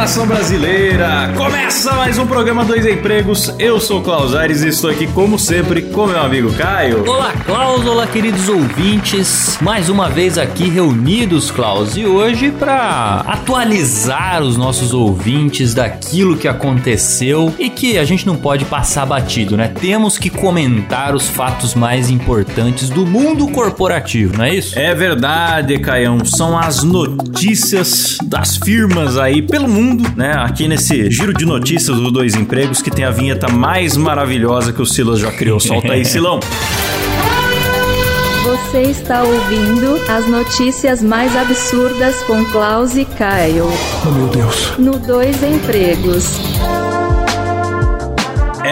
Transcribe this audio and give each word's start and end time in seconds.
Nação 0.00 0.26
brasileira. 0.26 1.30
Começa 1.36 1.92
mais 1.92 2.16
um 2.16 2.26
programa 2.26 2.64
Dois 2.64 2.86
Empregos. 2.86 3.54
Eu 3.58 3.78
sou 3.78 4.00
o 4.00 4.02
Klaus 4.02 4.34
Aires 4.34 4.62
e 4.62 4.68
estou 4.68 4.88
aqui, 4.88 5.06
como 5.06 5.38
sempre, 5.38 5.82
com 5.82 6.06
meu 6.06 6.18
amigo 6.18 6.50
Caio. 6.54 7.06
Olá, 7.06 7.34
Klaus, 7.44 7.84
olá, 7.84 8.06
queridos 8.06 8.48
ouvintes. 8.48 9.58
Mais 9.60 9.90
uma 9.90 10.08
vez 10.08 10.38
aqui 10.38 10.70
reunidos, 10.70 11.50
Klaus, 11.50 11.98
e 11.98 12.06
hoje 12.06 12.50
para 12.50 13.22
atualizar 13.26 14.42
os 14.42 14.56
nossos 14.56 14.94
ouvintes 14.94 15.74
daquilo 15.74 16.34
que 16.34 16.48
aconteceu 16.48 17.54
e 17.58 17.68
que 17.68 17.98
a 17.98 18.04
gente 18.04 18.26
não 18.26 18.36
pode 18.36 18.64
passar 18.64 19.04
batido, 19.04 19.54
né? 19.54 19.68
Temos 19.68 20.16
que 20.16 20.30
comentar 20.30 21.14
os 21.14 21.28
fatos 21.28 21.74
mais 21.74 22.08
importantes 22.08 22.88
do 22.88 23.04
mundo 23.04 23.46
corporativo, 23.48 24.38
não 24.38 24.46
é 24.46 24.54
isso? 24.54 24.78
É 24.78 24.94
verdade, 24.94 25.78
Caião. 25.78 26.24
São 26.24 26.58
as 26.58 26.82
notícias 26.82 28.16
das 28.24 28.56
firmas 28.56 29.18
aí 29.18 29.42
pelo 29.42 29.68
mundo, 29.68 29.89
né? 30.16 30.32
Aqui 30.36 30.68
nesse 30.68 31.10
giro 31.10 31.32
de 31.32 31.44
notícias 31.44 31.96
dos 31.96 32.12
dois 32.12 32.34
empregos 32.34 32.82
que 32.82 32.90
tem 32.90 33.04
a 33.04 33.10
vinheta 33.10 33.48
mais 33.48 33.96
maravilhosa 33.96 34.72
que 34.72 34.82
o 34.82 34.86
Silas 34.86 35.18
já 35.18 35.30
criou. 35.32 35.60
Solta 35.60 35.92
aí, 35.92 36.04
Silão. 36.06 36.40
Você 38.44 38.82
está 38.82 39.22
ouvindo 39.22 40.00
as 40.08 40.26
notícias 40.28 41.02
mais 41.02 41.36
absurdas 41.36 42.16
com 42.22 42.44
Klaus 42.46 42.96
e 42.96 43.04
Caio. 43.04 43.68
Oh, 44.06 44.10
meu 44.10 44.28
Deus. 44.28 44.78
No 44.78 44.98
Dois 44.98 45.42
Empregos. 45.42 46.38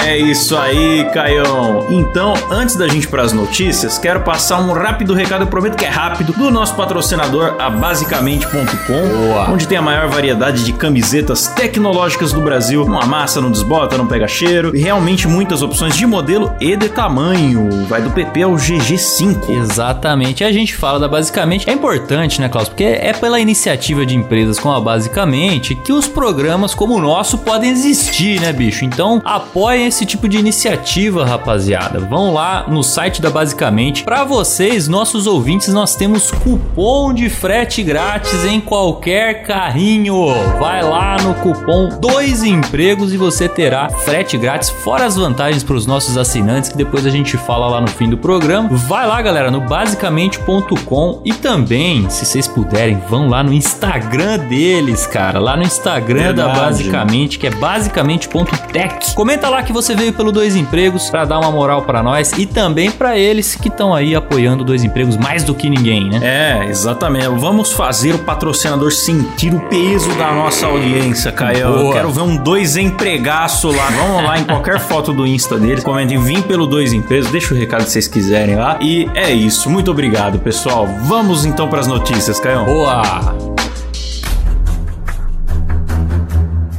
É 0.05 0.17
isso 0.17 0.57
aí, 0.57 1.05
Caião. 1.13 1.87
Então, 1.91 2.35
antes 2.51 2.77
da 2.77 2.89
gente 2.89 3.05
ir 3.05 3.09
para 3.09 3.23
as 3.23 3.33
notícias, 3.33 3.99
quero 3.99 4.21
passar 4.21 4.61
um 4.61 4.73
rápido 4.73 5.15
recado, 5.15 5.43
eu 5.43 5.47
prometo 5.47 5.77
que 5.77 5.85
é 5.85 5.89
rápido, 5.89 6.33
do 6.33 6.51
nosso 6.51 6.75
patrocinador, 6.75 7.57
a 7.59 7.69
basicamente.com, 7.69 9.53
onde 9.53 9.67
tem 9.67 9.79
a 9.79 9.83
maior 9.83 10.09
variedade 10.09 10.65
de 10.65 10.73
camisetas 10.73 11.49
tecnológicas 11.49 12.33
do 12.33 12.41
Brasil. 12.41 12.85
Não 12.87 13.01
amassa, 13.01 13.41
não 13.41 13.51
desbota, 13.51 13.99
não 13.99 14.07
pega 14.07 14.27
cheiro 14.29 14.75
e 14.75 14.81
realmente 14.81 15.27
muitas 15.27 15.63
opções 15.63 15.97
de 15.97 16.07
modelo 16.07 16.55
e 16.61 16.77
de 16.77 16.89
tamanho. 16.89 17.69
Vai 17.87 18.01
do 18.01 18.11
PP 18.11 18.43
ao 18.43 18.53
GG5. 18.53 19.51
Exatamente. 19.51 20.45
A 20.45 20.53
gente 20.53 20.77
fala 20.77 20.99
da 20.99 21.09
Basicamente. 21.09 21.69
É 21.69 21.73
importante, 21.73 22.41
né, 22.41 22.49
Klaus? 22.49 22.69
Porque 22.69 22.85
é 22.85 23.13
pela 23.13 23.41
iniciativa 23.41 24.07
de 24.07 24.15
empresas 24.15 24.59
como 24.59 24.75
a 24.75 24.81
Basicamente 24.81 25.75
que 25.75 25.93
os 25.93 26.07
programas 26.07 26.75
como 26.75 26.95
o 26.95 27.01
nosso 27.01 27.39
podem 27.39 27.71
existir, 27.71 28.41
né, 28.41 28.53
bicho? 28.53 28.85
Então, 28.85 29.21
apoiem 29.25 29.88
esse 29.89 30.07
tipo 30.07 30.29
de 30.29 30.39
iniciativa, 30.39 31.25
rapaziada. 31.25 31.99
Vão 31.99 32.33
lá 32.33 32.67
no 32.69 32.83
site 32.83 33.21
da 33.21 33.31
Basicamente. 33.31 34.05
Para 34.05 34.25
vocês, 34.25 34.89
nossos 34.89 35.27
ouvintes, 35.27 35.73
nós 35.73 35.95
temos 35.95 36.31
cupom 36.31 37.13
de 37.13 37.29
frete 37.29 37.83
grátis 37.83 38.45
em 38.45 38.61
qualquer 38.61 39.43
carrinho. 39.45 40.15
Vai 40.59 40.83
lá 40.83 41.17
no 41.23 41.35
cupom 41.35 41.89
dois 42.01 42.43
empregos 42.43 43.13
e 43.13 43.17
você 43.17 43.49
terá 43.49 43.89
frete 43.89 44.37
grátis, 44.37 44.71
fora 44.71 45.07
as 45.07 45.17
vantagens 45.17 45.63
para 45.63 45.77
os 45.77 45.87
nossos 45.87 46.17
assinantes 46.17 46.71
que 46.71 46.77
depois 46.77 47.07
a 47.07 47.11
gente 47.11 47.37
fala 47.37 47.69
lá 47.69 47.81
no 47.81 47.89
fim 47.89 48.09
do 48.09 48.19
programa. 48.19 48.69
Vai 48.71 49.07
lá, 49.07 49.21
galera, 49.23 49.51
no 49.51 49.61
basicamente.com 49.61 51.23
e 51.25 51.33
também, 51.33 52.09
se 52.11 52.25
vocês 52.25 52.47
puderem, 52.47 53.01
vão 53.09 53.29
lá 53.29 53.43
no 53.43 53.53
Instagram 53.53 54.39
deles, 54.39 55.07
cara, 55.07 55.39
lá 55.39 55.57
no 55.57 55.63
Instagram 55.63 56.35
da 56.35 56.47
Verdade. 56.47 56.69
Basicamente, 56.69 57.39
que 57.39 57.47
é 57.47 57.51
basicamente.tech. 57.51 59.15
Comenta 59.15 59.49
lá 59.49 59.63
que 59.63 59.73
você 59.83 59.95
veio 59.95 60.13
pelo 60.13 60.33
Dois 60.33 60.57
Empregos 60.57 61.09
para 61.09 61.25
dar 61.25 61.39
uma 61.39 61.53
moral 61.53 61.83
para 61.83 62.03
nós 62.03 62.33
e 62.33 62.47
também 62.47 62.91
para 62.91 63.17
eles 63.17 63.55
que 63.55 63.69
estão 63.69 63.95
aí 63.95 64.13
apoiando 64.13 64.65
Dois 64.65 64.83
Empregos 64.83 65.17
mais 65.17 65.45
do 65.45 65.55
que 65.55 65.71
ninguém, 65.71 66.11
né? 66.11 66.19
É, 66.21 66.69
exatamente. 66.69 67.29
Vamos 67.29 67.71
fazer 67.71 68.13
o 68.17 68.19
patrocinador 68.19 68.91
sentir 68.91 69.55
o 69.55 69.61
peso 69.69 70.13
da 70.17 70.33
nossa 70.33 70.67
audiência, 70.67 71.31
Caio. 71.31 71.59
Eu 71.59 71.79
Boa. 71.79 71.93
quero 71.95 72.11
ver 72.11 72.23
um 72.23 72.37
dois 72.37 72.77
empregaço 72.77 73.71
lá. 73.71 73.89
Vamos 73.91 74.25
lá 74.25 74.39
em 74.39 74.45
qualquer 74.45 74.81
foto 74.81 75.13
do 75.13 75.25
Insta 75.25 75.57
deles. 75.57 75.85
Comentem, 75.85 76.19
vim 76.19 76.43
pelo 76.43 76.67
dois 76.67 76.93
empregos. 76.93 77.31
Deixa 77.31 77.55
o 77.55 77.57
recado 77.57 77.85
que 77.85 77.91
vocês 77.91 78.09
quiserem 78.09 78.57
lá. 78.57 78.79
E 78.81 79.09
é 79.15 79.31
isso. 79.31 79.71
Muito 79.71 79.93
obrigado, 79.93 80.41
pessoal. 80.41 80.89
Vamos 81.05 81.45
então 81.45 81.69
para 81.69 81.79
as 81.79 81.87
notícias, 81.87 82.41
Caio. 82.41 82.65
Boa! 82.65 83.58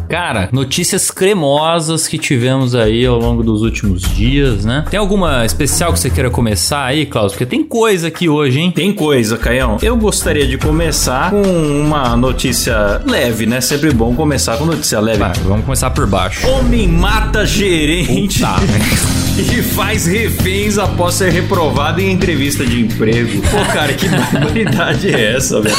Cara, 0.09 0.49
notícias 0.51 1.11
cremosas 1.11 2.07
que 2.07 2.17
tivemos 2.17 2.73
aí 2.73 3.05
ao 3.05 3.19
longo 3.19 3.43
dos 3.43 3.61
últimos 3.61 4.01
dias, 4.01 4.65
né? 4.65 4.83
Tem 4.89 4.99
alguma 4.99 5.45
especial 5.45 5.93
que 5.93 5.99
você 5.99 6.09
queira 6.09 6.31
começar 6.31 6.83
aí, 6.83 7.05
Klaus? 7.05 7.33
Porque 7.33 7.45
tem 7.45 7.63
coisa 7.63 8.07
aqui 8.07 8.27
hoje, 8.27 8.59
hein? 8.59 8.71
Tem 8.71 8.91
coisa, 8.91 9.37
Caião. 9.37 9.77
Eu 9.83 9.95
gostaria 9.95 10.47
de 10.47 10.57
começar 10.57 11.29
com 11.29 11.43
uma 11.43 12.17
notícia 12.17 12.99
leve, 13.05 13.45
né? 13.45 13.61
Sempre 13.61 13.91
bom 13.91 14.15
começar 14.15 14.57
com 14.57 14.65
notícia 14.65 14.99
leve. 14.99 15.19
Vai, 15.19 15.33
vamos 15.43 15.65
começar 15.65 15.91
por 15.91 16.07
baixo. 16.07 16.47
Homem 16.47 16.87
mata 16.87 17.45
gerente 17.45 18.39
Puta, 18.39 18.55
e 19.47 19.63
faz 19.63 20.05
reféns 20.05 20.77
após 20.77 21.15
ser 21.15 21.31
reprovado 21.31 22.01
em 22.01 22.11
entrevista 22.11 22.65
de 22.65 22.81
emprego. 22.81 23.41
Pô, 23.43 23.73
cara, 23.73 23.93
que 23.93 24.07
barbaridade 24.07 25.07
é 25.07 25.35
essa, 25.35 25.61
velho? 25.61 25.75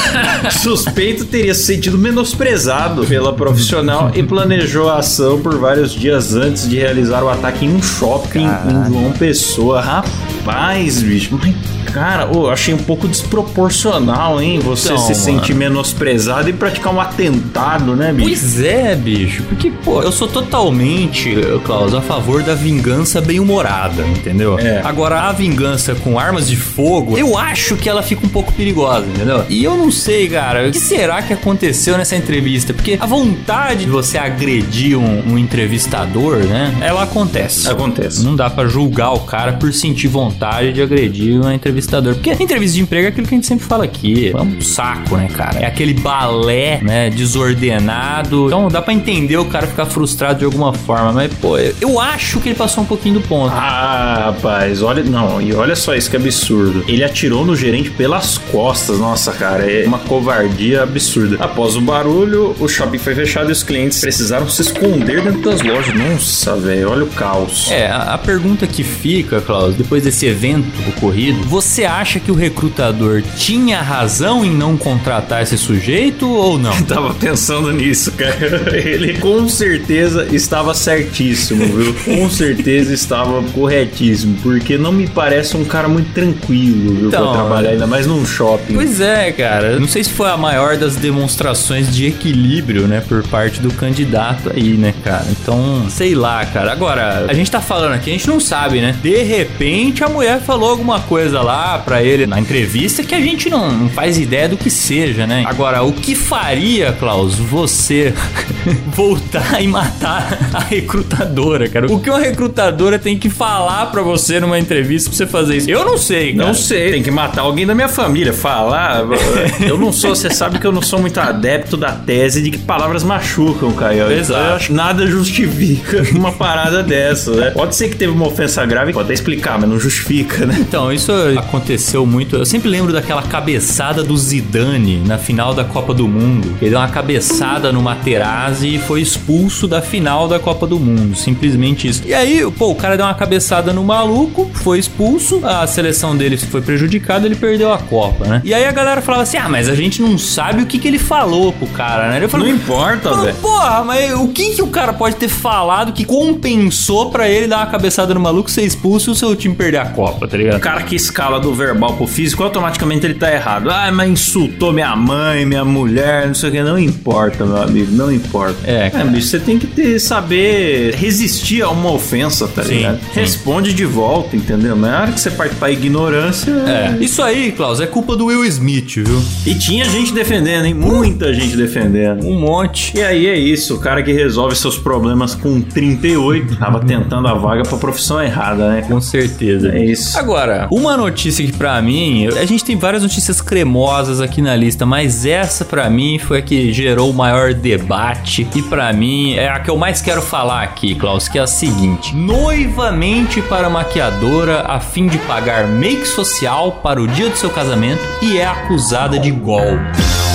Suspeito 0.50 1.26
teria 1.26 1.54
se 1.54 1.64
sentido 1.64 1.98
menosprezado 1.98 3.04
pela 3.04 3.34
profissional 3.34 4.10
e 4.14 4.22
planejou 4.22 4.88
a 4.88 4.98
ação 4.98 5.40
por 5.40 5.58
vários 5.58 5.92
dias 5.92 6.34
antes 6.34 6.68
de 6.68 6.76
realizar 6.76 7.22
o 7.22 7.28
ataque 7.28 7.66
em 7.66 7.74
um 7.74 7.82
shopping 7.82 8.46
em 8.46 8.92
João 8.92 9.12
Pessoa. 9.12 9.80
Rapaz, 9.80 11.02
bicho, 11.02 11.38
mas 11.40 11.54
cara, 11.92 12.28
eu 12.32 12.50
achei 12.50 12.72
um 12.74 12.78
pouco 12.78 13.06
desproporcional, 13.08 14.40
hein? 14.40 14.58
Você 14.60 14.88
Então, 14.92 14.98
se 14.98 15.14
sentir 15.14 15.52
mano. 15.54 15.58
menosprezado 15.70 16.48
e 16.48 16.52
praticar 16.52 16.92
um 16.94 17.00
atentado, 17.00 17.94
né, 17.96 18.12
bicho? 18.12 18.28
Pois 18.28 18.60
é, 18.60 18.94
bicho. 18.94 19.42
Porque, 19.44 19.70
pô, 19.70 20.02
eu 20.02 20.12
sou 20.12 20.28
totalmente, 20.28 21.34
Klaus, 21.64 21.94
a 21.94 22.00
favor 22.00 22.42
da 22.42 22.54
vingança 22.54 23.20
bem-humorada, 23.20 24.06
entendeu? 24.06 24.58
É. 24.58 24.80
Agora, 24.84 25.22
a 25.22 25.32
vingança 25.32 25.94
com 25.94 26.18
armas 26.18 26.48
de 26.48 26.56
fogo, 26.56 27.16
eu 27.18 27.36
acho 27.36 27.76
que 27.76 27.88
ela 27.88 28.02
fica 28.02 28.24
um 28.24 28.28
pouco 28.28 28.52
perigosa, 28.52 29.06
entendeu? 29.06 29.44
E 29.48 29.62
eu 29.64 29.76
não 29.76 29.90
sei, 29.90 30.28
cara, 30.28 30.68
o 30.68 30.70
que 30.72 30.78
será 30.78 31.22
que 31.22 31.32
aconteceu 31.32 31.96
nessa 31.96 32.16
entrevista? 32.16 32.72
Porque 32.72 32.96
a 33.00 33.06
vontade 33.06 33.84
de 33.84 33.90
você 33.90 34.18
agredir 34.18 34.98
um, 34.98 35.32
um 35.32 35.38
entrevistador, 35.38 36.38
né? 36.38 36.76
Ela 36.80 37.02
acontece. 37.02 37.68
Acontece. 37.68 38.24
Não 38.24 38.36
dá 38.36 38.48
pra 38.50 38.66
julgar 38.66 39.12
o 39.12 39.20
cara 39.20 39.52
por 39.54 39.72
sentir 39.72 40.08
vontade 40.08 40.72
de 40.72 40.82
agredir 40.82 41.40
um 41.40 41.50
entrevistador. 41.80 42.14
Porque 42.14 42.30
entrevista 42.42 42.76
de 42.76 42.82
emprego 42.82 43.06
é 43.06 43.08
aquilo 43.08 43.26
que 43.26 43.34
a 43.34 43.36
gente 43.36 43.46
sempre 43.46 43.66
fala 43.66 43.84
aqui. 43.84 44.32
É 44.34 44.40
um 44.40 44.60
saco, 44.60 45.16
né, 45.16 45.28
cara? 45.28 45.58
É 45.60 45.66
aquele 45.66 45.94
balé, 45.94 46.80
né, 46.82 47.10
desordenado. 47.10 48.46
Então 48.46 48.68
dá 48.68 48.80
pra 48.82 48.92
entender 48.92 49.36
o 49.36 49.44
cara 49.46 49.66
ficar 49.66 49.86
frustrado 49.86 50.40
de 50.40 50.44
alguma 50.44 50.72
forma. 50.72 51.12
Mas, 51.12 51.32
pô, 51.34 51.58
eu- 51.58 52.00
acho 52.00 52.40
que 52.40 52.48
ele 52.48 52.56
passou 52.56 52.82
um 52.82 52.86
pouquinho 52.86 53.14
do 53.16 53.20
ponto. 53.20 53.52
Ah, 53.54 54.32
rapaz, 54.34 54.80
olha, 54.82 55.02
não, 55.02 55.40
e 55.40 55.52
olha 55.54 55.76
só 55.76 55.94
isso 55.94 56.08
que 56.08 56.16
absurdo. 56.16 56.82
Ele 56.88 57.04
atirou 57.04 57.44
no 57.44 57.54
gerente 57.54 57.90
pelas 57.90 58.38
costas. 58.38 58.98
Nossa, 58.98 59.32
cara, 59.32 59.70
é 59.70 59.86
uma 59.86 59.98
covardia 59.98 60.82
absurda. 60.82 61.36
Após 61.40 61.76
o 61.76 61.80
barulho, 61.80 62.56
o 62.58 62.66
shopping 62.68 62.98
foi 62.98 63.14
fechado 63.14 63.50
e 63.50 63.52
os 63.52 63.62
clientes 63.62 64.00
precisaram 64.00 64.48
se 64.48 64.62
esconder 64.62 65.20
dentro 65.22 65.42
das 65.42 65.60
lojas. 65.60 65.94
Nossa, 65.94 66.56
velho, 66.56 66.90
olha 66.90 67.04
o 67.04 67.08
caos. 67.08 67.70
É, 67.70 67.86
a, 67.88 68.14
a 68.14 68.18
pergunta 68.18 68.66
que 68.66 68.82
fica, 68.82 69.40
Klaus, 69.42 69.74
depois 69.74 70.02
desse 70.04 70.24
evento 70.26 70.66
ocorrido, 70.88 71.42
você 71.44 71.69
acha 71.84 72.18
que 72.18 72.30
o 72.30 72.34
recrutador 72.34 73.22
tinha 73.36 73.80
razão 73.80 74.44
em 74.44 74.50
não 74.50 74.76
contratar 74.76 75.42
esse 75.42 75.56
sujeito 75.56 76.28
ou 76.28 76.58
não? 76.58 76.74
Tava 76.82 77.14
pensando 77.14 77.72
nisso, 77.72 78.12
cara. 78.12 78.62
Ele 78.76 79.18
com 79.18 79.48
certeza 79.48 80.26
estava 80.32 80.74
certíssimo, 80.74 81.64
viu? 81.66 81.94
Com 82.04 82.28
certeza 82.28 82.92
estava 82.92 83.42
corretíssimo, 83.52 84.36
porque 84.42 84.76
não 84.76 84.90
me 84.90 85.06
parece 85.06 85.56
um 85.56 85.64
cara 85.64 85.88
muito 85.88 86.12
tranquilo, 86.12 86.94
viu? 86.94 87.08
Então, 87.08 87.32
pra 87.32 87.40
trabalhar 87.40 87.70
ainda 87.70 87.86
mais 87.86 88.06
num 88.06 88.24
shopping. 88.26 88.74
Pois 88.74 89.00
é, 89.00 89.30
cara. 89.32 89.78
Não 89.78 89.88
sei 89.88 90.02
se 90.02 90.10
foi 90.10 90.30
a 90.30 90.36
maior 90.36 90.76
das 90.76 90.96
demonstrações 90.96 91.94
de 91.94 92.06
equilíbrio, 92.06 92.86
né, 92.86 93.02
por 93.06 93.22
parte 93.28 93.60
do 93.60 93.72
candidato 93.72 94.50
aí, 94.54 94.76
né, 94.76 94.92
cara. 95.04 95.26
Então, 95.30 95.86
sei 95.88 96.14
lá, 96.14 96.44
cara. 96.46 96.72
Agora, 96.72 97.26
a 97.28 97.34
gente 97.34 97.50
tá 97.50 97.60
falando 97.60 97.92
aqui, 97.92 98.10
a 98.10 98.12
gente 98.12 98.28
não 98.28 98.40
sabe, 98.40 98.80
né? 98.80 98.96
De 99.02 99.22
repente 99.22 100.02
a 100.02 100.08
mulher 100.08 100.40
falou 100.40 100.70
alguma 100.70 101.00
coisa 101.00 101.40
lá 101.40 101.59
pra 101.84 102.02
ele 102.02 102.26
na 102.26 102.40
entrevista 102.40 103.02
que 103.02 103.14
a 103.14 103.20
gente 103.20 103.48
não, 103.48 103.70
não 103.70 103.88
faz 103.88 104.18
ideia 104.18 104.48
do 104.48 104.56
que 104.56 104.70
seja, 104.70 105.26
né? 105.26 105.44
Agora, 105.46 105.82
o 105.82 105.92
que 105.92 106.14
faria, 106.14 106.92
Klaus, 106.92 107.36
você 107.36 108.12
voltar 108.94 109.62
e 109.62 109.66
matar 109.66 110.38
a 110.52 110.60
recrutadora, 110.60 111.68
cara? 111.68 111.92
O 111.92 112.00
que 112.00 112.10
uma 112.10 112.18
recrutadora 112.18 112.98
tem 112.98 113.18
que 113.18 113.30
falar 113.30 113.86
pra 113.86 114.02
você 114.02 114.40
numa 114.40 114.58
entrevista 114.58 115.10
pra 115.10 115.16
você 115.16 115.26
fazer 115.26 115.56
isso. 115.56 115.70
Eu 115.70 115.84
não 115.84 115.98
sei, 115.98 116.34
cara. 116.34 116.48
Não 116.48 116.54
sei, 116.54 116.90
tem 116.92 117.02
que 117.02 117.10
matar 117.10 117.42
alguém 117.42 117.66
da 117.66 117.74
minha 117.74 117.88
família. 117.88 118.32
Falar. 118.32 119.04
eu 119.60 119.78
não 119.78 119.92
sou, 119.92 120.14
você 120.14 120.30
sabe 120.30 120.58
que 120.58 120.66
eu 120.66 120.72
não 120.72 120.82
sou 120.82 121.00
muito 121.00 121.18
adepto 121.18 121.76
da 121.76 121.92
tese 121.92 122.42
de 122.42 122.50
que 122.50 122.58
palavras 122.58 123.02
machucam, 123.02 123.72
Caio. 123.72 124.10
Exato. 124.10 124.40
Eu 124.40 124.54
acho 124.54 124.66
que 124.68 124.72
nada 124.72 125.06
justifica 125.06 126.02
uma 126.14 126.32
parada 126.32 126.82
dessa, 126.82 127.30
né? 127.32 127.50
Pode 127.50 127.74
ser 127.74 127.88
que 127.88 127.96
teve 127.96 128.12
uma 128.12 128.26
ofensa 128.26 128.64
grave, 128.66 128.92
pode 128.92 129.04
até 129.04 129.14
explicar, 129.14 129.58
mas 129.58 129.68
não 129.68 129.78
justifica, 129.78 130.46
né? 130.46 130.56
Então, 130.60 130.92
isso 130.92 131.12
aconteceu 131.50 132.06
muito. 132.06 132.36
Eu 132.36 132.46
sempre 132.46 132.68
lembro 132.68 132.92
daquela 132.92 133.22
cabeçada 133.22 134.04
do 134.04 134.16
Zidane 134.16 135.02
na 135.04 135.18
final 135.18 135.52
da 135.52 135.64
Copa 135.64 135.92
do 135.92 136.06
Mundo. 136.06 136.56
Ele 136.62 136.70
deu 136.70 136.78
uma 136.78 136.88
cabeçada 136.88 137.72
no 137.72 137.82
Materazzi 137.82 138.76
e 138.76 138.78
foi 138.78 139.00
expulso 139.00 139.66
da 139.66 139.82
final 139.82 140.28
da 140.28 140.38
Copa 140.38 140.66
do 140.66 140.78
Mundo. 140.78 141.16
Simplesmente 141.16 141.88
isso. 141.88 142.02
E 142.06 142.14
aí, 142.14 142.48
pô, 142.52 142.70
o 142.70 142.74
cara 142.76 142.96
deu 142.96 143.04
uma 143.04 143.14
cabeçada 143.14 143.72
no 143.72 143.82
maluco, 143.82 144.48
foi 144.54 144.78
expulso, 144.78 145.44
a 145.44 145.66
seleção 145.66 146.16
dele 146.16 146.36
foi 146.36 146.62
prejudicada, 146.62 147.26
ele 147.26 147.34
perdeu 147.34 147.72
a 147.72 147.78
Copa, 147.78 148.26
né? 148.26 148.42
E 148.44 148.54
aí 148.54 148.64
a 148.64 148.72
galera 148.72 149.02
falava 149.02 149.24
assim: 149.24 149.36
ah, 149.36 149.48
mas 149.48 149.68
a 149.68 149.74
gente 149.74 150.00
não 150.00 150.16
sabe 150.16 150.62
o 150.62 150.66
que, 150.66 150.78
que 150.78 150.86
ele 150.86 150.98
falou 150.98 151.52
pro 151.52 151.66
cara, 151.68 152.10
né? 152.10 152.18
Ele 152.18 152.28
falou, 152.28 152.46
Não 152.46 152.54
importa, 152.54 153.14
velho. 153.16 153.34
Porra, 153.36 153.82
mas 153.82 154.12
o 154.14 154.28
que, 154.28 154.54
que 154.54 154.62
o 154.62 154.68
cara 154.68 154.92
pode 154.92 155.16
ter 155.16 155.28
falado 155.28 155.92
que 155.92 156.04
compensou 156.04 157.10
pra 157.10 157.28
ele 157.28 157.48
dar 157.48 157.58
uma 157.58 157.66
cabeçada 157.66 158.14
no 158.14 158.20
maluco, 158.20 158.48
ser 158.50 158.62
expulso 158.62 159.10
e 159.10 159.12
o 159.12 159.16
seu 159.16 159.34
time 159.34 159.54
perder 159.54 159.78
a 159.78 159.86
Copa, 159.86 160.28
tá 160.28 160.36
ligado? 160.36 160.58
O 160.58 160.60
cara 160.60 160.82
que 160.82 160.94
escala 160.94 161.39
do 161.40 161.54
verbal 161.54 161.94
pro 161.96 162.06
físico, 162.06 162.42
automaticamente 162.42 163.06
ele 163.06 163.14
tá 163.14 163.32
errado. 163.32 163.70
Ah, 163.70 163.90
mas 163.92 164.10
insultou 164.10 164.72
minha 164.72 164.94
mãe, 164.94 165.44
minha 165.44 165.64
mulher, 165.64 166.26
não 166.26 166.34
sei 166.34 166.48
o 166.48 166.52
que. 166.52 166.62
Não 166.62 166.78
importa, 166.78 167.44
meu 167.44 167.62
amigo, 167.62 167.92
não 167.92 168.12
importa. 168.12 168.56
É, 168.64 168.90
cara. 168.90 169.04
bicho, 169.06 169.28
você 169.28 169.38
tem 169.40 169.58
que 169.58 169.66
ter, 169.66 169.98
saber 169.98 170.94
resistir 170.94 171.62
a 171.62 171.70
uma 171.70 171.90
ofensa, 171.92 172.46
tá 172.48 172.62
Sim, 172.62 172.74
ligado? 172.74 172.98
sim. 173.00 173.20
Responde 173.20 173.72
de 173.72 173.84
volta, 173.84 174.36
entendeu? 174.36 174.76
Na 174.76 175.02
hora 175.02 175.12
que 175.12 175.20
você 175.20 175.30
parte 175.30 175.54
pra 175.56 175.70
ignorância. 175.70 176.50
É. 176.50 176.96
Isso 177.00 177.22
aí, 177.22 177.52
Klaus, 177.52 177.80
é 177.80 177.86
culpa 177.86 178.16
do 178.16 178.26
Will 178.26 178.44
Smith, 178.44 178.96
viu? 178.96 179.22
E 179.46 179.54
tinha 179.54 179.84
gente 179.84 180.12
defendendo, 180.12 180.66
hein? 180.66 180.74
Muita 180.74 181.32
gente 181.32 181.56
defendendo. 181.56 182.26
Um 182.26 182.38
monte. 182.38 182.96
E 182.96 183.02
aí 183.02 183.26
é 183.26 183.38
isso, 183.38 183.74
o 183.76 183.78
cara 183.78 184.02
que 184.02 184.12
resolve 184.12 184.54
seus 184.56 184.76
problemas 184.78 185.34
com 185.34 185.60
38 185.60 186.56
tava 186.56 186.80
tentando 186.80 187.26
a 187.28 187.34
vaga 187.34 187.62
pra 187.62 187.78
profissão 187.78 188.22
errada, 188.22 188.68
né? 188.68 188.82
Com 188.82 189.00
certeza. 189.00 189.70
É 189.70 189.84
isso. 189.84 190.18
Agora, 190.18 190.68
uma 190.70 190.96
notícia 190.96 191.29
que 191.36 191.52
pra 191.52 191.80
mim, 191.80 192.26
a 192.26 192.44
gente 192.44 192.64
tem 192.64 192.76
várias 192.76 193.02
notícias 193.02 193.40
cremosas 193.40 194.20
aqui 194.20 194.40
na 194.40 194.56
lista, 194.56 194.84
mas 194.86 195.24
essa 195.24 195.64
pra 195.64 195.88
mim 195.88 196.18
foi 196.18 196.38
a 196.38 196.42
que 196.42 196.72
gerou 196.72 197.10
o 197.10 197.14
maior 197.14 197.54
debate 197.54 198.46
e 198.54 198.62
pra 198.62 198.92
mim 198.92 199.34
é 199.34 199.48
a 199.48 199.60
que 199.60 199.70
eu 199.70 199.76
mais 199.76 200.00
quero 200.00 200.22
falar 200.22 200.62
aqui, 200.62 200.94
Klaus, 200.94 201.28
que 201.28 201.38
é 201.38 201.42
a 201.42 201.46
seguinte: 201.46 202.14
noiva 202.14 202.90
mente 202.92 203.40
para 203.42 203.68
maquiadora 203.68 204.62
a 204.62 204.80
fim 204.80 205.06
de 205.06 205.18
pagar 205.18 205.66
make 205.66 206.06
social 206.06 206.80
para 206.82 207.00
o 207.00 207.06
dia 207.06 207.28
do 207.28 207.36
seu 207.36 207.50
casamento 207.50 208.02
e 208.22 208.38
é 208.38 208.46
acusada 208.46 209.18
de 209.18 209.30
golpe. 209.30 210.29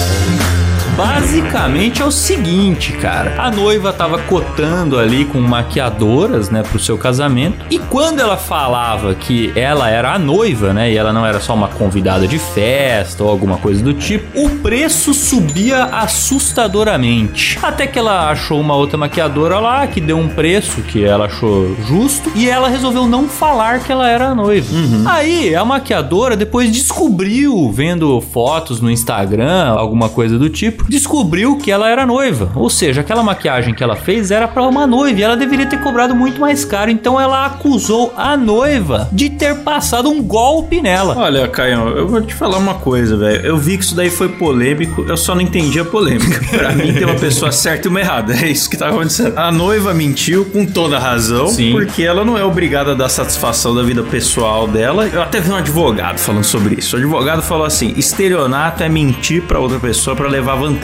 Basicamente 0.96 2.02
é 2.02 2.06
o 2.06 2.12
seguinte, 2.12 2.94
cara. 2.94 3.36
A 3.38 3.52
noiva 3.52 3.92
tava 3.92 4.18
cotando 4.20 4.98
ali 4.98 5.26
com 5.26 5.42
maquiadoras, 5.42 6.50
né, 6.50 6.64
pro 6.64 6.80
seu 6.80 6.98
casamento. 6.98 7.66
E 7.70 7.78
quando 7.78 8.22
ela 8.22 8.38
falava 8.38 9.14
que 9.14 9.52
ela 9.58 9.90
era 9.90 10.14
a 10.14 10.20
noiva, 10.20 10.72
né, 10.72 10.90
e 10.92 10.96
ela 10.98 11.12
não 11.12 11.26
era 11.26 11.42
só 11.42 11.54
uma 11.54 11.68
convidada 11.68 12.26
de 12.26 12.40
festa 12.40 13.26
ou 13.26 13.30
alguma 13.30 13.58
coisa 13.58 13.84
do 13.84 13.94
tipo, 13.94 14.26
o 14.40 14.50
preço 14.60 15.14
subia 15.14 15.84
assustadoramente. 15.84 17.60
Até 17.62 17.88
que 17.88 18.00
ela 18.00 18.30
achou 18.30 18.62
uma 18.62 18.76
outra 18.76 18.98
maquiadora 18.98 19.60
lá 19.60 19.86
que 19.88 20.00
deu 20.00 20.18
um 20.18 20.30
preço 20.30 20.82
que 20.82 21.04
ela 21.04 21.26
achou 21.26 21.76
justo 21.88 22.32
e 22.36 22.50
ela 22.50 22.70
resolveu 22.70 23.06
não 23.06 23.28
falar 23.28 23.82
que 23.82 23.92
ela 23.92 24.08
era 24.08 24.30
a 24.30 24.36
noiva. 24.36 24.68
Aí 25.06 25.54
a 25.54 25.66
maquiadora 25.66 26.38
depois 26.38 26.72
descobriu, 26.72 27.70
vendo 27.70 28.22
fotos 28.22 28.80
no 28.80 28.90
Instagram, 28.90 29.74
alguma 29.74 30.08
coisa 30.08 30.40
do 30.40 30.50
tipo, 30.50 30.85
descobriu 30.88 31.58
que 31.58 31.72
ela 31.72 31.90
era 31.90 32.06
noiva. 32.06 32.52
Ou 32.56 32.70
seja, 32.70 33.02
aquela 33.02 33.24
maquiagem 33.24 33.74
que 33.74 33.84
ela 33.84 33.96
fez 33.96 34.32
era 34.32 34.48
pra 34.48 34.64
uma 34.64 34.86
noiva 34.88 35.20
e 35.20 35.24
ela 35.24 35.38
deveria 35.38 35.66
ter 35.66 35.82
cobrado 35.82 36.16
muito 36.16 36.40
mais 36.40 36.64
caro. 36.64 36.92
Então 36.92 37.20
ela 37.20 37.46
acusou 37.46 38.14
a 38.18 38.38
noiva 38.38 39.10
de 39.12 39.30
ter 39.30 39.56
passado 39.58 40.10
um 40.10 40.22
golpe 40.22 40.82
nela. 40.82 41.16
Olha, 41.18 41.48
Caio, 41.48 41.90
eu 41.90 42.08
vou 42.08 42.22
te 42.22 42.34
falar 42.34 42.58
uma 42.58 42.76
coisa, 42.76 43.18
velho. 43.18 43.46
Eu 43.46 43.58
vi 43.58 43.78
que 43.78 43.84
isso 43.84 43.96
daí 43.96 44.10
foi 44.10 44.30
polêmico, 44.30 45.06
eu 45.08 45.18
só 45.18 45.34
não 45.34 45.42
entendi 45.42 45.80
a 45.80 45.86
polêmica. 45.86 46.42
pra 46.56 46.72
mim 46.72 46.94
tem 46.94 47.06
uma 47.06 47.16
pessoa 47.16 47.52
certa 47.52 47.88
e 47.88 47.90
uma 47.90 48.00
errada. 48.00 48.34
É 48.36 48.50
isso 48.50 48.70
que 48.70 48.78
tá 48.78 48.90
acontecendo. 48.90 49.38
A 49.38 49.52
noiva 49.52 49.94
mentiu 49.94 50.46
com 50.46 50.66
toda 50.66 51.00
razão, 51.00 51.48
Sim. 51.48 51.72
porque 51.72 52.04
ela 52.04 52.24
não 52.24 52.38
é 52.38 52.44
obrigada 52.44 52.92
a 52.92 52.96
dar 52.96 53.10
satisfação 53.10 53.74
da 53.74 53.84
vida 53.84 54.04
pessoal 54.04 54.68
dela. 54.68 55.08
Eu 55.08 55.22
até 55.22 55.40
vi 55.40 55.52
um 55.52 55.56
advogado 55.56 56.20
falando 56.20 56.44
sobre 56.44 56.76
isso. 56.76 56.96
O 56.96 57.00
advogado 57.00 57.42
falou 57.42 57.66
assim: 57.66 57.94
estelionato 57.98 58.84
é 58.84 58.90
mentir 58.90 59.44
pra 59.44 59.60
outra 59.60 59.80
pessoa 59.80 60.16
pra 60.16 60.28
levar 60.28 60.56
vantagem. 60.56 60.75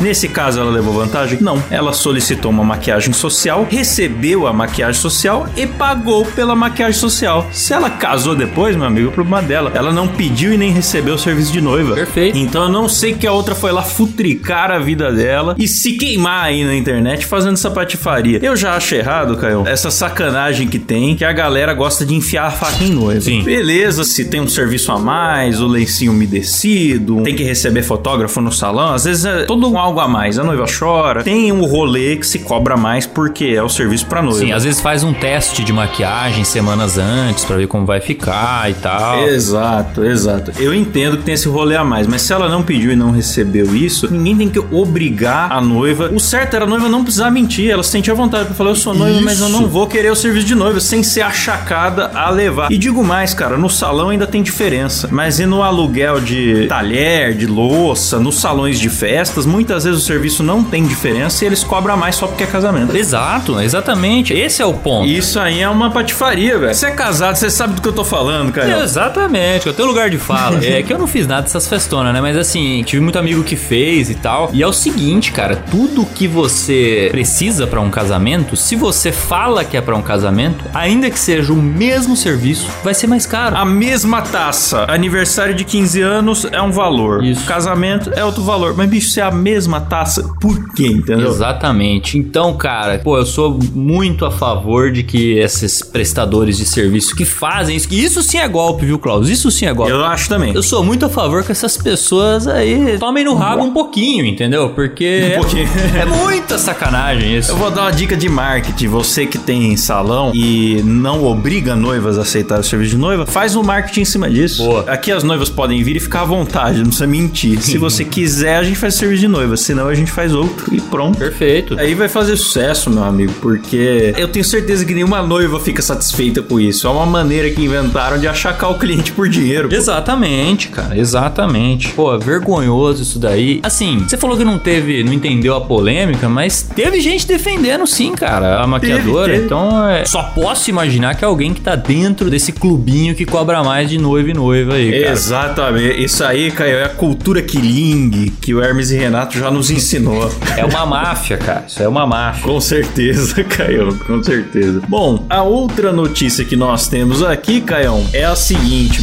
Nesse 0.00 0.28
caso, 0.28 0.60
ela 0.60 0.70
levou 0.70 0.92
vantagem? 0.94 1.38
Não. 1.40 1.62
Ela 1.70 1.92
solicitou 1.92 2.50
uma 2.50 2.64
maquiagem 2.64 3.12
social, 3.12 3.66
recebeu 3.70 4.46
a 4.46 4.52
maquiagem 4.52 5.00
social 5.00 5.48
e 5.56 5.66
pagou 5.66 6.24
pela 6.24 6.54
maquiagem 6.54 6.98
social. 6.98 7.48
Se 7.52 7.72
ela 7.72 7.90
casou 7.90 8.34
depois, 8.34 8.76
meu 8.76 8.86
amigo, 8.86 9.08
é 9.08 9.12
problema 9.12 9.42
dela. 9.42 9.72
Ela 9.74 9.92
não 9.92 10.08
pediu 10.08 10.52
e 10.52 10.58
nem 10.58 10.72
recebeu 10.72 11.14
o 11.14 11.18
serviço 11.18 11.52
de 11.52 11.60
noiva. 11.60 11.94
Perfeito. 11.94 12.36
Então 12.36 12.64
eu 12.64 12.68
não 12.68 12.88
sei 12.88 13.14
que 13.14 13.26
a 13.26 13.32
outra 13.32 13.54
foi 13.54 13.72
lá 13.72 13.82
futricar 13.82 14.70
a 14.70 14.78
vida 14.78 15.12
dela 15.12 15.54
e 15.58 15.66
se 15.68 15.92
queimar 15.92 16.44
aí 16.44 16.64
na 16.64 16.74
internet 16.74 17.26
fazendo 17.26 17.54
essa 17.54 17.70
patifaria. 17.70 18.38
Eu 18.42 18.56
já 18.56 18.74
acho 18.74 18.94
errado, 18.94 19.36
Caio, 19.36 19.64
essa 19.66 19.90
sacanagem 19.90 20.68
que 20.68 20.78
tem, 20.78 21.16
que 21.16 21.24
a 21.24 21.32
galera 21.32 21.74
gosta 21.74 22.04
de 22.04 22.14
enfiar 22.14 22.46
a 22.46 22.50
faca 22.50 22.82
em 22.82 22.90
noiva. 22.90 23.20
Sim. 23.20 23.42
Beleza, 23.42 24.04
se 24.04 24.24
tem 24.24 24.40
um 24.40 24.48
serviço 24.48 24.92
a 24.92 24.98
mais, 24.98 25.60
o 25.60 25.66
lencinho 25.66 26.12
umedecido, 26.12 27.22
tem 27.22 27.34
que 27.34 27.44
receber 27.44 27.82
fotógrafo 27.82 28.40
no 28.40 28.52
salão, 28.52 28.94
às 28.94 29.04
vezes 29.04 29.24
é 29.42 29.46
todo 29.46 29.70
um 29.70 29.78
algo 29.78 30.00
a 30.00 30.08
mais. 30.08 30.38
A 30.38 30.44
noiva 30.44 30.64
chora, 30.66 31.22
tem 31.22 31.52
um 31.52 31.64
rolê 31.64 32.16
que 32.16 32.26
se 32.26 32.40
cobra 32.40 32.76
mais 32.76 33.06
porque 33.06 33.46
é 33.56 33.62
o 33.62 33.68
serviço 33.68 34.06
pra 34.06 34.22
noiva. 34.22 34.38
Sim, 34.38 34.52
às 34.52 34.64
vezes 34.64 34.80
faz 34.80 35.02
um 35.02 35.12
teste 35.12 35.62
de 35.64 35.72
maquiagem 35.72 36.44
semanas 36.44 36.98
antes 36.98 37.44
pra 37.44 37.56
ver 37.56 37.66
como 37.66 37.86
vai 37.86 38.00
ficar 38.00 38.70
e 38.70 38.74
tal. 38.74 39.28
Exato, 39.28 40.04
exato. 40.04 40.52
Eu 40.58 40.74
entendo 40.74 41.18
que 41.18 41.24
tem 41.24 41.34
esse 41.34 41.48
rolê 41.48 41.76
a 41.76 41.84
mais, 41.84 42.06
mas 42.06 42.22
se 42.22 42.32
ela 42.32 42.48
não 42.48 42.62
pediu 42.62 42.92
e 42.92 42.96
não 42.96 43.10
recebeu 43.10 43.74
isso, 43.74 44.10
ninguém 44.10 44.36
tem 44.36 44.48
que 44.48 44.58
obrigar 44.74 45.52
a 45.52 45.60
noiva. 45.60 46.10
O 46.12 46.20
certo 46.20 46.54
era 46.54 46.64
a 46.64 46.68
noiva 46.68 46.88
não 46.88 47.02
precisar 47.02 47.30
mentir, 47.30 47.70
ela 47.70 47.82
se 47.82 47.90
sentia 47.90 48.14
vontade 48.14 48.46
pra 48.46 48.54
falar: 48.54 48.70
Eu 48.70 48.76
sou 48.76 48.94
noiva, 48.94 49.20
mas 49.20 49.40
eu 49.40 49.48
não 49.48 49.66
vou 49.66 49.86
querer 49.86 50.10
o 50.10 50.16
serviço 50.16 50.46
de 50.46 50.54
noiva, 50.54 50.80
sem 50.80 51.02
ser 51.02 51.22
achacada 51.22 52.10
a 52.14 52.30
levar. 52.30 52.70
E 52.70 52.78
digo 52.78 53.02
mais, 53.04 53.34
cara, 53.34 53.56
no 53.56 53.68
salão 53.68 54.10
ainda 54.10 54.26
tem 54.26 54.42
diferença, 54.42 55.08
mas 55.10 55.38
e 55.40 55.46
no 55.46 55.62
aluguel 55.62 56.20
de 56.20 56.66
talher, 56.66 57.34
de 57.34 57.46
louça, 57.46 58.18
nos 58.18 58.40
salões 58.40 58.78
de 58.78 58.88
festas, 59.30 59.46
muitas 59.46 59.84
vezes 59.84 60.02
o 60.02 60.04
serviço 60.04 60.42
não 60.42 60.64
tem 60.64 60.84
diferença 60.84 61.44
e 61.44 61.46
eles 61.46 61.62
cobram 61.62 61.96
mais 61.96 62.16
só 62.16 62.26
porque 62.26 62.42
é 62.42 62.46
casamento. 62.46 62.96
Exato, 62.96 63.60
exatamente. 63.60 64.34
Esse 64.34 64.60
é 64.60 64.66
o 64.66 64.74
ponto. 64.74 65.08
Isso 65.08 65.38
aí 65.38 65.60
é 65.60 65.68
uma 65.68 65.90
patifaria, 65.90 66.58
velho. 66.58 66.74
Você 66.74 66.86
é 66.86 66.90
casado, 66.90 67.36
você 67.36 67.48
sabe 67.48 67.74
do 67.74 67.82
que 67.82 67.88
eu 67.88 67.92
tô 67.92 68.04
falando, 68.04 68.52
cara. 68.52 68.82
Exatamente, 68.82 69.66
eu 69.66 69.72
tenho 69.72 69.86
lugar 69.86 70.10
de 70.10 70.18
fala. 70.18 70.58
é 70.64 70.82
que 70.82 70.92
eu 70.92 70.98
não 70.98 71.06
fiz 71.06 71.26
nada 71.26 71.42
dessas 71.42 71.68
festonas, 71.68 72.12
né? 72.12 72.20
Mas 72.20 72.36
assim, 72.36 72.82
tive 72.84 73.00
muito 73.00 73.18
amigo 73.18 73.44
que 73.44 73.56
fez 73.56 74.10
e 74.10 74.14
tal. 74.14 74.50
E 74.52 74.62
é 74.62 74.66
o 74.66 74.72
seguinte, 74.72 75.30
cara, 75.32 75.56
tudo 75.56 76.04
que 76.04 76.26
você 76.26 77.08
precisa 77.10 77.66
pra 77.66 77.80
um 77.80 77.90
casamento, 77.90 78.56
se 78.56 78.74
você 78.74 79.12
fala 79.12 79.64
que 79.64 79.76
é 79.76 79.80
pra 79.80 79.96
um 79.96 80.02
casamento, 80.02 80.64
ainda 80.74 81.08
que 81.08 81.18
seja 81.18 81.52
o 81.52 81.56
mesmo 81.56 82.16
serviço, 82.16 82.68
vai 82.82 82.94
ser 82.94 83.06
mais 83.06 83.26
caro. 83.26 83.56
A 83.56 83.64
mesma 83.64 84.22
taça. 84.22 84.84
Aniversário 84.88 85.54
de 85.54 85.64
15 85.64 86.00
anos 86.00 86.46
é 86.50 86.60
um 86.60 86.72
valor. 86.72 87.24
Isso. 87.24 87.44
Casamento 87.44 88.10
é 88.14 88.24
outro 88.24 88.42
valor. 88.42 88.74
Mas, 88.76 88.88
bicho, 88.88 89.10
se 89.20 89.22
é 89.22 89.24
a 89.24 89.30
mesma 89.30 89.80
taça, 89.82 90.22
por 90.40 90.72
quê, 90.72 90.86
entendeu? 90.86 91.28
Exatamente. 91.28 92.16
Então, 92.16 92.56
cara, 92.56 92.98
pô, 92.98 93.18
eu 93.18 93.26
sou 93.26 93.58
muito 93.74 94.24
a 94.24 94.30
favor 94.30 94.90
de 94.90 95.02
que 95.02 95.38
esses 95.38 95.82
prestadores 95.82 96.56
de 96.56 96.64
serviço 96.64 97.14
que 97.14 97.24
fazem 97.26 97.76
isso, 97.76 97.86
que 97.88 98.02
isso 98.02 98.22
sim 98.22 98.38
é 98.38 98.48
golpe, 98.48 98.86
viu, 98.86 98.98
Klaus? 98.98 99.28
Isso 99.28 99.50
sim 99.50 99.66
é 99.66 99.74
golpe. 99.74 99.92
Eu 99.92 100.04
acho 100.04 100.28
também. 100.28 100.54
Eu 100.54 100.62
sou 100.62 100.82
muito 100.82 101.04
a 101.04 101.08
favor 101.08 101.44
que 101.44 101.52
essas 101.52 101.76
pessoas 101.76 102.46
aí 102.46 102.96
tomem 102.98 103.24
no 103.24 103.34
rabo 103.34 103.62
um 103.62 103.72
pouquinho, 103.72 104.24
entendeu? 104.24 104.70
Porque 104.70 105.34
Um 105.36 105.40
pouquinho. 105.42 105.68
é, 105.94 105.98
é 106.00 106.04
muita 106.06 106.56
sacanagem 106.56 107.36
isso. 107.36 107.50
Eu 107.50 107.56
vou 107.56 107.70
dar 107.70 107.82
uma 107.82 107.90
dica 107.92 108.16
de 108.16 108.28
marketing. 108.28 108.88
Você 108.88 109.26
que 109.26 109.36
tem 109.38 109.76
salão 109.76 110.32
e 110.34 110.80
não 110.84 111.24
obriga 111.24 111.76
noivas 111.76 112.16
a 112.18 112.22
aceitar 112.22 112.60
o 112.60 112.64
serviço 112.64 112.92
de 112.92 112.96
noiva, 112.98 113.26
faz 113.26 113.54
um 113.54 113.62
marketing 113.62 114.00
em 114.00 114.04
cima 114.06 114.30
disso. 114.30 114.64
Boa. 114.64 114.84
Aqui 114.86 115.12
as 115.12 115.22
noivas 115.22 115.50
podem 115.50 115.82
vir 115.82 115.96
e 115.96 116.00
ficar 116.00 116.22
à 116.22 116.24
vontade, 116.24 116.78
não 116.78 116.84
precisa 116.86 117.06
mentir. 117.06 117.60
Se 117.60 117.76
você 117.78 118.04
quiser, 118.04 118.56
a 118.56 118.62
gente 118.62 118.78
faz 118.78 118.94
serviço 118.94 119.09
serviço 119.10 119.20
de 119.20 119.28
noiva, 119.28 119.56
senão 119.56 119.88
a 119.88 119.94
gente 119.94 120.10
faz 120.10 120.34
outro 120.34 120.72
e 120.74 120.80
pronto. 120.80 121.18
Perfeito. 121.18 121.78
Aí 121.78 121.94
vai 121.94 122.08
fazer 122.08 122.36
sucesso, 122.36 122.90
meu 122.90 123.02
amigo, 123.02 123.32
porque 123.40 124.14
eu 124.16 124.28
tenho 124.28 124.44
certeza 124.44 124.84
que 124.84 124.94
nenhuma 124.94 125.22
noiva 125.22 125.58
fica 125.58 125.82
satisfeita 125.82 126.42
com 126.42 126.60
isso. 126.60 126.86
É 126.86 126.90
uma 126.90 127.06
maneira 127.06 127.50
que 127.50 127.62
inventaram 127.62 128.18
de 128.18 128.28
achacar 128.28 128.70
o 128.70 128.78
cliente 128.78 129.12
por 129.12 129.28
dinheiro. 129.28 129.68
pô. 129.68 129.74
Exatamente, 129.74 130.68
cara, 130.68 130.96
exatamente. 130.96 131.88
Pô, 131.90 132.16
vergonhoso 132.18 133.02
isso 133.02 133.18
daí. 133.18 133.60
Assim, 133.62 134.04
você 134.06 134.16
falou 134.16 134.36
que 134.36 134.44
não 134.44 134.58
teve, 134.58 135.02
não 135.02 135.12
entendeu 135.12 135.56
a 135.56 135.60
polêmica, 135.60 136.28
mas 136.28 136.62
teve 136.62 137.00
gente 137.00 137.26
defendendo 137.26 137.86
sim, 137.86 138.12
cara, 138.12 138.60
a 138.60 138.66
maquiadora. 138.66 139.32
teve. 139.32 139.44
Então, 139.44 139.88
é, 139.88 140.04
só 140.04 140.22
posso 140.22 140.70
imaginar 140.70 141.14
que 141.14 141.24
é 141.24 141.26
alguém 141.26 141.52
que 141.52 141.60
tá 141.60 141.74
dentro 141.74 142.30
desse 142.30 142.52
clubinho 142.52 143.14
que 143.14 143.24
cobra 143.24 143.62
mais 143.64 143.88
de 143.90 143.98
noiva 143.98 144.30
e 144.30 144.34
noiva 144.34 144.74
aí, 144.74 145.00
cara. 145.00 145.12
Exatamente. 145.12 146.04
Isso 146.04 146.22
aí, 146.22 146.50
Caio, 146.50 146.76
é 146.76 146.84
a 146.84 146.88
cultura 146.88 147.42
killing 147.42 148.32
que 148.40 148.54
o 148.54 148.62
Hermes 148.62 148.89
e 148.90 148.96
Renato 148.96 149.38
já 149.38 149.50
nos 149.50 149.70
ensinou. 149.70 150.30
É 150.56 150.64
uma 150.64 150.86
máfia, 150.86 151.36
cara. 151.36 151.64
Isso 151.66 151.82
é 151.82 151.88
uma 151.88 152.06
máfia. 152.06 152.42
Com 152.42 152.60
certeza, 152.60 153.42
Caião, 153.44 153.96
com 153.98 154.22
certeza. 154.22 154.82
Bom, 154.88 155.26
a 155.28 155.42
outra 155.42 155.92
notícia 155.92 156.44
que 156.44 156.56
nós 156.56 156.88
temos 156.88 157.22
aqui, 157.22 157.60
Caião, 157.60 158.06
é 158.12 158.24
a 158.24 158.36
seguinte. 158.36 159.02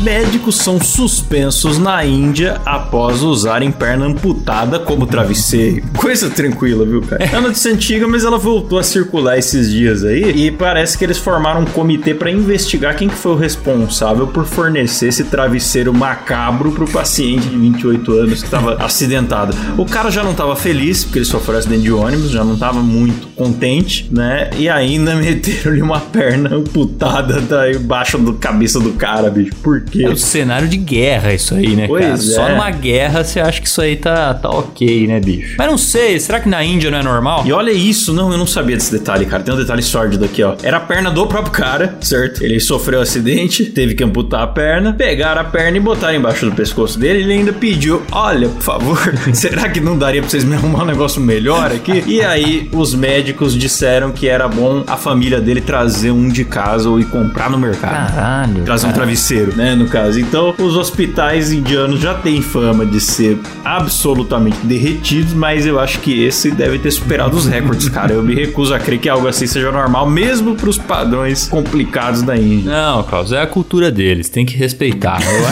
Médicos 0.00 0.56
são 0.56 0.80
suspensos 0.80 1.78
na 1.78 2.04
Índia 2.04 2.60
após 2.64 3.22
usarem 3.22 3.70
perna 3.70 4.06
amputada 4.06 4.78
como 4.78 5.06
travesseiro. 5.06 5.82
Coisa 5.96 6.28
tranquila, 6.28 6.84
viu, 6.84 7.00
cara? 7.02 7.24
É 7.24 7.38
uma 7.38 7.48
notícia 7.48 7.72
antiga, 7.72 8.06
mas 8.06 8.24
ela 8.24 8.38
voltou 8.38 8.78
a 8.78 8.82
circular 8.82 9.38
esses 9.38 9.70
dias 9.70 10.04
aí 10.04 10.46
e 10.46 10.50
parece 10.50 10.96
que 10.98 11.04
eles 11.04 11.18
formaram 11.18 11.62
um 11.62 11.64
comitê 11.64 12.14
para 12.14 12.30
investigar 12.30 12.96
quem 12.96 13.08
que 13.08 13.14
foi 13.14 13.32
o 13.32 13.36
responsável 13.36 14.26
por 14.26 14.44
fornecer 14.44 15.08
esse 15.08 15.24
travesseiro 15.24 15.92
macabro 15.92 16.72
pro 16.72 16.86
paciente 16.86 17.48
de 17.48 17.56
28 17.56 18.12
anos 18.12 18.40
que 18.40 18.46
estava 18.46 18.74
acidentado. 18.84 19.56
O 19.78 19.84
cara 19.86 20.10
já 20.10 20.22
não 20.22 20.32
estava 20.32 20.54
feliz 20.54 21.04
porque 21.04 21.18
ele 21.18 21.26
sofreu 21.26 21.58
acidente 21.58 21.82
de 21.82 21.92
ônibus, 21.92 22.30
já 22.30 22.44
não 22.44 22.54
estava 22.54 22.80
muito 22.80 23.28
contente, 23.28 24.08
né? 24.10 24.50
E 24.56 24.68
ainda 24.68 25.14
meteram-lhe 25.16 25.82
uma 25.82 26.00
perna 26.00 26.54
amputada 26.54 27.40
da 27.40 27.70
embaixo 27.70 28.18
da 28.18 28.32
cabeça 28.34 28.80
do 28.80 28.92
cara, 28.92 29.30
bicho. 29.30 29.54
Por 29.62 29.75
quê? 29.82 30.04
É 30.04 30.08
um 30.08 30.16
cenário 30.16 30.68
de 30.68 30.76
guerra 30.76 31.32
isso 31.34 31.54
aí, 31.54 31.74
né, 31.76 31.86
Pois 31.86 32.04
cara? 32.04 32.16
Só 32.16 32.48
é. 32.48 32.52
numa 32.52 32.70
guerra 32.70 33.24
você 33.24 33.40
acha 33.40 33.60
que 33.60 33.68
isso 33.68 33.80
aí 33.80 33.96
tá, 33.96 34.34
tá 34.34 34.50
ok, 34.50 35.06
né, 35.06 35.20
bicho? 35.20 35.54
Mas 35.58 35.66
não 35.66 35.78
sei, 35.78 36.18
será 36.18 36.40
que 36.40 36.48
na 36.48 36.62
Índia 36.64 36.90
não 36.90 36.98
é 36.98 37.02
normal? 37.02 37.44
E 37.46 37.52
olha 37.52 37.70
isso, 37.72 38.12
não, 38.12 38.30
eu 38.30 38.38
não 38.38 38.46
sabia 38.46 38.76
desse 38.76 38.92
detalhe, 38.92 39.26
cara. 39.26 39.42
Tem 39.42 39.54
um 39.54 39.58
detalhe 39.58 39.82
sórdido 39.82 40.24
aqui, 40.24 40.42
ó. 40.42 40.56
Era 40.62 40.78
a 40.78 40.80
perna 40.80 41.10
do 41.10 41.26
próprio 41.26 41.52
cara, 41.52 41.96
certo? 42.00 42.42
Ele 42.42 42.60
sofreu 42.60 42.98
um 42.98 43.02
acidente, 43.02 43.64
teve 43.66 43.94
que 43.94 44.02
amputar 44.02 44.42
a 44.42 44.46
perna, 44.46 44.92
pegaram 44.92 45.40
a 45.40 45.44
perna 45.44 45.76
e 45.76 45.80
botaram 45.80 46.16
embaixo 46.16 46.46
do 46.46 46.52
pescoço 46.52 46.98
dele. 46.98 47.20
Ele 47.20 47.32
ainda 47.32 47.52
pediu: 47.52 48.02
Olha, 48.12 48.48
por 48.48 48.62
favor, 48.62 48.98
será 49.32 49.68
que 49.68 49.80
não 49.80 49.96
daria 49.98 50.20
pra 50.20 50.30
vocês 50.30 50.44
me 50.44 50.54
arrumar 50.54 50.82
um 50.82 50.86
negócio 50.86 51.20
melhor 51.20 51.72
aqui? 51.72 52.02
E 52.06 52.22
aí, 52.22 52.68
os 52.72 52.94
médicos 52.94 53.54
disseram 53.54 54.12
que 54.12 54.28
era 54.28 54.48
bom 54.48 54.84
a 54.86 54.96
família 54.96 55.40
dele 55.40 55.60
trazer 55.60 56.10
um 56.10 56.28
de 56.28 56.44
casa 56.44 56.88
ou 56.88 57.00
ir 57.00 57.06
comprar 57.06 57.50
no 57.50 57.58
mercado. 57.58 58.12
Caralho. 58.12 58.64
Trazer 58.64 58.86
um 58.86 58.90
cara. 58.90 59.02
travesseiro, 59.02 59.56
né? 59.56 59.65
No 59.74 59.86
caso. 59.88 60.20
Então, 60.20 60.54
os 60.58 60.76
hospitais 60.76 61.52
indianos 61.52 62.00
já 62.00 62.14
têm 62.14 62.40
fama 62.42 62.84
de 62.86 63.00
ser 63.00 63.38
absolutamente 63.64 64.58
derretidos, 64.64 65.32
mas 65.32 65.66
eu 65.66 65.78
acho 65.80 65.98
que 66.00 66.24
esse 66.24 66.50
deve 66.50 66.78
ter 66.78 66.90
superado 66.90 67.36
os 67.36 67.46
recordes, 67.46 67.88
cara. 67.88 68.12
Eu 68.12 68.22
me 68.22 68.34
recuso 68.34 68.74
a 68.74 68.78
crer 68.78 68.98
que 68.98 69.08
algo 69.08 69.26
assim 69.28 69.46
seja 69.46 69.70
normal, 69.72 70.08
mesmo 70.08 70.54
pros 70.54 70.78
padrões 70.78 71.48
complicados 71.48 72.22
da 72.22 72.36
Índia. 72.36 72.70
Não, 72.70 73.02
Carlos, 73.02 73.32
é 73.32 73.40
a 73.40 73.46
cultura 73.46 73.90
deles, 73.90 74.28
tem 74.28 74.44
que 74.46 74.56
respeitar. 74.56 75.18
Eu 75.22 75.46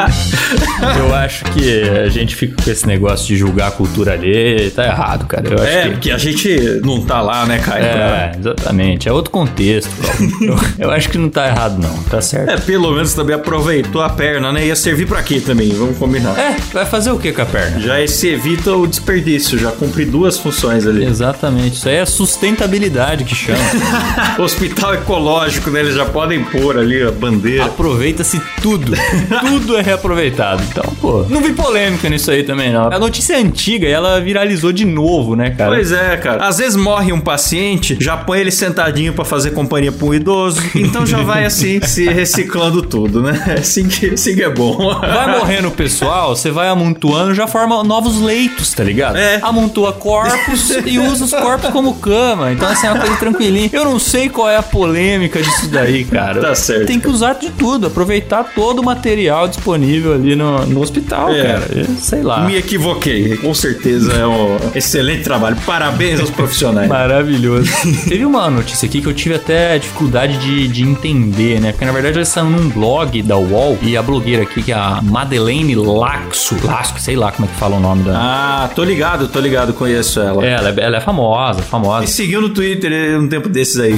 acho, 0.00 0.36
eu 0.98 1.14
acho 1.14 1.44
que 1.46 1.82
a 2.04 2.08
gente 2.08 2.34
fica 2.36 2.62
com 2.62 2.70
esse 2.70 2.86
negócio 2.86 3.26
de 3.26 3.36
julgar 3.36 3.68
a 3.68 3.70
cultura 3.70 4.12
ali, 4.12 4.70
tá 4.74 4.84
errado, 4.84 5.26
cara. 5.26 5.48
Eu 5.48 5.54
acho 5.62 5.64
É, 5.72 5.82
que. 5.82 5.88
porque 5.90 6.10
a 6.10 6.18
gente 6.18 6.80
não 6.84 7.02
tá 7.04 7.20
lá, 7.20 7.46
né, 7.46 7.58
Caio? 7.58 7.84
É, 7.84 8.32
exatamente. 8.38 9.08
É 9.08 9.12
outro 9.12 9.30
contexto. 9.30 9.90
Eu, 10.40 10.56
eu 10.78 10.90
acho 10.90 11.08
que 11.10 11.18
não 11.18 11.28
tá 11.28 11.46
errado, 11.48 11.78
não. 11.80 12.02
Tá 12.04 12.20
certo. 12.20 12.50
É, 12.50 12.56
pelo 12.56 12.90
menos 12.92 13.12
também 13.12 13.34
aproveitou 13.48 14.02
a 14.02 14.10
perna, 14.10 14.52
né? 14.52 14.66
Ia 14.66 14.76
servir 14.76 15.06
pra 15.06 15.22
quê 15.22 15.40
também? 15.40 15.70
Vamos 15.70 15.96
combinar. 15.96 16.38
É, 16.38 16.56
vai 16.72 16.84
fazer 16.84 17.10
o 17.10 17.18
que 17.18 17.32
com 17.32 17.40
a 17.40 17.46
perna? 17.46 17.80
Já 17.80 18.06
se 18.06 18.28
evita 18.28 18.72
o 18.72 18.86
desperdício, 18.86 19.58
já 19.58 19.72
cumpre 19.72 20.04
duas 20.04 20.36
funções 20.36 20.86
ali. 20.86 21.04
Exatamente. 21.04 21.76
Isso 21.76 21.88
aí 21.88 21.96
é 21.96 22.04
sustentabilidade 22.04 23.24
que 23.24 23.34
chama. 23.34 23.58
Hospital 24.38 24.94
ecológico, 24.94 25.70
né? 25.70 25.80
Eles 25.80 25.94
já 25.94 26.04
podem 26.04 26.44
pôr 26.44 26.76
ali 26.78 27.02
a 27.02 27.10
bandeira. 27.10 27.64
Aproveita-se 27.64 28.40
tudo. 28.60 28.92
tudo 29.48 29.78
é 29.78 29.82
reaproveitado. 29.82 30.62
Então, 30.70 30.84
pô, 31.00 31.24
não 31.30 31.40
vi 31.40 31.52
polêmica 31.52 32.08
nisso 32.10 32.30
aí 32.30 32.42
também, 32.42 32.70
não. 32.70 32.92
A 32.92 32.98
notícia 32.98 33.34
é 33.34 33.38
antiga 33.38 33.86
e 33.86 33.90
ela 33.90 34.20
viralizou 34.20 34.72
de 34.72 34.84
novo, 34.84 35.34
né, 35.34 35.50
cara? 35.50 35.70
Pois 35.74 35.90
é, 35.90 36.16
cara. 36.18 36.46
Às 36.46 36.58
vezes 36.58 36.76
morre 36.76 37.12
um 37.12 37.20
paciente, 37.20 37.96
já 37.98 38.16
põe 38.16 38.40
ele 38.40 38.50
sentadinho 38.50 39.14
pra 39.14 39.24
fazer 39.24 39.52
companhia 39.52 39.90
pra 39.90 40.06
um 40.06 40.12
idoso, 40.12 40.60
então 40.74 41.06
já 41.06 41.22
vai 41.22 41.46
assim, 41.46 41.80
se 41.80 42.08
reciclando 42.08 42.82
tudo, 42.82 43.22
né? 43.22 43.27
Assim 43.58 43.86
que, 43.88 44.10
assim 44.14 44.34
que 44.34 44.42
é 44.42 44.50
bom. 44.50 44.76
Vai 45.00 45.30
morrendo 45.38 45.68
o 45.68 45.70
pessoal, 45.70 46.34
você 46.36 46.50
vai 46.50 46.68
amontoando, 46.68 47.34
já 47.34 47.46
forma 47.46 47.82
novos 47.84 48.20
leitos, 48.20 48.72
tá 48.72 48.82
ligado? 48.84 49.16
É. 49.16 49.38
Amontoa 49.42 49.92
corpos 49.92 50.70
e 50.86 50.98
usa 50.98 51.24
os 51.24 51.32
corpos 51.32 51.70
como 51.70 51.94
cama. 51.94 52.52
Então, 52.52 52.68
assim, 52.68 52.86
é 52.86 52.92
uma 52.92 53.00
coisa 53.00 53.16
tranquilinha. 53.16 53.70
Eu 53.72 53.84
não 53.84 53.98
sei 53.98 54.28
qual 54.28 54.48
é 54.48 54.56
a 54.56 54.62
polêmica 54.62 55.40
disso 55.42 55.68
daí, 55.68 56.04
cara. 56.04 56.40
Tá 56.40 56.54
certo. 56.54 56.86
Tem 56.86 57.00
que 57.00 57.08
usar 57.08 57.34
de 57.34 57.50
tudo, 57.50 57.86
aproveitar 57.86 58.44
todo 58.54 58.80
o 58.80 58.84
material 58.84 59.48
disponível 59.48 60.14
ali 60.14 60.34
no, 60.36 60.64
no 60.66 60.80
hospital, 60.80 61.30
É. 61.34 61.42
cara. 61.42 61.66
Eu 61.74 61.86
Sei 61.98 62.22
lá. 62.22 62.40
Me 62.40 62.56
equivoquei. 62.56 63.36
Com 63.38 63.52
certeza 63.54 64.12
é 64.12 64.26
um 64.26 64.56
excelente 64.74 65.22
trabalho. 65.24 65.56
Parabéns 65.66 66.20
aos 66.20 66.30
profissionais. 66.30 66.88
Maravilhoso. 66.88 67.70
Teve 68.08 68.24
uma 68.24 68.48
notícia 68.50 68.86
aqui 68.86 69.00
que 69.00 69.08
eu 69.08 69.14
tive 69.14 69.34
até 69.34 69.78
dificuldade 69.78 70.36
de, 70.38 70.68
de 70.68 70.82
entender, 70.82 71.60
né? 71.60 71.72
Porque 71.72 71.84
na 71.84 71.92
verdade 71.92 72.18
eles 72.18 72.28
saiu 72.28 72.46
num 72.46 72.68
blog 72.68 73.17
da 73.22 73.36
UOL 73.36 73.78
e 73.82 73.96
a 73.96 74.02
blogueira 74.02 74.42
aqui, 74.42 74.62
que 74.62 74.72
é 74.72 74.74
a 74.74 75.00
Madeleine 75.02 75.74
Laxo, 75.74 76.56
Lasco, 76.64 77.00
sei 77.00 77.16
lá 77.16 77.30
como 77.32 77.46
é 77.46 77.50
que 77.50 77.56
fala 77.56 77.76
o 77.76 77.80
nome 77.80 78.02
da. 78.04 78.12
Ah, 78.16 78.70
tô 78.74 78.84
ligado, 78.84 79.28
tô 79.28 79.40
ligado, 79.40 79.72
conheço 79.72 80.20
ela. 80.20 80.44
É, 80.44 80.52
ela, 80.52 80.68
é, 80.70 80.74
ela 80.80 80.96
é 80.96 81.00
famosa, 81.00 81.60
Me 81.60 81.66
famosa. 81.66 82.06
seguiu 82.06 82.40
no 82.40 82.50
Twitter 82.50 83.18
um 83.18 83.28
tempo 83.28 83.48
desses 83.48 83.78
aí. 83.78 83.94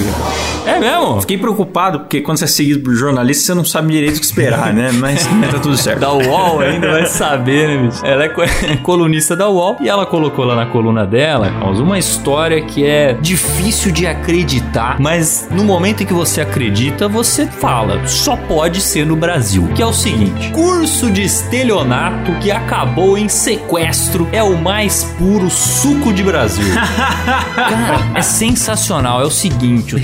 É 0.66 0.78
mesmo? 0.78 1.20
Fiquei 1.20 1.38
preocupado, 1.38 2.00
porque 2.00 2.20
quando 2.20 2.38
você 2.38 2.44
é 2.44 2.48
seguido 2.48 2.80
por 2.80 2.94
jornalista, 2.94 3.44
você 3.44 3.54
não 3.54 3.64
sabe 3.64 3.92
direito 3.92 4.16
o 4.16 4.20
que 4.20 4.26
esperar, 4.26 4.72
né? 4.72 4.90
Mas 4.92 5.26
tá 5.50 5.58
tudo 5.58 5.76
certo. 5.76 6.00
Da 6.00 6.12
UOL 6.12 6.60
ainda 6.60 6.90
vai 6.90 7.06
saber, 7.06 7.68
né, 7.68 7.88
bicho? 7.88 8.04
Ela 8.04 8.24
é 8.24 8.30
é 8.72 8.76
colunista 8.76 9.36
da 9.36 9.48
UOL 9.48 9.76
e 9.80 9.88
ela 9.88 10.06
colocou 10.06 10.44
lá 10.44 10.54
na 10.54 10.66
coluna 10.66 11.06
dela, 11.06 11.50
Carlos, 11.50 11.80
uma 11.80 11.98
história 11.98 12.60
que 12.62 12.84
é 12.84 13.12
difícil 13.14 13.92
de 13.92 14.06
acreditar, 14.06 14.96
mas 15.00 15.48
no 15.50 15.64
momento 15.64 16.02
em 16.02 16.06
que 16.06 16.14
você 16.14 16.40
acredita, 16.40 17.08
você 17.08 17.46
fala, 17.46 18.06
só 18.06 18.36
pode 18.36 18.80
ser 18.80 19.06
no 19.06 19.16
Brasil. 19.16 19.68
Que 19.74 19.82
é 19.82 19.86
o 19.86 19.92
seguinte: 19.92 20.50
curso 20.50 21.10
de 21.10 21.22
estelionato 21.22 22.32
que 22.40 22.50
acabou 22.50 23.16
em 23.16 23.28
sequestro 23.28 24.28
é 24.32 24.42
o 24.42 24.56
mais 24.56 25.04
puro 25.18 25.50
suco 25.50 26.12
de 26.12 26.22
Brasil. 26.22 26.64
Cara, 27.54 28.00
é 28.14 28.22
sensacional. 28.22 29.20
É 29.20 29.24
o 29.24 29.30
seguinte, 29.30 29.94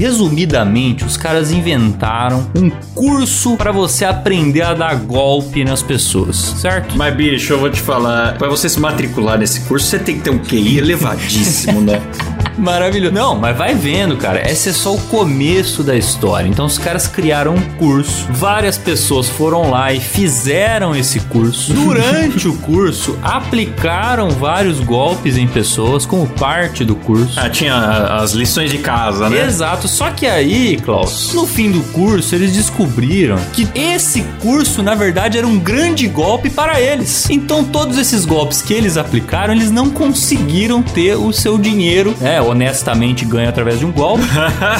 resumidamente, 0.46 1.04
os 1.04 1.16
caras 1.16 1.50
inventaram 1.50 2.48
um 2.56 2.70
curso 2.94 3.56
pra 3.56 3.72
você 3.72 4.04
aprender 4.04 4.62
a 4.62 4.74
dar 4.74 4.94
golpe 4.96 5.64
nas 5.64 5.82
pessoas, 5.82 6.36
certo? 6.36 6.96
Mas, 6.96 7.14
bicho, 7.14 7.52
eu 7.52 7.58
vou 7.58 7.70
te 7.70 7.80
falar, 7.80 8.38
pra 8.38 8.48
você 8.48 8.68
se 8.68 8.78
matricular 8.78 9.38
nesse 9.38 9.60
curso, 9.62 9.86
você 9.86 9.98
tem 9.98 10.16
que 10.16 10.22
ter 10.22 10.30
um 10.30 10.38
QI 10.38 10.78
elevadíssimo, 10.78 11.80
né? 11.80 12.00
Maravilhoso. 12.56 13.14
Não, 13.14 13.36
mas 13.36 13.56
vai 13.56 13.74
vendo, 13.74 14.16
cara. 14.16 14.50
Esse 14.50 14.70
é 14.70 14.72
só 14.72 14.94
o 14.94 15.00
começo 15.02 15.82
da 15.82 15.96
história. 15.96 16.48
Então 16.48 16.66
os 16.66 16.78
caras 16.78 17.06
criaram 17.06 17.54
um 17.54 17.62
curso. 17.76 18.26
Várias 18.30 18.78
pessoas 18.78 19.28
foram 19.28 19.70
lá 19.70 19.92
e 19.92 20.00
fizeram 20.00 20.94
esse 20.94 21.20
curso. 21.20 21.72
Durante 21.72 22.48
o 22.48 22.56
curso, 22.58 23.18
aplicaram 23.22 24.30
vários 24.30 24.80
golpes 24.80 25.36
em 25.36 25.46
pessoas 25.46 26.06
como 26.06 26.26
parte 26.26 26.84
do 26.84 26.94
curso. 26.94 27.38
Ah, 27.38 27.48
tinha 27.48 27.74
as 27.74 28.32
lições 28.32 28.70
de 28.70 28.78
casa, 28.78 29.28
né? 29.28 29.44
Exato, 29.44 29.88
só 29.88 30.10
que 30.10 30.26
aí, 30.26 30.78
Klaus, 30.82 31.32
no 31.34 31.46
fim 31.46 31.70
do 31.70 31.80
curso, 31.92 32.34
eles 32.34 32.52
descobriram 32.52 33.38
que 33.52 33.68
esse 33.74 34.22
curso, 34.40 34.82
na 34.82 34.94
verdade, 34.94 35.38
era 35.38 35.46
um 35.46 35.58
grande 35.58 36.06
golpe 36.08 36.50
para 36.50 36.80
eles. 36.80 37.28
Então, 37.30 37.64
todos 37.64 37.98
esses 37.98 38.24
golpes 38.24 38.62
que 38.62 38.72
eles 38.72 38.96
aplicaram, 38.96 39.54
eles 39.54 39.70
não 39.70 39.90
conseguiram 39.90 40.82
ter 40.82 41.16
o 41.16 41.32
seu 41.32 41.58
dinheiro, 41.58 42.14
né, 42.20 42.40
honestamente 42.46 43.24
ganham 43.24 43.48
através 43.48 43.78
de 43.78 43.86
um 43.86 43.92
golpe, 43.92 44.24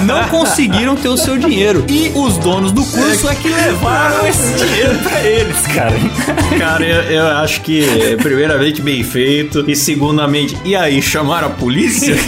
não 0.05 0.25
conseguiram 0.29 0.97
ter 0.97 1.09
o 1.09 1.17
seu 1.17 1.37
dinheiro. 1.37 1.85
E 1.89 2.13
os 2.15 2.39
donos 2.39 2.73
do 2.73 2.85
curso 2.85 3.29
é 3.29 3.35
que 3.35 3.49
levaram 3.49 4.27
esse 4.27 4.65
dinheiro 4.65 4.99
pra 5.01 5.23
eles, 5.23 5.67
cara. 5.67 5.97
Cara, 6.59 6.85
eu, 6.85 7.03
eu 7.03 7.27
acho 7.39 7.61
que, 7.63 8.17
primeiramente, 8.23 8.81
bem 8.81 9.03
feito. 9.03 9.65
E, 9.69 9.75
segundamente, 9.75 10.57
e 10.65 10.75
aí, 10.77 11.03
chamaram 11.03 11.49
a 11.49 11.51
polícia? 11.51 12.17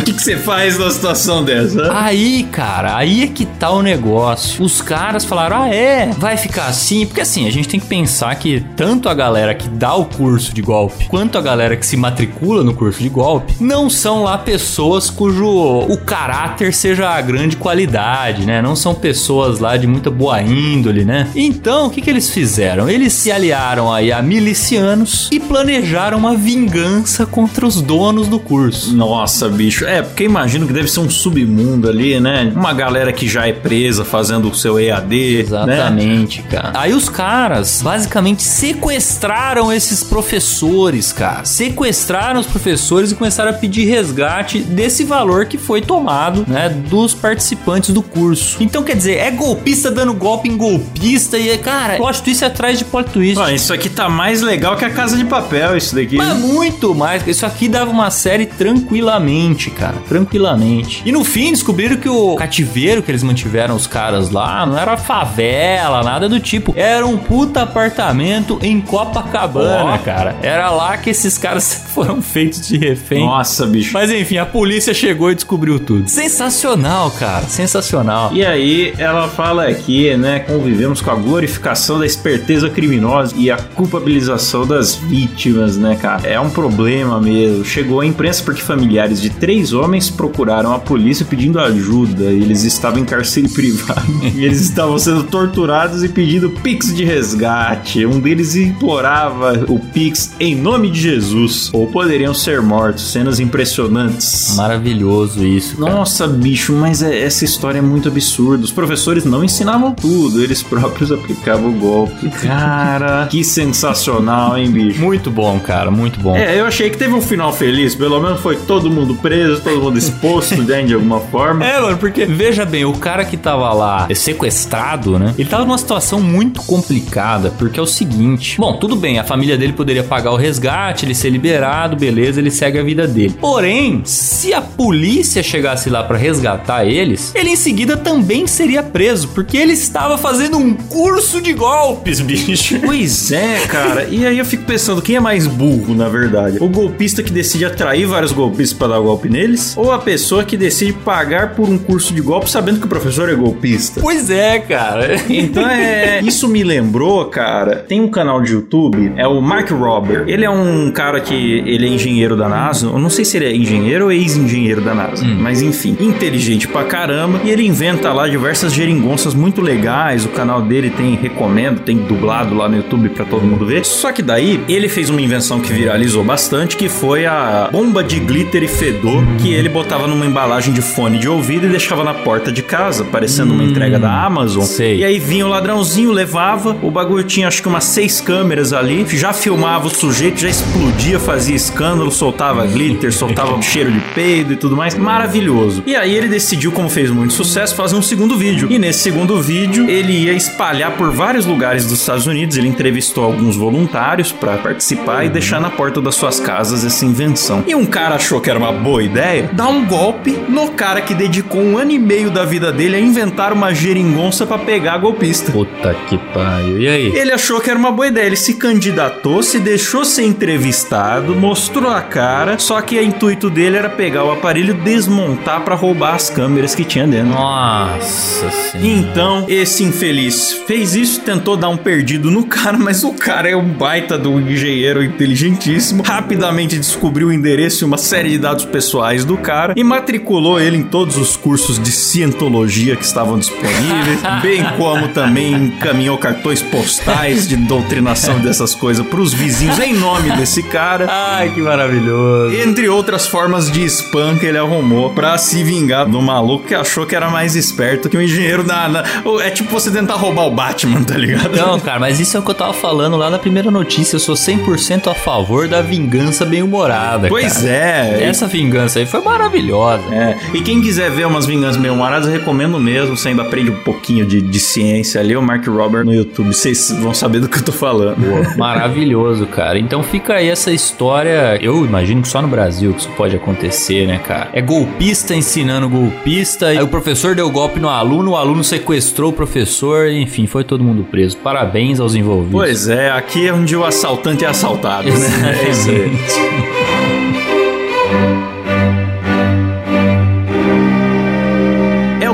O 0.00 0.02
que, 0.02 0.12
que 0.12 0.22
você 0.22 0.36
faz 0.36 0.78
numa 0.78 0.90
situação 0.90 1.44
dessa? 1.44 1.92
Aí, 1.92 2.44
cara, 2.50 2.96
aí 2.96 3.24
é 3.24 3.26
que 3.26 3.44
tá 3.44 3.70
o 3.70 3.82
negócio. 3.82 4.62
Os 4.62 4.80
caras 4.80 5.24
falaram: 5.24 5.62
ah, 5.62 5.68
é, 5.68 6.10
vai 6.16 6.36
ficar 6.36 6.66
assim. 6.66 7.06
Porque 7.06 7.20
assim, 7.20 7.46
a 7.46 7.50
gente 7.50 7.68
tem 7.68 7.80
que 7.80 7.86
pensar 7.86 8.34
que 8.36 8.64
tanto 8.76 9.08
a 9.08 9.14
galera 9.14 9.54
que 9.54 9.68
dá 9.68 9.94
o 9.94 10.04
curso 10.04 10.54
de 10.54 10.62
golpe 10.62 11.06
quanto 11.06 11.36
a 11.36 11.40
galera 11.40 11.76
que 11.76 11.86
se 11.86 11.96
matricula 11.96 12.62
no 12.62 12.74
curso 12.74 13.00
de 13.00 13.08
golpe 13.08 13.54
não 13.60 13.90
são 13.90 14.22
lá 14.22 14.38
pessoas 14.38 14.69
cujo 15.10 15.46
o 15.46 15.96
caráter 15.96 16.72
seja 16.74 17.08
a 17.10 17.20
grande 17.20 17.56
qualidade, 17.56 18.44
né? 18.44 18.60
Não 18.60 18.76
são 18.76 18.94
pessoas 18.94 19.58
lá 19.58 19.76
de 19.76 19.86
muita 19.86 20.10
boa 20.10 20.40
índole, 20.42 21.04
né? 21.04 21.28
Então, 21.34 21.86
o 21.86 21.90
que, 21.90 22.00
que 22.00 22.10
eles 22.10 22.30
fizeram? 22.30 22.88
Eles 22.88 23.12
se 23.12 23.30
aliaram 23.30 23.92
aí 23.92 24.12
a 24.12 24.20
milicianos 24.22 25.28
e 25.32 25.40
planejaram 25.40 26.18
uma 26.18 26.34
vingança 26.34 27.26
contra 27.26 27.66
os 27.66 27.80
donos 27.80 28.28
do 28.28 28.38
curso. 28.38 28.94
Nossa, 28.94 29.48
bicho. 29.48 29.84
É, 29.84 30.02
porque 30.02 30.24
imagino 30.24 30.66
que 30.66 30.72
deve 30.72 30.88
ser 30.88 31.00
um 31.00 31.10
submundo 31.10 31.88
ali, 31.88 32.20
né? 32.20 32.52
Uma 32.54 32.72
galera 32.72 33.12
que 33.12 33.28
já 33.28 33.46
é 33.46 33.52
presa 33.52 34.04
fazendo 34.04 34.50
o 34.50 34.54
seu 34.54 34.78
EAD. 34.78 35.10
Né? 35.10 35.40
Exatamente, 35.40 36.42
cara. 36.42 36.72
Aí 36.74 36.92
os 36.92 37.08
caras 37.08 37.80
basicamente 37.82 38.42
sequestraram 38.42 39.72
esses 39.72 40.02
professores, 40.02 41.12
cara. 41.12 41.44
Sequestraram 41.44 42.40
os 42.40 42.46
professores 42.46 43.12
e 43.12 43.14
começaram 43.14 43.50
a 43.50 43.54
pedir 43.54 43.86
resgate 43.86 44.59
desse 44.60 45.04
valor 45.04 45.46
que 45.46 45.58
foi 45.58 45.80
tomado, 45.80 46.44
né, 46.46 46.68
dos 46.68 47.14
participantes 47.14 47.90
do 47.92 48.02
curso. 48.02 48.56
Então, 48.60 48.82
quer 48.82 48.96
dizer, 48.96 49.16
é 49.18 49.30
golpista 49.30 49.90
dando 49.90 50.12
golpe 50.14 50.48
em 50.48 50.56
golpista 50.56 51.38
e, 51.38 51.56
cara, 51.58 51.96
plot 51.96 52.22
twist 52.22 52.44
atrás 52.44 52.78
de 52.78 52.84
plot 52.84 53.10
twist. 53.10 53.38
Ó, 53.38 53.48
isso 53.48 53.72
aqui 53.72 53.88
tá 53.88 54.08
mais 54.08 54.42
legal 54.42 54.76
que 54.76 54.84
a 54.84 54.90
Casa 54.90 55.16
de 55.16 55.24
Papel, 55.24 55.76
isso 55.76 55.94
daqui. 55.94 56.16
Mas 56.16 56.36
muito 56.38 56.94
mais. 56.94 57.26
Isso 57.26 57.44
aqui 57.46 57.68
dava 57.68 57.90
uma 57.90 58.10
série 58.10 58.46
tranquilamente, 58.46 59.70
cara. 59.70 59.96
Tranquilamente. 60.08 61.02
E 61.04 61.12
no 61.12 61.24
fim 61.24 61.50
descobriram 61.50 61.96
que 61.96 62.08
o 62.08 62.34
cativeiro 62.34 63.02
que 63.02 63.10
eles 63.10 63.22
mantiveram 63.22 63.74
os 63.74 63.86
caras 63.86 64.30
lá 64.30 64.66
não 64.66 64.78
era 64.78 64.96
favela, 64.96 66.02
nada 66.02 66.28
do 66.28 66.40
tipo. 66.40 66.72
Era 66.76 67.06
um 67.06 67.16
puta 67.16 67.62
apartamento 67.62 68.58
em 68.62 68.80
Copacabana, 68.80 69.94
Ó. 69.94 69.98
cara. 69.98 70.36
Era 70.42 70.70
lá 70.70 70.96
que 70.96 71.10
esses 71.10 71.38
caras 71.38 71.86
foram 71.94 72.20
feitos 72.20 72.66
de 72.66 72.76
refém. 72.76 73.24
Nossa, 73.24 73.66
bicho. 73.66 73.92
Mas 73.92 74.10
enfim, 74.10 74.38
a 74.38 74.46
polícia 74.50 74.92
chegou 74.92 75.30
e 75.30 75.34
descobriu 75.34 75.78
tudo. 75.78 76.08
Sensacional, 76.08 77.10
cara. 77.12 77.46
Sensacional. 77.46 78.32
E 78.34 78.44
aí, 78.44 78.92
ela 78.98 79.28
fala 79.28 79.66
aqui, 79.66 80.16
né? 80.16 80.40
Convivemos 80.40 81.00
com 81.00 81.10
a 81.10 81.14
glorificação 81.14 81.98
da 81.98 82.06
esperteza 82.06 82.68
criminosa 82.68 83.34
e 83.36 83.50
a 83.50 83.56
culpabilização 83.56 84.66
das 84.66 84.94
vítimas, 84.94 85.76
né, 85.76 85.96
cara? 85.96 86.26
É 86.28 86.38
um 86.40 86.50
problema 86.50 87.20
mesmo. 87.20 87.64
Chegou 87.64 88.00
a 88.00 88.06
imprensa 88.06 88.42
porque 88.42 88.60
familiares 88.60 89.20
de 89.20 89.30
três 89.30 89.72
homens 89.72 90.10
procuraram 90.10 90.72
a 90.72 90.78
polícia 90.78 91.24
pedindo 91.24 91.58
ajuda. 91.58 92.24
Eles 92.24 92.64
estavam 92.64 93.00
em 93.00 93.04
cárcere 93.04 93.48
privado 93.50 94.20
e 94.34 94.44
eles 94.44 94.60
estavam 94.60 94.98
sendo 94.98 95.24
torturados 95.24 96.02
e 96.02 96.08
pedindo 96.08 96.50
pix 96.50 96.94
de 96.94 97.04
resgate. 97.04 98.04
Um 98.04 98.18
deles 98.20 98.56
implorava 98.56 99.64
o 99.68 99.78
pix 99.78 100.32
em 100.40 100.54
nome 100.54 100.90
de 100.90 101.00
Jesus. 101.00 101.70
Ou 101.72 101.86
poderiam 101.86 102.34
ser 102.34 102.60
mortos. 102.60 103.12
Cenas 103.12 103.40
impressionantes. 103.40 104.39
Maravilhoso 104.56 105.44
isso, 105.46 105.76
cara. 105.76 105.92
Nossa, 105.92 106.26
bicho, 106.26 106.72
mas 106.72 107.02
é- 107.02 107.20
essa 107.22 107.44
história 107.44 107.78
é 107.78 107.82
muito 107.82 108.08
absurda. 108.08 108.64
Os 108.64 108.72
professores 108.72 109.24
não 109.24 109.44
ensinavam 109.44 109.92
tudo, 109.92 110.42
eles 110.42 110.62
próprios 110.62 111.10
aplicavam 111.12 111.70
o 111.70 111.72
golpe. 111.72 112.28
Cara, 112.42 113.26
que 113.30 113.42
sensacional, 113.44 114.56
hein, 114.58 114.70
bicho? 114.70 115.00
Muito 115.00 115.30
bom, 115.30 115.58
cara. 115.60 115.90
Muito 115.90 116.20
bom. 116.20 116.36
É, 116.36 116.58
eu 116.58 116.66
achei 116.66 116.90
que 116.90 116.96
teve 116.96 117.14
um 117.14 117.20
final 117.22 117.52
feliz, 117.52 117.94
pelo 117.94 118.20
menos 118.20 118.40
foi 118.40 118.56
todo 118.56 118.90
mundo 118.90 119.14
preso, 119.16 119.60
todo 119.62 119.80
mundo 119.82 119.98
exposto, 119.98 120.56
né, 120.62 120.82
de 120.82 120.94
alguma 120.94 121.20
forma. 121.20 121.64
É, 121.64 121.80
mano, 121.80 121.96
porque 121.98 122.24
veja 122.26 122.64
bem, 122.64 122.84
o 122.84 122.92
cara 122.94 123.24
que 123.24 123.36
tava 123.36 123.72
lá 123.72 124.08
sequestrado, 124.14 125.18
né? 125.18 125.34
Ele 125.38 125.48
tava 125.48 125.64
numa 125.64 125.78
situação 125.78 126.20
muito 126.20 126.62
complicada, 126.62 127.50
porque 127.58 127.78
é 127.78 127.82
o 127.82 127.86
seguinte: 127.86 128.56
bom, 128.58 128.74
tudo 128.74 128.96
bem, 128.96 129.18
a 129.18 129.24
família 129.24 129.56
dele 129.56 129.72
poderia 129.72 130.02
pagar 130.04 130.30
o 130.32 130.36
resgate, 130.36 131.04
ele 131.04 131.14
ser 131.14 131.30
liberado, 131.30 131.96
beleza, 131.96 132.40
ele 132.40 132.50
segue 132.50 132.78
a 132.78 132.82
vida 132.82 133.06
dele. 133.06 133.34
Porém, 133.40 134.02
se 134.20 134.52
a 134.52 134.60
polícia 134.60 135.42
chegasse 135.42 135.88
lá 135.88 136.02
pra 136.02 136.16
resgatar 136.16 136.84
eles, 136.84 137.32
ele 137.34 137.50
em 137.50 137.56
seguida 137.56 137.96
também 137.96 138.46
seria 138.46 138.82
preso, 138.82 139.28
porque 139.28 139.56
ele 139.56 139.72
estava 139.72 140.18
fazendo 140.18 140.58
um 140.58 140.74
curso 140.74 141.40
de 141.40 141.52
golpes, 141.52 142.20
bicho. 142.20 142.78
Pois 142.84 143.32
é, 143.32 143.66
cara. 143.66 144.04
E 144.10 144.26
aí 144.26 144.38
eu 144.38 144.44
fico 144.44 144.64
pensando, 144.64 145.00
quem 145.00 145.16
é 145.16 145.20
mais 145.20 145.46
burro, 145.46 145.94
na 145.94 146.08
verdade? 146.08 146.58
O 146.60 146.68
golpista 146.68 147.22
que 147.22 147.32
decide 147.32 147.64
atrair 147.64 148.06
vários 148.06 148.32
golpistas 148.32 148.76
pra 148.76 148.88
dar 148.88 149.00
golpe 149.00 149.28
neles? 149.28 149.74
Ou 149.76 149.90
a 149.90 149.98
pessoa 149.98 150.44
que 150.44 150.56
decide 150.56 150.92
pagar 150.92 151.54
por 151.54 151.68
um 151.68 151.78
curso 151.78 152.12
de 152.12 152.20
golpe 152.20 152.50
sabendo 152.50 152.78
que 152.78 152.86
o 152.86 152.88
professor 152.88 153.28
é 153.28 153.34
golpista? 153.34 154.00
Pois 154.00 154.30
é, 154.30 154.58
cara. 154.58 155.16
Então 155.28 155.68
é. 155.68 156.20
Isso 156.20 156.46
me 156.48 156.62
lembrou, 156.62 157.24
cara. 157.26 157.76
Tem 157.76 158.00
um 158.00 158.08
canal 158.08 158.42
de 158.42 158.52
YouTube, 158.52 159.12
é 159.16 159.26
o 159.26 159.40
Mark 159.40 159.70
Robert. 159.70 160.24
Ele 160.26 160.44
é 160.44 160.50
um 160.50 160.90
cara 160.90 161.20
que 161.20 161.34
ele 161.34 161.86
é 161.86 161.88
engenheiro 161.88 162.36
da 162.36 162.48
NASA. 162.48 162.86
Eu 162.86 162.98
não 162.98 163.10
sei 163.10 163.24
se 163.24 163.36
ele 163.36 163.46
é 163.46 163.56
engenheiro 163.56 164.09
ex-engenheiro 164.12 164.80
da 164.80 164.94
NASA. 164.94 165.24
Mas 165.24 165.62
enfim, 165.62 165.96
inteligente 166.00 166.68
pra 166.68 166.84
caramba. 166.84 167.40
E 167.44 167.50
ele 167.50 167.66
inventa 167.66 168.12
lá 168.12 168.28
diversas 168.28 168.72
geringonças 168.72 169.34
muito 169.34 169.60
legais. 169.60 170.24
O 170.24 170.28
canal 170.28 170.62
dele 170.62 170.90
tem, 170.90 171.14
recomendo, 171.14 171.80
tem 171.80 171.96
dublado 171.96 172.54
lá 172.54 172.68
no 172.68 172.76
YouTube 172.76 173.08
pra 173.10 173.24
todo 173.24 173.44
mundo 173.44 173.66
ver. 173.66 173.84
Só 173.84 174.12
que 174.12 174.22
daí 174.22 174.60
ele 174.68 174.88
fez 174.88 175.10
uma 175.10 175.20
invenção 175.20 175.60
que 175.60 175.72
viralizou 175.72 176.24
bastante, 176.24 176.76
que 176.76 176.88
foi 176.88 177.26
a 177.26 177.68
bomba 177.70 178.02
de 178.02 178.18
glitter 178.20 178.62
e 178.62 178.68
fedor 178.68 179.24
que 179.40 179.52
ele 179.52 179.68
botava 179.68 180.06
numa 180.06 180.26
embalagem 180.26 180.72
de 180.72 180.82
fone 180.82 181.18
de 181.18 181.28
ouvido 181.28 181.66
e 181.66 181.70
deixava 181.70 182.04
na 182.04 182.14
porta 182.14 182.50
de 182.52 182.62
casa, 182.62 183.04
parecendo 183.04 183.52
uma 183.52 183.62
entrega 183.64 183.98
da 183.98 184.24
Amazon. 184.24 184.62
sei. 184.64 184.98
E 184.98 185.04
aí 185.04 185.18
vinha 185.18 185.46
o 185.46 185.48
ladrãozinho, 185.48 186.12
levava, 186.12 186.76
o 186.82 186.90
bagulho 186.90 187.24
tinha 187.24 187.48
acho 187.48 187.62
que 187.62 187.68
umas 187.68 187.84
seis 187.84 188.20
câmeras 188.20 188.72
ali, 188.72 189.06
já 189.10 189.32
filmava 189.32 189.86
o 189.86 189.90
sujeito, 189.90 190.40
já 190.40 190.48
explodia, 190.48 191.18
fazia 191.18 191.56
escândalo, 191.56 192.10
soltava 192.10 192.66
glitter, 192.66 193.12
soltava 193.12 193.60
cheiro 193.62 193.90
de 193.90 193.99
peido 194.14 194.52
e 194.52 194.56
tudo 194.56 194.76
mais. 194.76 194.94
Maravilhoso. 194.94 195.82
E 195.86 195.94
aí 195.96 196.14
ele 196.14 196.28
decidiu, 196.28 196.72
como 196.72 196.88
fez 196.88 197.10
muito 197.10 197.32
sucesso, 197.32 197.74
fazer 197.74 197.96
um 197.96 198.02
segundo 198.02 198.36
vídeo. 198.36 198.68
E 198.70 198.78
nesse 198.78 199.00
segundo 199.00 199.40
vídeo, 199.40 199.88
ele 199.88 200.12
ia 200.12 200.32
espalhar 200.32 200.92
por 200.92 201.10
vários 201.10 201.46
lugares 201.46 201.84
dos 201.86 202.00
Estados 202.00 202.26
Unidos, 202.26 202.56
ele 202.56 202.68
entrevistou 202.68 203.24
alguns 203.24 203.56
voluntários 203.56 204.32
pra 204.32 204.56
participar 204.58 205.24
e 205.24 205.28
deixar 205.28 205.60
na 205.60 205.70
porta 205.70 206.00
das 206.00 206.14
suas 206.14 206.40
casas 206.40 206.84
essa 206.84 207.04
invenção. 207.04 207.64
E 207.66 207.74
um 207.74 207.86
cara 207.86 208.14
achou 208.14 208.40
que 208.40 208.50
era 208.50 208.58
uma 208.58 208.72
boa 208.72 209.02
ideia 209.02 209.50
dar 209.52 209.68
um 209.68 209.84
golpe 209.84 210.38
no 210.48 210.70
cara 210.70 211.00
que 211.00 211.14
dedicou 211.14 211.60
um 211.60 211.76
ano 211.76 211.90
e 211.90 211.98
meio 211.98 212.30
da 212.30 212.44
vida 212.44 212.72
dele 212.72 212.96
a 212.96 213.00
inventar 213.00 213.52
uma 213.52 213.74
geringonça 213.74 214.46
pra 214.46 214.58
pegar 214.58 214.98
golpista. 214.98 215.52
Puta 215.52 215.94
que 216.08 216.16
pariu. 216.32 216.78
E 216.78 216.88
aí? 216.88 217.06
Ele 217.14 217.32
achou 217.32 217.60
que 217.60 217.68
era 217.68 217.78
uma 217.78 217.90
boa 217.90 218.08
ideia. 218.08 218.26
Ele 218.26 218.36
se 218.36 218.54
candidatou, 218.54 219.42
se 219.42 219.58
deixou 219.58 220.04
ser 220.04 220.24
entrevistado, 220.24 221.34
mostrou 221.34 221.90
a 221.90 222.00
cara. 222.00 222.58
Só 222.58 222.80
que 222.80 222.98
o 222.98 223.02
intuito 223.02 223.50
dele 223.50 223.76
era 223.76 223.89
pegar 223.90 224.24
o 224.24 224.32
aparelho, 224.32 224.74
desmontar 224.74 225.60
pra 225.62 225.74
roubar 225.74 226.14
as 226.14 226.30
câmeras 226.30 226.74
que 226.74 226.84
tinha 226.84 227.06
dentro. 227.06 227.30
Nossa 227.30 228.50
senhora. 228.50 228.88
Então, 228.88 229.44
esse 229.48 229.84
infeliz 229.84 230.52
fez 230.66 230.94
isso, 230.94 231.20
tentou 231.20 231.56
dar 231.56 231.68
um 231.68 231.76
perdido 231.76 232.30
no 232.30 232.44
cara, 232.44 232.76
mas 232.78 233.04
o 233.04 233.12
cara 233.12 233.48
é 233.48 233.56
um 233.56 233.68
baita 233.68 234.16
do 234.16 234.40
engenheiro 234.40 235.02
inteligentíssimo. 235.02 236.02
Rapidamente 236.02 236.78
descobriu 236.78 237.28
o 237.28 237.32
endereço 237.32 237.84
e 237.84 237.86
uma 237.86 237.98
série 237.98 238.30
de 238.30 238.38
dados 238.38 238.64
pessoais 238.64 239.24
do 239.24 239.36
cara 239.36 239.74
e 239.76 239.84
matriculou 239.84 240.60
ele 240.60 240.76
em 240.76 240.82
todos 240.82 241.16
os 241.16 241.36
cursos 241.36 241.78
de 241.78 241.90
cientologia 241.90 242.96
que 242.96 243.04
estavam 243.04 243.38
disponíveis, 243.38 244.20
bem 244.42 244.64
como 244.76 245.08
também 245.08 245.52
encaminhou 245.52 246.16
cartões 246.18 246.62
postais 246.62 247.48
de 247.48 247.56
doutrinação 247.56 248.38
dessas 248.40 248.74
coisas 248.74 249.06
pros 249.06 249.32
vizinhos 249.32 249.78
em 249.78 249.94
nome 249.94 250.30
desse 250.36 250.62
cara. 250.62 251.06
Ai, 251.08 251.50
que 251.50 251.60
maravilhoso. 251.60 252.54
Entre 252.54 252.88
outras 252.88 253.26
formas 253.26 253.70
de 253.70 253.79
spam 253.84 254.36
que 254.38 254.46
ele 254.46 254.58
arrumou 254.58 255.10
pra 255.10 255.36
se 255.38 255.62
vingar 255.62 256.06
do 256.08 256.20
maluco 256.20 256.66
que 256.66 256.74
achou 256.74 257.06
que 257.06 257.14
era 257.16 257.28
mais 257.30 257.54
esperto 257.56 258.08
que 258.08 258.16
o 258.16 258.22
engenheiro 258.22 258.62
da. 258.62 258.88
na- 258.88 259.04
É 259.42 259.50
tipo 259.50 259.70
você 259.70 259.90
tentar 259.90 260.14
roubar 260.14 260.46
o 260.46 260.50
Batman, 260.50 261.02
tá 261.02 261.16
ligado? 261.16 261.56
Não, 261.56 261.78
cara, 261.80 261.98
mas 262.00 262.20
isso 262.20 262.36
é 262.36 262.40
o 262.40 262.42
que 262.42 262.50
eu 262.50 262.54
tava 262.54 262.72
falando 262.72 263.16
lá 263.16 263.30
na 263.30 263.38
primeira 263.38 263.70
notícia. 263.70 264.16
Eu 264.16 264.20
sou 264.20 264.34
100% 264.34 265.10
a 265.10 265.14
favor 265.14 265.68
da 265.68 265.80
vingança 265.82 266.44
bem-humorada. 266.44 267.28
Pois 267.28 267.58
cara. 267.58 267.68
é. 267.68 268.22
Essa 268.24 268.46
vingança 268.46 268.98
aí 268.98 269.06
foi 269.06 269.20
maravilhosa. 269.22 270.02
É, 270.14 270.36
e 270.54 270.60
quem 270.60 270.80
quiser 270.80 271.10
ver 271.10 271.26
umas 271.26 271.46
vinganças 271.46 271.76
meio 271.80 271.94
humoradas, 271.94 272.26
eu 272.26 272.32
recomendo 272.32 272.78
mesmo. 272.78 273.16
Você 273.16 273.28
ainda 273.28 273.42
aprende 273.42 273.70
um 273.70 273.76
pouquinho 273.82 274.24
de, 274.26 274.40
de 274.40 274.60
ciência 274.60 275.20
ali, 275.20 275.36
o 275.36 275.42
Mark 275.42 275.66
Robert 275.66 276.04
no 276.04 276.12
YouTube. 276.14 276.52
Vocês 276.54 276.90
vão 277.00 277.14
saber 277.14 277.40
do 277.40 277.48
que 277.48 277.58
eu 277.58 277.62
tô 277.62 277.72
falando. 277.72 278.16
Maravilhoso, 278.56 279.46
cara. 279.46 279.78
Então 279.78 280.02
fica 280.02 280.34
aí 280.34 280.48
essa 280.48 280.70
história. 280.70 281.58
Eu 281.60 281.84
imagino 281.84 282.22
que 282.22 282.28
só 282.28 282.40
no 282.42 282.48
Brasil 282.48 282.92
que 282.92 283.00
isso 283.00 283.10
pode 283.16 283.36
acontecer. 283.36 283.69
Acontecer, 283.70 284.06
né, 284.06 284.18
cara? 284.18 284.50
É 284.52 284.60
golpista 284.60 285.34
ensinando 285.34 285.88
golpista, 285.88 286.66
aí 286.66 286.82
o 286.82 286.88
professor 286.88 287.34
deu 287.34 287.48
golpe 287.50 287.80
no 287.80 287.88
aluno, 287.88 288.32
o 288.32 288.36
aluno 288.36 288.62
sequestrou 288.62 289.30
o 289.30 289.32
professor, 289.32 290.08
enfim, 290.08 290.46
foi 290.46 290.64
todo 290.64 290.84
mundo 290.84 291.04
preso. 291.04 291.36
Parabéns 291.38 292.00
aos 292.00 292.14
envolvidos. 292.14 292.52
Pois 292.52 292.88
é, 292.88 293.10
aqui 293.10 293.46
é 293.46 293.52
onde 293.52 293.76
o 293.76 293.84
assaltante 293.84 294.44
é 294.44 294.48
assaltado, 294.48 295.08
né? 295.08 295.60
É 295.64 295.70
isso 295.70 295.90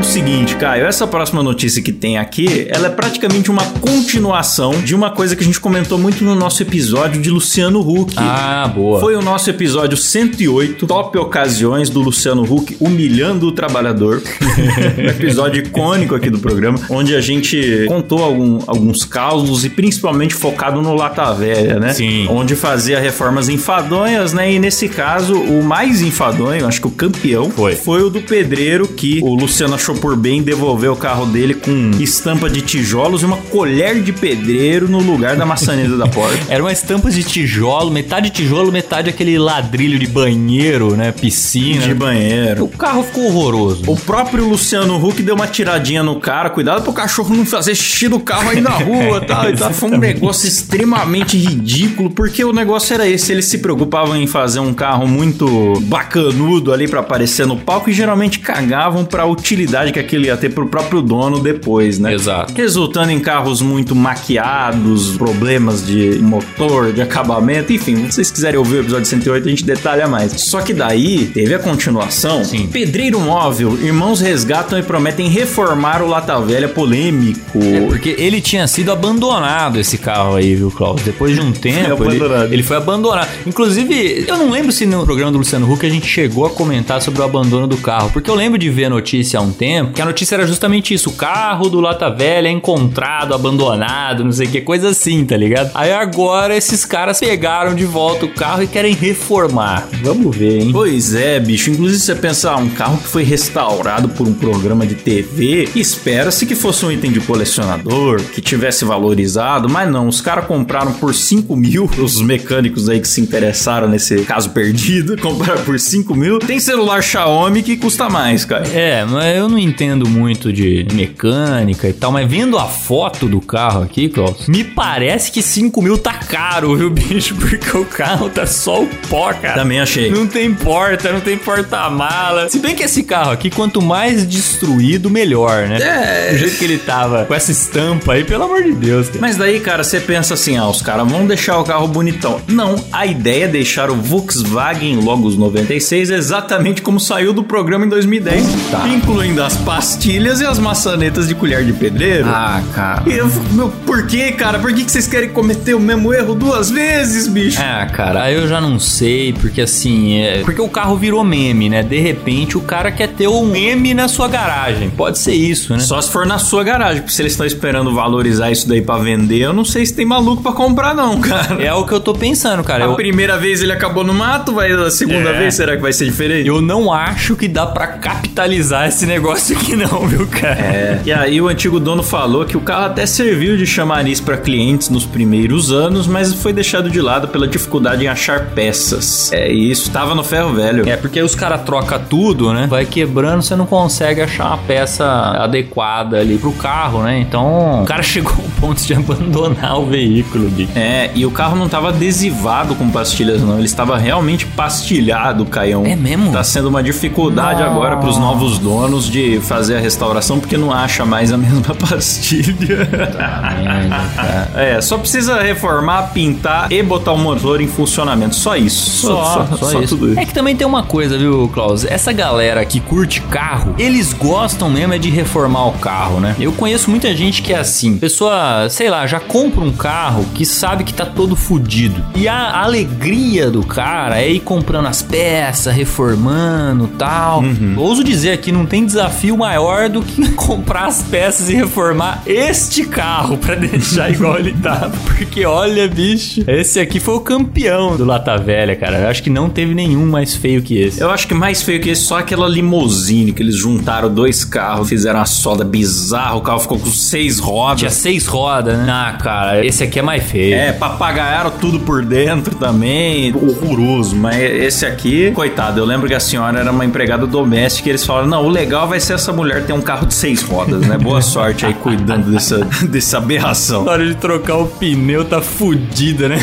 seguinte, 0.07 0.55
Caio, 0.57 0.87
essa 0.87 1.07
próxima 1.07 1.43
notícia 1.43 1.83
que 1.83 1.93
tem 1.93 2.17
aqui, 2.17 2.67
ela 2.71 2.87
é 2.87 2.91
praticamente 2.91 3.51
uma 3.51 3.63
continuação 3.81 4.71
de 4.83 4.95
uma 4.95 5.11
coisa 5.11 5.35
que 5.37 5.43
a 5.43 5.47
gente 5.47 5.61
comentou 5.61 5.99
muito 5.99 6.25
no 6.25 6.35
nosso 6.35 6.63
episódio 6.63 7.21
de 7.21 7.29
Luciano 7.29 7.81
Huck. 7.81 8.15
Ah, 8.17 8.71
boa. 8.73 9.01
Foi 9.01 9.15
o 9.17 9.21
nosso 9.21 9.51
episódio 9.51 9.97
108, 9.97 10.87
Top 10.87 11.19
Ocasiões 11.19 11.91
do 11.91 12.01
Luciano 12.01 12.43
Huck 12.45 12.77
humilhando 12.81 13.49
o 13.49 13.53
trabalhador. 13.53 14.23
um 14.97 15.07
episódio 15.09 15.63
icônico 15.65 16.15
aqui 16.15 16.31
do 16.31 16.39
programa, 16.39 16.79
onde 16.89 17.15
a 17.15 17.21
gente 17.21 17.85
contou 17.89 18.23
algum- 18.23 18.61
alguns 18.67 19.05
causos 19.05 19.65
e 19.65 19.71
principalmente 19.71 20.35
focado 20.35 20.81
no 20.81 20.95
Lata 20.95 21.33
Velha, 21.35 21.79
né? 21.81 21.93
Sim. 21.93 22.27
Onde 22.31 22.55
fazia 22.55 22.99
reformas 23.01 23.49
enfadonhas, 23.49 24.33
né? 24.33 24.53
E 24.53 24.59
nesse 24.59 24.89
caso, 24.89 25.35
o 25.35 25.63
mais 25.65 26.01
enfadonho, 26.01 26.67
acho 26.67 26.81
que 26.81 26.87
o 26.87 26.91
campeão, 26.93 27.51
Foi. 27.51 27.77
o 28.03 28.09
do 28.09 28.21
pedreiro 28.23 28.87
que 28.87 29.21
o 29.23 29.35
Luciano 29.35 29.75
achou 29.75 29.96
por 29.97 30.17
bem 30.17 30.43
devolver 30.43 30.91
o 30.91 30.97
carro 30.97 31.27
dele 31.27 31.55
com 31.55 31.91
estampa 31.99 32.49
de 32.49 32.61
tijolos 32.61 33.23
e 33.23 33.27
uma 33.27 33.37
colher 33.37 34.03
de 34.03 34.13
pedreiro 34.13 34.89
no 34.89 34.99
lugar 34.99 35.37
da 35.37 35.47
maçaneta 35.47 35.97
da 35.97 36.07
porta. 36.07 36.39
Era 36.49 36.63
uma 36.63 36.73
estampa 36.73 37.11
de 37.11 37.23
tijolo, 37.23 37.91
metade 37.91 38.31
tijolo, 38.31 38.71
metade 38.71 39.11
aquele 39.11 39.39
ladrilho 39.39 39.99
de 39.99 40.07
banheiro, 40.07 40.97
né? 40.97 41.13
Piscina. 41.13 41.87
De 41.87 41.95
banheiro. 41.95 42.65
O 42.65 42.69
carro 42.69 43.03
ficou 43.03 43.27
horroroso. 43.27 43.83
O 43.87 43.97
próprio 43.97 44.49
Luciano 44.49 44.97
Huck 44.97 45.23
deu 45.23 45.35
uma 45.35 45.47
tiradinha 45.47 46.03
no 46.03 46.21
cara, 46.21 46.51
cuidado 46.51 46.83
pro 46.83 46.93
cachorro 46.93 47.35
não 47.35 47.47
fazer 47.47 47.75
xixi 47.75 48.09
do 48.09 48.21
carro 48.21 48.51
aí 48.51 48.61
na 48.61 48.71
rua 48.71 49.21
tal, 49.21 49.51
e 49.51 49.55
tal. 49.55 49.73
Foi 49.73 49.91
um 49.91 49.99
negócio 49.99 50.47
extremamente 50.47 51.37
ridículo, 51.37 52.11
porque 52.11 52.45
o 52.45 52.53
negócio 52.53 52.95
era 52.95 53.07
esse, 53.09 53.33
eles 53.33 53.47
se 53.47 53.59
preocupavam 53.59 54.17
em 54.17 54.27
fazer 54.27 54.61
um 54.61 54.75
carro 54.75 55.07
muito 55.07 55.81
bacanudo 55.83 56.73
ali 56.73 56.89
pra 56.89 57.01
aparecer 57.01 57.47
no 57.47 57.57
palco 57.57 57.91
e 57.91 57.93
geralmente 57.93 58.39
cagavam 58.39 59.05
pra 59.05 59.27
utilidade 59.27 59.86
que 59.93 59.99
aquilo 59.99 60.25
ia 60.25 60.37
ter 60.37 60.51
pro 60.51 60.67
próprio 60.67 61.03
dono 61.03 61.41
depois, 61.41 61.99
né? 61.99 62.15
Exato. 62.15 62.53
Resultando 62.55 63.11
em 63.11 63.21
carros 63.21 63.61
muito 63.61 63.95
maquiados, 63.95 65.17
problemas 65.17 65.87
de 65.87 66.19
motor, 66.21 66.93
de 66.93 67.03
acabamento, 67.03 67.73
enfim, 67.73 67.97
se 68.07 68.13
vocês 68.13 68.31
quiserem 68.31 68.59
ouvir 68.59 68.77
o 68.77 68.81
episódio 68.81 69.07
108, 69.07 69.47
a 69.47 69.51
gente 69.51 69.65
detalha 69.65 70.09
mais. 70.09 70.33
Só 70.41 70.61
que 70.61 70.73
daí 70.73 71.27
teve 71.27 71.55
a 71.55 71.59
continuação. 71.59 72.45
Sim. 72.45 72.69
Pedreiro 72.69 73.21
Móvel, 73.21 73.79
irmãos 73.83 74.21
resgatam 74.21 74.79
e 74.79 74.83
prometem 74.83 75.29
reformar 75.29 76.03
o 76.03 76.09
Lata 76.09 76.39
Velha 76.41 76.69
polêmico. 76.69 77.59
É 77.63 77.81
porque 77.87 78.15
ele 78.19 78.41
tinha 78.41 78.67
sido 78.67 78.93
abandonado 78.93 79.79
esse 79.79 79.99
carro 79.99 80.37
aí, 80.37 80.55
viu, 80.55 80.71
Klaus? 80.71 81.03
Depois 81.03 81.35
de 81.35 81.41
um 81.41 81.53
tempo, 81.53 82.05
ele, 82.05 82.21
ele 82.51 82.63
foi 82.63 82.77
abandonado. 82.77 83.29
Inclusive, 83.47 84.25
eu 84.27 84.37
não 84.37 84.51
lembro 84.51 84.73
se 84.73 84.87
no 84.87 85.05
programa 85.05 85.33
do 85.33 85.39
Luciano 85.39 85.71
Huck 85.71 85.85
a 85.85 85.91
gente 85.91 86.07
chegou 86.07 86.47
a 86.47 86.51
comentar 86.51 87.01
sobre 87.03 87.21
o 87.21 87.25
abandono 87.25 87.67
do 87.67 87.77
carro, 87.77 88.11
porque 88.13 88.31
eu 88.31 88.35
lembro 88.35 88.59
de 88.59 88.69
ver 88.71 88.87
a 88.87 88.91
notícia 88.91 89.39
há 89.39 89.43
um 89.43 89.53
tempo, 89.53 89.76
que 89.85 90.03
a 90.03 90.05
notícia 90.05 90.35
era 90.35 90.47
justamente 90.47 90.95
isso, 90.95 91.11
o 91.11 91.13
carro 91.13 91.69
do 91.69 91.81
Lata 91.81 92.11
Velha 92.11 92.49
é 92.49 92.51
encontrado, 92.51 93.35
abandonado, 93.35 94.25
não 94.25 94.33
sei 94.33 94.47
o 94.47 94.51
que, 94.51 94.61
coisa 94.61 94.91
assim, 94.91 95.25
tá 95.25 95.37
ligado? 95.37 95.71
Aí 95.75 95.93
agora 95.93 96.57
esses 96.57 96.85
caras 96.85 97.21
pegaram 97.21 97.75
de 97.75 97.85
volta 97.85 98.27
o 98.27 98.29
carro 98.29 98.63
e 98.63 98.67
querem 98.67 98.95
reformar. 98.95 99.89
Vamos 100.03 100.37
ver, 100.37 100.63
hein? 100.63 100.71
Pois 100.73 101.15
é, 101.15 101.39
bicho. 101.41 101.71
Inclusive, 101.71 102.01
você 102.01 102.15
pensa, 102.15 102.51
ah, 102.51 102.57
um 102.57 102.69
carro 102.69 102.99
que 102.99 103.09
foi 103.09 103.23
restaurado 103.23 104.09
por 104.11 104.27
um 104.27 104.35
programa 104.35 104.87
de 104.87 104.95
TV, 104.95 105.69
espera-se 105.75 106.47
que 106.47 106.55
fosse 106.55 106.85
um 106.85 106.93
item 106.93 107.13
de 107.13 107.21
colecionador, 107.21 108.23
que 108.23 108.41
tivesse 108.41 108.85
valorizado, 108.85 109.69
mas 109.69 109.91
não, 109.91 110.09
os 110.09 110.21
caras 110.21 110.47
compraram 110.47 110.93
por 110.95 111.15
5 111.15 111.57
mil, 111.57 111.89
os 111.99 112.21
mecânicos 112.21 112.89
aí 112.89 113.01
que 113.01 113.09
se 113.09 113.21
interessaram 113.21 113.89
nesse 113.89 114.23
caso 114.25 114.51
perdido, 114.51 115.17
compraram 115.21 115.63
por 115.65 115.79
5 115.79 116.15
mil. 116.15 116.39
Tem 116.39 116.59
celular 116.59 117.03
Xiaomi 117.03 117.63
que 117.63 117.77
custa 117.77 118.09
mais, 118.09 118.45
cara. 118.45 118.67
É, 118.69 119.05
mas 119.05 119.37
eu 119.37 119.49
não 119.49 119.59
entendo 119.67 120.09
muito 120.09 120.53
de 120.53 120.87
mecânica 120.93 121.89
e 121.89 121.93
tal, 121.93 122.13
mas 122.13 122.29
vendo 122.31 122.59
a 122.59 122.67
foto 122.67 123.27
do 123.27 123.41
carro 123.41 123.83
aqui, 123.83 124.09
Klaus, 124.09 124.47
me 124.47 124.65
parece 124.65 125.31
que 125.31 125.43
5 125.43 125.83
mil 125.83 125.99
tá 125.99 126.15
caro, 126.15 126.77
viu, 126.77 126.89
bicho? 126.91 127.35
Porque 127.35 127.77
o 127.77 127.85
carro 127.85 128.29
tá 128.29 128.47
só 128.47 128.83
o 128.83 128.87
pó, 129.09 129.33
cara. 129.33 129.55
Também 129.55 129.81
achei. 129.81 130.11
Não 130.11 130.27
tem 130.27 130.53
porta, 130.55 131.13
não 131.13 131.21
tem 131.21 131.37
porta-mala. 131.37 132.49
Se 132.49 132.59
bem 132.59 132.75
que 132.75 132.83
esse 132.83 133.03
carro 133.03 133.31
aqui, 133.31 133.51
quanto 133.51 133.81
mais 133.83 134.27
destruído, 134.27 135.11
melhor, 135.11 135.67
né? 135.69 135.79
É. 135.81 136.33
Do 136.33 136.39
jeito 136.39 136.59
que 136.59 136.65
ele 136.65 136.79
tava 136.79 137.25
com 137.25 137.35
essa 137.35 137.51
estampa 137.51 138.15
aí, 138.15 138.25
pelo 138.25 138.45
amor 138.45 138.63
de 138.63 138.73
Deus, 138.73 139.09
cara. 139.09 139.21
Mas 139.21 139.37
daí, 139.37 139.61
cara, 139.61 139.83
você 139.85 140.01
pensa 140.01 140.35
assim, 140.35 140.57
ah, 140.57 140.69
os 140.69 140.83
caras 140.83 141.11
vão 141.11 141.27
deixar 141.27 141.59
o 141.59 141.65
carro 141.65 141.87
bonitão. 141.89 142.41
Não, 142.47 142.77
a 142.93 143.07
ideia 143.07 143.45
é 143.45 143.49
deixar 143.49 143.91
o 143.91 143.97
Volkswagen 143.97 144.97
Logos 144.97 145.37
96 145.37 146.11
exatamente 146.11 146.83
como 146.83 146.99
saiu 147.01 147.33
do 147.33 147.43
programa 147.43 147.85
em 147.85 147.89
2010, 147.89 148.43
Puta. 148.47 148.89
incluindo 148.89 149.43
as 149.43 149.56
pastilhas 149.59 150.41
e 150.41 150.47
as 150.47 150.59
maçanetas 150.59 151.29
de 151.29 151.35
colher 151.35 151.65
de 151.65 151.73
pedreiro. 151.73 152.27
Ah, 152.29 152.63
cara. 152.75 153.03
E 153.07 153.13
eu, 153.17 153.29
fico, 153.29 153.53
meu, 153.55 153.69
por 153.69 154.07
que, 154.07 154.33
cara? 154.33 154.59
Por 154.59 154.73
que, 154.73 154.85
que 154.85 154.91
vocês 154.91 155.07
querem 155.07 155.29
cometer 155.31 155.75
o 155.75 155.81
mesmo 155.81 156.13
erro 156.13 156.35
duas 156.35 156.71
vezes, 156.71 157.29
bicho? 157.29 157.61
Ah, 157.63 157.87
cara, 157.87 158.23
aí 158.25 158.35
eu 158.35 158.47
já 158.49 158.61
não 158.61 158.79
sei, 158.79 159.33
porque 159.33 159.61
assim, 159.61 160.21
é... 160.23 160.43
porque 160.45 160.61
o 160.61 160.69
carro 160.69 160.97
virou 160.97 161.25
meme, 161.25 161.69
né? 161.69 161.83
De 161.83 161.99
repente 162.01 162.57
o 162.57 162.61
cara 162.61 162.91
quer 162.91 163.09
ter 163.09 163.29
um 163.29 163.47
meme 163.47 163.95
na 163.95 164.09
sua 164.09 164.29
garagem. 164.29 164.91
Pode 164.91 165.19
ser 165.19 165.35
isso, 165.35 165.73
né? 165.73 165.81
Só 165.81 166.01
se 166.01 166.11
for 166.11 166.27
na 166.27 166.39
sua 166.39 166.63
garagem, 166.65 167.03
porque 167.03 167.15
se 167.15 167.23
eles 167.23 167.33
estão 167.33 167.47
esperando 167.47 167.95
valorizar 167.95 168.51
isso 168.51 168.69
daí 168.69 168.83
pra 168.83 168.99
vender, 168.99 169.39
eu 169.41 169.53
não 169.53 169.65
sei 169.65 169.85
se 169.87 169.95
tem 169.95 170.05
maluco 170.07 170.43
pra 170.43 170.53
comprar, 170.53 170.95
não, 170.95 171.19
cara. 171.21 171.63
É 171.63 171.73
o 171.73 171.85
que 171.87 171.93
eu 171.93 172.01
tô 172.01 172.13
pensando, 172.15 172.63
cara. 172.63 172.85
A 172.85 172.89
Eu, 172.89 172.95
primeira 172.95 173.37
vez 173.39 173.63
ele 173.63 173.73
acabou 173.73 174.05
no 174.05 174.15
mato, 174.15 174.53
vai 174.53 174.71
a 174.73 174.91
segunda 174.91 175.31
É. 175.31 175.39
vez, 175.39 175.55
será 175.55 175.77
que 175.77 175.83
vai 175.83 175.93
ser 175.93 176.05
diferente? 176.07 176.47
eu 176.49 176.61
não 176.61 176.93
acho 176.93 177.35
que 177.37 177.49
dá 177.49 177.67
pra 177.67 177.87
capitalizar 177.87 178.89
esse 178.89 179.07
negócio 179.07 179.46
aqui, 179.55 179.77
não, 179.77 180.07
viu, 180.07 180.27
cara? 180.27 180.61
É. 180.61 181.01
E 181.05 181.13
aí 181.13 181.41
o 181.41 181.49
antigo 181.49 181.79
dono 181.79 182.03
falou 182.03 182.45
que 182.45 182.57
o 182.57 182.61
carro 182.61 182.87
até 182.87 183.07
serviu 183.07 183.57
de 183.57 183.67
chamariz 183.67 184.21
para 184.21 184.37
clientes 184.37 184.89
nos 184.89 185.05
primeiros 185.05 185.73
anos, 185.73 186.07
mas 186.07 186.33
foi 186.35 186.53
deixado 186.53 186.91
de 186.91 187.01
lado 187.01 187.29
pela 187.29 187.47
dificuldade 187.47 188.05
em 188.05 188.09
achar 188.09 188.47
peças. 188.47 189.33
É, 189.33 189.53
e 189.53 189.71
isso 189.71 189.91
tava 189.91 190.15
no 190.15 190.25
ferro 190.25 190.55
velho. 190.55 190.89
É, 190.89 190.97
porque 190.97 191.21
os 191.21 191.35
caras 191.35 191.63
trocam 191.63 192.01
tudo, 192.09 192.53
né? 192.53 192.67
Vai 192.69 192.85
quebrando, 192.85 193.43
você 193.43 193.57
não 193.57 193.67
consegue 193.67 194.21
achar 194.21 194.49
uma 194.49 194.59
peça 194.59 195.05
adequada 195.05 196.19
ali 196.19 196.39
pro 196.39 196.53
carro, 196.53 197.03
né? 197.03 197.21
Então, 197.21 197.83
o 197.83 197.85
cara 197.85 198.03
chegou 198.05 198.33
ao 198.33 198.61
ponto 198.61 198.83
de 198.83 198.95
abandonar 198.95 199.79
o 199.79 199.87
veículo, 199.87 200.49
bicho. 200.49 200.73
É, 200.75 201.11
e 201.15 201.25
o 201.27 201.31
carro 201.31 201.57
não 201.57 201.69
tava 201.69 201.89
adesivado 201.89 202.75
com 202.75 202.91
pastilhas, 202.91 203.43
não. 203.43 203.57
Ele 203.57 203.67
estava 203.67 203.97
realmente 203.97 204.47
pastilhado, 204.47 205.45
Caião. 205.45 205.85
É 205.85 205.97
mesmo? 205.97 206.33
Tá 206.33 206.45
sendo 206.45 206.69
uma 206.69 206.83
dificuldade 206.83 207.61
Nossa. 207.61 207.73
agora 207.73 207.97
pros 207.97 208.19
novos 208.19 208.59
donos 208.59 209.09
de 209.09 209.26
fazer 209.41 209.77
a 209.77 209.81
restauração, 209.81 210.41
porque 210.41 210.57
não 210.57 210.73
acha 210.73 211.05
mais 211.05 211.33
a 211.33 211.37
mesma 211.37 211.75
pastilha. 211.75 212.87
cara. 212.87 214.51
É, 214.55 214.81
só 214.81 214.99
precisa 214.99 215.41
reformar, 215.41 216.11
pintar 216.13 216.71
e 216.73 216.83
botar 216.83 217.13
o 217.13 217.19
motor 217.19 217.61
em 217.61 217.67
funcionamento. 217.67 218.35
Só 218.35 218.57
isso. 218.57 219.07
Só, 219.07 219.47
só, 219.57 219.81
isso. 219.81 219.97
tudo 219.97 220.11
isso. 220.13 220.21
É 220.21 220.25
que 220.25 220.35
também 220.35 220.57
tem 220.57 220.67
uma 220.67 220.83
coisa, 220.83 221.19
viu, 221.19 221.49
Klaus? 221.53 221.85
Essa 221.85 222.13
galera 222.13 222.65
que 222.65 222.81
curte 222.81 223.21
carro, 223.23 223.75
eles 223.79 224.13
gostam 224.13 224.71
mesmo 224.71 224.95
é 224.95 224.99
de 224.99 225.11
reformar 225.11 225.67
o 225.67 225.73
carro, 225.73 226.21
né? 226.21 226.35
Eu 226.39 226.53
conheço 226.53 226.91
muita 226.91 227.15
gente 227.15 227.43
que 227.43 227.53
é 227.53 227.59
assim. 227.59 227.97
Pessoa, 227.99 228.69
sei 228.71 228.91
lá, 228.91 229.07
já 229.07 229.21
compra 229.21 229.63
um 229.63 229.73
carro 229.73 230.25
que 230.35 230.45
sabe 230.45 230.85
que 230.85 230.95
tá 230.95 231.05
todo 231.05 231.37
fudido. 231.37 232.05
E 232.15 232.29
a 232.29 232.63
alegria 232.63 233.51
do 233.51 233.65
cara 233.65 234.21
é 234.21 234.31
ir 234.31 234.41
comprando 234.41 234.87
as 234.87 235.03
peças, 235.03 235.75
reformando 235.75 236.89
tal. 236.99 237.43
Ouso 237.77 238.03
dizer 238.03 238.33
aqui, 238.33 238.53
não 238.53 238.67
tem 238.67 238.85
desafio 238.85 239.16
maior 239.37 239.89
do 239.89 240.03
que 240.03 240.31
comprar 240.35 240.87
as 240.87 241.03
peças 241.03 241.49
e 241.49 241.55
reformar 241.55 242.23
este 242.27 242.85
carro 242.85 243.37
pra 243.39 243.55
deixar 243.55 244.11
igual 244.11 244.39
ele 244.39 244.53
tava. 244.53 244.91
Porque 245.17 245.45
olha, 245.45 245.89
bicho, 245.89 246.45
esse 246.47 246.79
aqui 246.81 247.01
foi 247.01 247.15
o 247.15 247.21
campeão 247.21 247.97
do 247.97 248.05
Lata 248.05 248.37
Velha, 248.37 248.77
cara. 248.77 248.99
Eu 248.99 249.09
acho 249.09 249.23
que 249.23 249.31
não 249.31 249.49
teve 249.49 249.75
nenhum 249.75 250.07
mais 250.07 250.35
feio 250.35 250.63
que 250.63 250.79
esse. 250.79 251.01
Eu 251.01 251.11
acho 251.11 251.27
que 251.27 251.35
mais 251.35 251.63
feio 251.63 251.81
que 251.81 251.91
esse, 251.91 252.03
só 252.03 252.19
aquela 252.19 252.49
limousine 252.49 253.33
que 253.33 253.43
eles 253.43 253.57
juntaram 253.57 254.13
dois 254.13 254.45
carros, 254.45 254.89
fizeram 254.89 255.19
uma 255.21 255.27
solda 255.27 255.65
bizarra, 255.65 256.35
o 256.37 256.41
carro 256.41 256.61
ficou 256.61 256.79
com 256.79 256.91
seis 256.91 257.37
Tinha 257.37 257.47
rodas. 257.47 257.95
seis 257.95 258.27
rodas, 258.27 258.79
né? 258.79 258.87
Ah, 258.91 259.17
cara, 259.21 259.65
esse 259.65 259.83
aqui 259.83 259.99
é 259.99 260.03
mais 260.03 260.23
feio. 260.25 260.55
É, 260.55 260.73
papagaiaram 260.73 261.51
tudo 261.51 261.81
por 261.81 262.05
dentro 262.05 262.55
também. 262.57 263.35
Horroroso. 263.35 264.17
Mas 264.17 264.41
esse 264.41 264.85
aqui, 264.87 265.31
coitado, 265.33 265.81
eu 265.81 265.85
lembro 265.85 266.07
que 266.09 266.15
a 266.15 266.21
senhora 266.21 266.59
era 266.59 266.71
uma 266.71 266.85
empregada 266.85 267.27
doméstica 267.27 267.89
e 267.89 267.93
eles 267.93 268.05
falaram: 268.05 268.27
não, 268.29 268.45
o 268.45 268.49
legal 268.49 268.89
vai 268.89 269.01
ser 269.01 269.06
se 269.07 269.13
essa 269.13 269.33
mulher 269.33 269.65
tem 269.65 269.75
um 269.75 269.81
carro 269.81 270.05
de 270.05 270.15
seis 270.15 270.43
rodas, 270.43 270.81
né? 270.85 270.99
Boa 270.99 271.23
sorte 271.23 271.65
aí 271.65 271.73
cuidando 271.75 272.29
dessa, 272.29 272.59
dessa 272.91 273.19
aberração. 273.19 273.85
Na 273.85 273.93
hora 273.93 274.05
de 274.05 274.17
trocar 274.17 274.57
o 274.57 274.67
pneu, 274.67 275.25
tá 275.25 275.41
fudida, 275.41 276.29
né? 276.29 276.39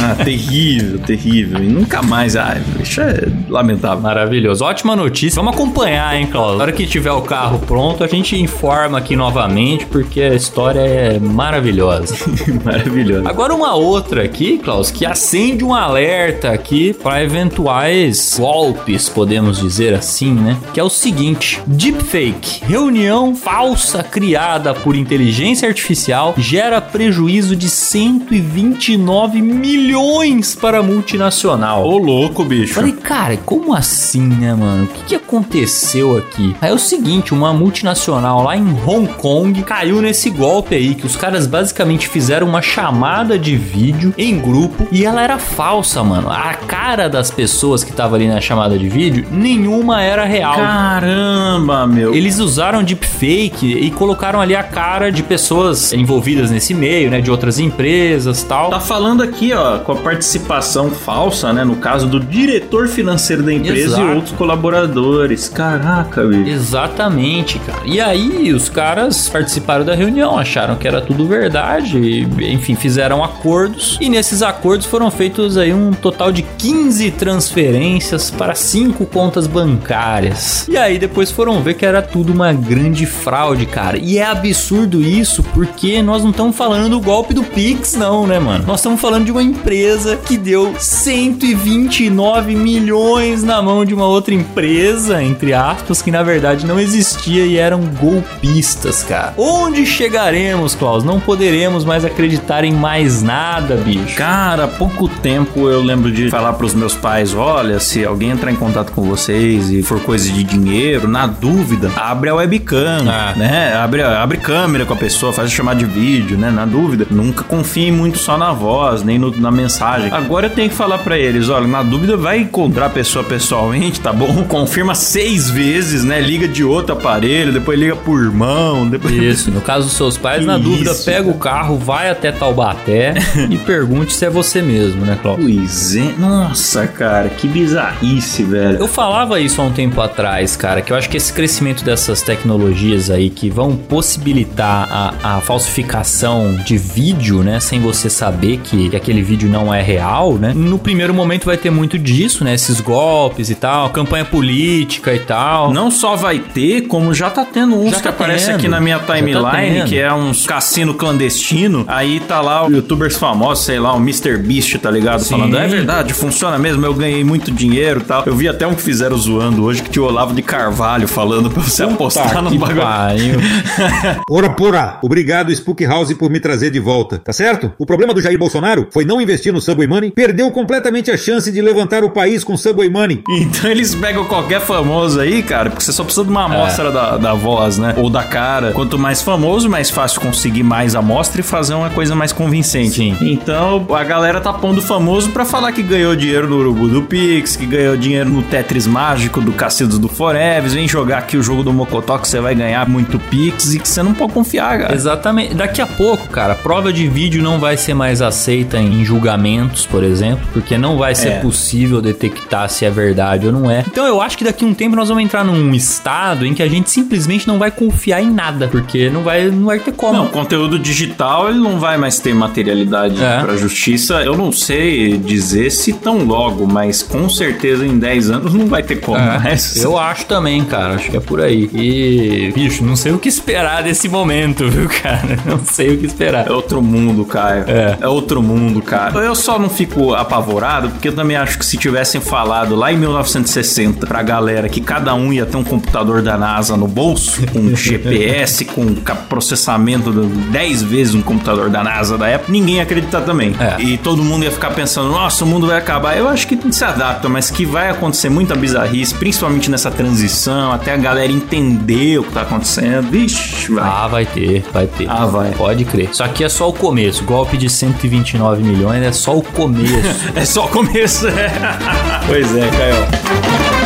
Ah, 0.00 0.24
terrível, 0.24 0.98
terrível. 1.00 1.62
E 1.62 1.68
nunca 1.68 2.00
mais. 2.00 2.36
Ah, 2.36 2.56
isso 2.80 3.02
é 3.02 3.28
lamentável. 3.50 4.00
Maravilhoso. 4.00 4.64
Ótima 4.64 4.96
notícia. 4.96 5.42
Vamos 5.42 5.54
acompanhar, 5.54 6.16
hein, 6.16 6.26
Cláudio? 6.26 6.56
Na 6.56 6.62
hora 6.64 6.72
que 6.72 6.86
tiver 6.86 7.12
o 7.12 7.20
carro 7.20 7.58
pronto, 7.58 8.02
a 8.02 8.06
gente 8.06 8.34
informa 8.34 8.96
aqui 8.96 9.14
novamente, 9.14 9.84
porque 9.84 10.22
a 10.22 10.34
história 10.34 10.80
é 10.80 11.18
maravilhosa. 11.18 12.16
Maravilhoso. 12.64 13.28
Agora 13.28 13.54
uma 13.54 13.74
outra 13.74 14.24
aqui, 14.24 14.56
Klaus, 14.56 14.90
que 14.90 15.04
acende 15.04 15.62
um 15.62 15.74
alerta 15.74 16.50
aqui 16.50 16.94
para 16.94 17.22
eventuais 17.22 18.36
golpes, 18.38 19.08
podemos 19.08 19.58
dizer 19.58 19.92
assim, 19.92 20.32
né? 20.32 20.56
Que 20.72 20.80
é 20.80 20.82
o 20.82 20.88
seguinte: 20.88 21.60
deepfake, 21.90 22.64
reunião 22.64 23.34
falsa 23.34 24.02
criada 24.02 24.72
por 24.72 24.94
inteligência 24.94 25.68
artificial 25.68 26.34
gera 26.36 26.80
prejuízo 26.80 27.56
de 27.56 27.68
129 27.68 29.42
milhões 29.42 30.54
para 30.54 30.78
a 30.78 30.82
multinacional. 30.82 31.84
Ô, 31.84 31.98
louco, 31.98 32.44
bicho. 32.44 32.74
Falei, 32.74 32.92
cara, 32.92 33.36
como 33.38 33.74
assim, 33.74 34.22
né, 34.22 34.54
mano? 34.54 34.84
O 34.84 34.86
que, 34.86 35.04
que 35.04 35.14
aconteceu 35.16 36.16
aqui? 36.16 36.54
Aí 36.60 36.70
é 36.70 36.72
o 36.72 36.78
seguinte, 36.78 37.34
uma 37.34 37.52
multinacional 37.52 38.42
lá 38.42 38.56
em 38.56 38.76
Hong 38.86 39.08
Kong 39.14 39.60
caiu 39.62 40.00
nesse 40.00 40.30
golpe 40.30 40.74
aí, 40.74 40.94
que 40.94 41.06
os 41.06 41.16
caras 41.16 41.46
basicamente 41.46 42.08
fizeram 42.08 42.46
uma 42.46 42.62
chamada 42.62 43.38
de 43.38 43.56
vídeo 43.56 44.14
em 44.16 44.38
grupo 44.38 44.86
e 44.92 45.04
ela 45.04 45.22
era 45.22 45.38
falsa, 45.38 46.04
mano. 46.04 46.30
A 46.30 46.54
cara 46.54 47.08
das 47.08 47.30
pessoas 47.30 47.82
que 47.82 47.90
estavam 47.90 48.14
ali 48.14 48.28
na 48.28 48.40
chamada 48.40 48.78
de 48.78 48.88
vídeo, 48.88 49.26
nenhuma 49.30 50.02
era 50.02 50.24
real. 50.24 50.54
Caramba, 50.54 51.79
meu. 51.86 52.14
Eles 52.14 52.38
usaram 52.38 52.82
deepfake 52.82 53.66
e 53.66 53.90
colocaram 53.90 54.40
ali 54.40 54.54
a 54.54 54.62
cara 54.62 55.10
de 55.10 55.22
pessoas 55.22 55.92
envolvidas 55.92 56.50
nesse 56.50 56.74
meio, 56.74 57.10
né? 57.10 57.20
De 57.20 57.30
outras 57.30 57.58
empresas 57.58 58.42
tal. 58.42 58.70
Tá 58.70 58.80
falando 58.80 59.22
aqui, 59.22 59.52
ó, 59.52 59.78
com 59.78 59.92
a 59.92 59.96
participação 59.96 60.90
falsa, 60.90 61.52
né? 61.52 61.64
No 61.64 61.76
caso 61.76 62.06
do 62.06 62.20
diretor 62.20 62.88
financeiro 62.88 63.42
da 63.42 63.52
empresa 63.52 63.96
Exato. 63.96 64.02
e 64.02 64.14
outros 64.14 64.34
colaboradores. 64.36 65.48
Caraca, 65.48 66.24
bicho. 66.24 66.50
Exatamente, 66.50 67.58
cara. 67.60 67.82
E 67.84 68.00
aí 68.00 68.52
os 68.52 68.68
caras 68.68 69.28
participaram 69.28 69.84
da 69.84 69.94
reunião, 69.94 70.38
acharam 70.38 70.76
que 70.76 70.86
era 70.86 71.00
tudo 71.00 71.26
verdade, 71.26 71.98
e, 71.98 72.52
enfim, 72.52 72.74
fizeram 72.74 73.22
acordos 73.22 73.98
e 74.00 74.08
nesses 74.08 74.42
acordos 74.42 74.86
foram 74.86 75.10
feitos 75.10 75.56
aí 75.56 75.72
um 75.72 75.92
total 75.92 76.32
de 76.32 76.42
15 76.42 77.10
transferências 77.12 78.30
para 78.30 78.54
cinco 78.54 79.06
contas 79.06 79.46
bancárias. 79.46 80.66
E 80.68 80.76
aí 80.76 80.98
depois 80.98 81.30
foram 81.30 81.62
ver 81.62 81.69
que 81.74 81.84
era 81.84 82.02
tudo 82.02 82.32
uma 82.32 82.52
grande 82.52 83.06
fraude, 83.06 83.66
cara. 83.66 83.98
E 83.98 84.18
é 84.18 84.24
absurdo 84.24 85.02
isso 85.02 85.42
porque 85.42 86.02
nós 86.02 86.22
não 86.22 86.30
estamos 86.30 86.56
falando 86.56 86.88
do 86.88 87.00
golpe 87.00 87.34
do 87.34 87.42
Pix, 87.42 87.94
não, 87.94 88.26
né, 88.26 88.38
mano? 88.38 88.64
Nós 88.66 88.80
estamos 88.80 89.00
falando 89.00 89.24
de 89.24 89.32
uma 89.32 89.42
empresa 89.42 90.16
que 90.16 90.36
deu 90.36 90.74
129 90.78 92.54
milhões 92.54 93.42
na 93.42 93.60
mão 93.62 93.84
de 93.84 93.94
uma 93.94 94.06
outra 94.06 94.34
empresa, 94.34 95.22
entre 95.22 95.52
aspas, 95.52 96.02
que 96.02 96.10
na 96.10 96.22
verdade 96.22 96.66
não 96.66 96.78
existia 96.78 97.44
e 97.44 97.56
eram 97.56 97.80
golpistas, 98.00 99.02
cara. 99.02 99.34
Onde 99.36 99.84
chegaremos, 99.86 100.74
Klaus? 100.74 101.04
Não 101.04 101.20
poderemos 101.20 101.84
mais 101.84 102.04
acreditar 102.04 102.64
em 102.64 102.72
mais 102.72 103.22
nada, 103.22 103.76
bicho. 103.76 104.16
Cara, 104.16 104.64
há 104.64 104.68
pouco 104.68 105.08
tempo 105.08 105.68
eu 105.68 105.82
lembro 105.82 106.10
de 106.10 106.30
falar 106.30 106.54
pros 106.54 106.74
meus 106.74 106.94
pais: 106.94 107.34
olha, 107.34 107.78
se 107.80 108.04
alguém 108.04 108.30
entrar 108.30 108.50
em 108.50 108.56
contato 108.56 108.92
com 108.92 109.02
vocês 109.02 109.70
e 109.70 109.82
for 109.82 110.00
coisa 110.00 110.30
de 110.30 110.44
dinheiro, 110.44 111.08
na 111.08 111.26
dúvida, 111.26 111.59
abre 111.96 112.30
a 112.30 112.34
webcam, 112.34 113.04
Ah. 113.08 113.34
né? 113.36 113.74
Abre, 113.74 114.02
abre 114.02 114.38
câmera 114.38 114.84
com 114.84 114.92
a 114.94 114.96
pessoa, 114.96 115.32
faz 115.32 115.48
a 115.48 115.50
chamada 115.50 115.78
de 115.78 115.84
vídeo, 115.84 116.36
né? 116.38 116.50
Na 116.50 116.64
dúvida, 116.64 117.06
nunca 117.10 117.44
confie 117.44 117.90
muito 117.92 118.18
só 118.18 118.36
na 118.38 118.52
voz, 118.52 119.02
nem 119.02 119.18
no- 119.18 119.34
na 119.36 119.50
mensagem. 119.50 120.10
Agora 120.12 120.46
eu 120.46 120.50
tenho 120.50 120.68
que 120.68 120.74
falar 120.74 120.98
pra 120.98 121.18
eles: 121.18 121.48
olha, 121.48 121.66
na 121.66 121.82
dúvida, 121.82 122.16
vai 122.16 122.38
encontrar 122.38 122.86
a 122.86 122.90
pessoa 122.90 123.24
pessoalmente, 123.24 124.00
tá 124.00 124.12
bom? 124.12 124.44
Confirma 124.48 124.94
seis 124.94 125.50
vezes, 125.50 126.04
né? 126.04 126.20
Liga 126.20 126.46
de 126.48 126.64
outro 126.64 126.92
aparelho, 126.94 127.52
depois 127.52 127.78
liga 127.78 127.96
por 127.96 128.20
irmão, 128.20 128.86
depois. 128.88 129.10
Isso, 129.20 129.50
no 129.50 129.60
caso 129.60 129.86
dos 129.86 129.96
seus 129.96 130.16
pais, 130.16 130.44
na 130.44 130.56
dúvida, 130.58 130.90
isso, 130.92 131.04
pega 131.04 131.28
o 131.28 131.34
carro, 131.34 131.76
vai 131.78 132.10
até 132.10 132.32
Taubaté 132.32 133.14
e 133.50 133.56
pergunte 133.58 134.12
se 134.12 134.24
é 134.24 134.30
você 134.30 134.60
mesmo, 134.62 135.04
né, 135.04 135.18
Klaus? 135.20 135.38
Pois 135.40 135.96
é. 135.96 136.14
Nossa, 136.18 136.86
cara, 136.86 137.28
que 137.28 137.46
bizarrice, 137.48 138.42
velho. 138.42 138.78
Eu 138.78 138.88
falava 138.88 139.40
isso 139.40 139.60
há 139.60 139.64
um 139.64 139.72
tempo 139.72 140.00
atrás, 140.00 140.56
cara, 140.56 140.80
que 140.82 140.92
eu 140.92 140.96
acho 140.96 141.08
que 141.08 141.16
esse 141.16 141.32
crescimento 141.32 141.49
dessas 141.84 142.22
tecnologias 142.22 143.10
aí 143.10 143.28
que 143.28 143.50
vão 143.50 143.76
possibilitar 143.76 144.88
a, 144.90 145.36
a 145.36 145.40
falsificação 145.40 146.56
de 146.64 146.76
vídeo, 146.76 147.42
né, 147.42 147.58
sem 147.60 147.80
você 147.80 148.08
saber 148.08 148.58
que, 148.58 148.88
que 148.88 148.96
aquele 148.96 149.22
vídeo 149.22 149.48
não 149.48 149.72
é 149.72 149.82
real, 149.82 150.34
né? 150.34 150.52
No 150.54 150.78
primeiro 150.78 151.14
momento 151.14 151.44
vai 151.46 151.56
ter 151.56 151.70
muito 151.70 151.98
disso, 151.98 152.44
né, 152.44 152.54
esses 152.54 152.80
golpes 152.80 153.50
e 153.50 153.54
tal, 153.54 153.90
campanha 153.90 154.24
política 154.24 155.14
e 155.14 155.18
tal. 155.18 155.72
Não 155.72 155.90
só 155.90 156.16
vai 156.16 156.38
ter, 156.38 156.82
como 156.82 157.12
já 157.14 157.30
tá 157.30 157.44
tendo 157.44 157.76
uns 157.76 157.90
Já 157.90 157.96
que 157.96 158.02
tá 158.02 158.10
aparecem 158.10 158.46
tendo. 158.48 158.56
aqui 158.56 158.68
na 158.68 158.80
minha 158.80 158.98
tá 158.98 159.14
timeline, 159.14 159.78
tendo. 159.78 159.88
que 159.88 159.98
é 159.98 160.12
uns 160.12 160.46
cassino 160.46 160.94
clandestino. 160.94 161.84
Aí 161.86 162.20
tá 162.20 162.40
lá 162.40 162.66
o 162.66 162.70
youtubers 162.70 163.16
famosos, 163.16 163.64
sei 163.64 163.78
lá, 163.78 163.92
o 163.94 163.98
Mr. 163.98 164.36
Beast, 164.38 164.78
tá 164.78 164.90
ligado? 164.90 165.22
Sim. 165.22 165.30
Falando, 165.30 165.56
é 165.56 165.66
verdade, 165.66 166.12
funciona 166.14 166.58
mesmo, 166.58 166.84
eu 166.84 166.94
ganhei 166.94 167.24
muito 167.24 167.50
dinheiro 167.50 168.00
e 168.00 168.04
tal. 168.04 168.22
Eu 168.26 168.34
vi 168.36 168.48
até 168.48 168.66
um 168.66 168.74
que 168.74 168.82
fizeram 168.82 169.16
zoando 169.16 169.64
hoje, 169.64 169.82
que 169.82 169.90
tinha 169.90 170.02
o 170.02 170.06
Olavo 170.06 170.34
de 170.34 170.42
Carvalho 170.42 171.08
falando 171.08 171.39
pra 171.48 171.62
você 171.62 171.84
apostar 171.84 172.42
no 172.42 172.50
que 172.50 172.58
bagulho. 172.58 172.82
Ora 174.28 174.50
porra, 174.50 174.98
obrigado 175.02 175.52
Spook 175.52 175.84
House 175.86 176.12
por 176.14 176.30
me 176.30 176.40
trazer 176.40 176.70
de 176.70 176.80
volta, 176.80 177.18
tá 177.18 177.32
certo? 177.32 177.72
O 177.78 177.86
problema 177.86 178.12
do 178.12 178.20
Jair 178.20 178.38
Bolsonaro 178.38 178.88
foi 178.90 179.04
não 179.04 179.20
investir 179.20 179.52
no 179.52 179.60
Subway 179.60 179.86
Money, 179.86 180.10
perdeu 180.10 180.50
completamente 180.50 181.10
a 181.10 181.16
chance 181.16 181.50
de 181.50 181.60
levantar 181.60 182.04
o 182.04 182.10
país 182.10 182.44
com 182.44 182.56
Subway 182.56 182.90
Money. 182.90 183.22
Então 183.30 183.70
eles 183.70 183.94
pegam 183.94 184.24
qualquer 184.24 184.60
famoso 184.60 185.20
aí, 185.20 185.42
cara, 185.42 185.70
porque 185.70 185.84
você 185.84 185.92
só 185.92 186.04
precisa 186.04 186.24
de 186.24 186.30
uma 186.30 186.44
amostra 186.44 186.90
da, 186.90 187.16
da 187.16 187.34
voz, 187.34 187.78
né? 187.78 187.94
Ou 187.96 188.10
da 188.10 188.22
cara. 188.22 188.72
Quanto 188.72 188.98
mais 188.98 189.22
famoso, 189.22 189.68
mais 189.68 189.90
fácil 189.90 190.20
conseguir 190.20 190.62
mais 190.62 190.94
amostra 190.94 191.40
e 191.40 191.44
fazer 191.44 191.74
uma 191.74 191.90
coisa 191.90 192.14
mais 192.14 192.32
convincente. 192.32 192.96
Sim. 192.96 193.16
Então 193.20 193.86
a 193.90 194.04
galera 194.04 194.40
tá 194.40 194.52
pondo 194.52 194.82
famoso 194.82 195.30
pra 195.30 195.44
falar 195.44 195.72
que 195.72 195.82
ganhou 195.82 196.14
dinheiro 196.16 196.48
no 196.48 196.56
Urubu 196.56 196.88
do 196.88 197.02
Pix, 197.02 197.56
que 197.56 197.66
ganhou 197.66 197.96
dinheiro 197.96 198.28
no 198.30 198.42
Tetris 198.42 198.86
Mágico 198.86 199.40
do 199.40 199.52
Cassidos 199.52 199.98
do 199.98 200.08
Forever. 200.08 200.70
Vem 200.70 200.88
jogar 200.88 201.19
aqui 201.20 201.36
o 201.36 201.42
jogo 201.42 201.62
do 201.62 201.72
Mocotó 201.72 202.18
que 202.18 202.26
você 202.28 202.40
vai 202.40 202.54
ganhar 202.54 202.88
muito 202.88 203.18
Pix 203.18 203.72
e 203.74 203.78
que 203.78 203.88
você 203.88 204.02
não 204.02 204.12
pode 204.14 204.32
confiar, 204.32 204.78
cara. 204.80 204.94
Exatamente. 204.94 205.54
Daqui 205.54 205.80
a 205.80 205.86
pouco, 205.86 206.28
cara, 206.28 206.54
prova 206.54 206.92
de 206.92 207.06
vídeo 207.08 207.42
não 207.42 207.58
vai 207.58 207.76
ser 207.76 207.94
mais 207.94 208.20
aceita 208.22 208.78
em 208.78 209.04
julgamentos, 209.04 209.86
por 209.86 210.02
exemplo, 210.02 210.44
porque 210.52 210.76
não 210.76 210.96
vai 210.98 211.14
ser 211.14 211.28
É. 211.28 211.38
possível 211.40 212.00
detectar 212.00 212.68
se 212.68 212.84
é 212.84 212.90
verdade 212.90 213.46
ou 213.46 213.52
não 213.52 213.70
é. 213.70 213.84
Então 213.86 214.06
eu 214.06 214.20
acho 214.20 214.36
que 214.36 214.44
daqui 214.44 214.64
a 214.64 214.68
um 214.68 214.74
tempo 214.74 214.96
nós 214.96 215.08
vamos 215.08 215.22
entrar 215.22 215.44
num 215.44 215.74
estado 215.74 216.44
em 216.46 216.52
que 216.54 216.62
a 216.62 216.68
gente 216.68 216.90
simplesmente 216.90 217.46
não 217.46 217.58
vai 217.58 217.70
confiar 217.70 218.20
em 218.22 218.30
nada, 218.30 218.68
porque 218.68 219.08
não 219.10 219.22
vai, 219.22 219.46
não 219.50 219.66
vai 219.66 219.78
ter 219.78 219.92
como. 219.92 220.12
Não, 220.14 220.26
conteúdo 220.28 220.78
digital 220.78 221.48
ele 221.50 221.58
não 221.58 221.78
vai 221.78 221.96
mais 221.96 222.18
ter 222.18 222.34
materialidade 222.34 223.22
É. 223.22 223.40
pra 223.40 223.56
justiça. 223.56 224.22
Eu 224.22 224.36
não 224.36 224.50
sei 224.52 225.16
dizer 225.16 225.70
se 225.70 225.92
tão 225.92 226.24
logo, 226.24 226.66
mas 226.66 227.02
com 227.02 227.28
certeza 227.28 227.86
em 227.86 227.98
10 227.98 228.30
anos 228.30 228.54
não 228.54 228.66
vai 228.66 228.82
ter 228.82 228.96
como 228.96 229.18
É, 229.18 229.38
mais. 229.38 229.76
eu 229.82 229.98
acho 229.98 230.26
também, 230.26 230.64
cara. 230.64 230.96
Que 231.10 231.16
é 231.16 231.20
por 231.20 231.40
aí. 231.40 231.68
E, 231.72 232.52
bicho, 232.54 232.84
não 232.84 232.96
sei 232.96 233.12
o 233.12 233.18
que 233.18 233.28
esperar 233.28 233.82
desse 233.82 234.08
momento, 234.08 234.68
viu, 234.68 234.88
cara? 234.88 235.38
Não 235.44 235.64
sei 235.64 235.94
o 235.94 235.98
que 235.98 236.06
esperar. 236.06 236.46
É 236.46 236.52
outro 236.52 236.80
mundo, 236.82 237.24
Caio. 237.24 237.64
É. 237.66 238.06
outro 238.06 238.42
mundo, 238.42 238.80
cara. 238.80 239.18
Eu 239.20 239.34
só 239.34 239.58
não 239.58 239.68
fico 239.68 240.14
apavorado, 240.14 240.90
porque 240.90 241.08
eu 241.08 241.14
também 241.14 241.36
acho 241.36 241.58
que 241.58 241.64
se 241.64 241.76
tivessem 241.76 242.20
falado 242.20 242.74
lá 242.76 242.92
em 242.92 242.96
1960 242.96 244.06
pra 244.06 244.22
galera 244.22 244.68
que 244.68 244.80
cada 244.80 245.14
um 245.14 245.32
ia 245.32 245.46
ter 245.46 245.56
um 245.56 245.64
computador 245.64 246.22
da 246.22 246.36
NASA 246.36 246.76
no 246.76 246.86
bolso, 246.86 247.42
com 247.52 247.74
GPS, 247.74 248.64
com 248.64 248.94
processamento 249.28 250.12
de 250.12 250.26
10 250.50 250.82
vezes 250.82 251.14
um 251.14 251.22
computador 251.22 251.70
da 251.70 251.82
NASA 251.82 252.16
da 252.16 252.28
época, 252.28 252.52
ninguém 252.52 252.76
ia 252.76 252.82
acreditar 252.82 253.22
também. 253.22 253.54
É. 253.58 253.80
E 253.82 253.98
todo 253.98 254.22
mundo 254.22 254.44
ia 254.44 254.50
ficar 254.50 254.70
pensando, 254.70 255.10
nossa, 255.10 255.44
o 255.44 255.46
mundo 255.46 255.66
vai 255.66 255.78
acabar. 255.78 256.16
Eu 256.16 256.28
acho 256.28 256.46
que 256.46 256.58
se 256.72 256.84
adapta, 256.84 257.28
mas 257.28 257.50
que 257.50 257.64
vai 257.64 257.90
acontecer 257.90 258.28
muita 258.28 258.54
bizarrice, 258.54 259.14
principalmente 259.14 259.70
nessa 259.70 259.90
transição, 259.90 260.72
até 260.72 260.92
a 260.92 260.96
galera 261.00 261.32
entender 261.32 262.18
o 262.18 262.24
que 262.24 262.32
tá 262.32 262.42
acontecendo. 262.42 263.10
Vixe, 263.10 263.72
vai. 263.72 263.84
Ah, 263.84 264.08
vai 264.08 264.26
ter, 264.26 264.64
vai 264.72 264.86
ter. 264.86 265.08
Ah, 265.08 265.26
vai. 265.26 265.50
Pode 265.52 265.84
crer. 265.84 266.10
Isso 266.10 266.22
aqui 266.22 266.44
é 266.44 266.48
só 266.48 266.68
o 266.68 266.72
começo. 266.72 267.24
Golpe 267.24 267.56
de 267.56 267.68
129 267.68 268.62
milhões 268.62 269.02
é 269.02 269.12
só 269.12 269.36
o 269.36 269.42
começo. 269.42 269.90
É 270.34 270.44
só 270.44 270.66
o 270.66 270.68
começo, 270.68 271.26
é. 271.28 271.50
pois 272.26 272.56
é, 272.56 272.68
Caio. 272.68 273.79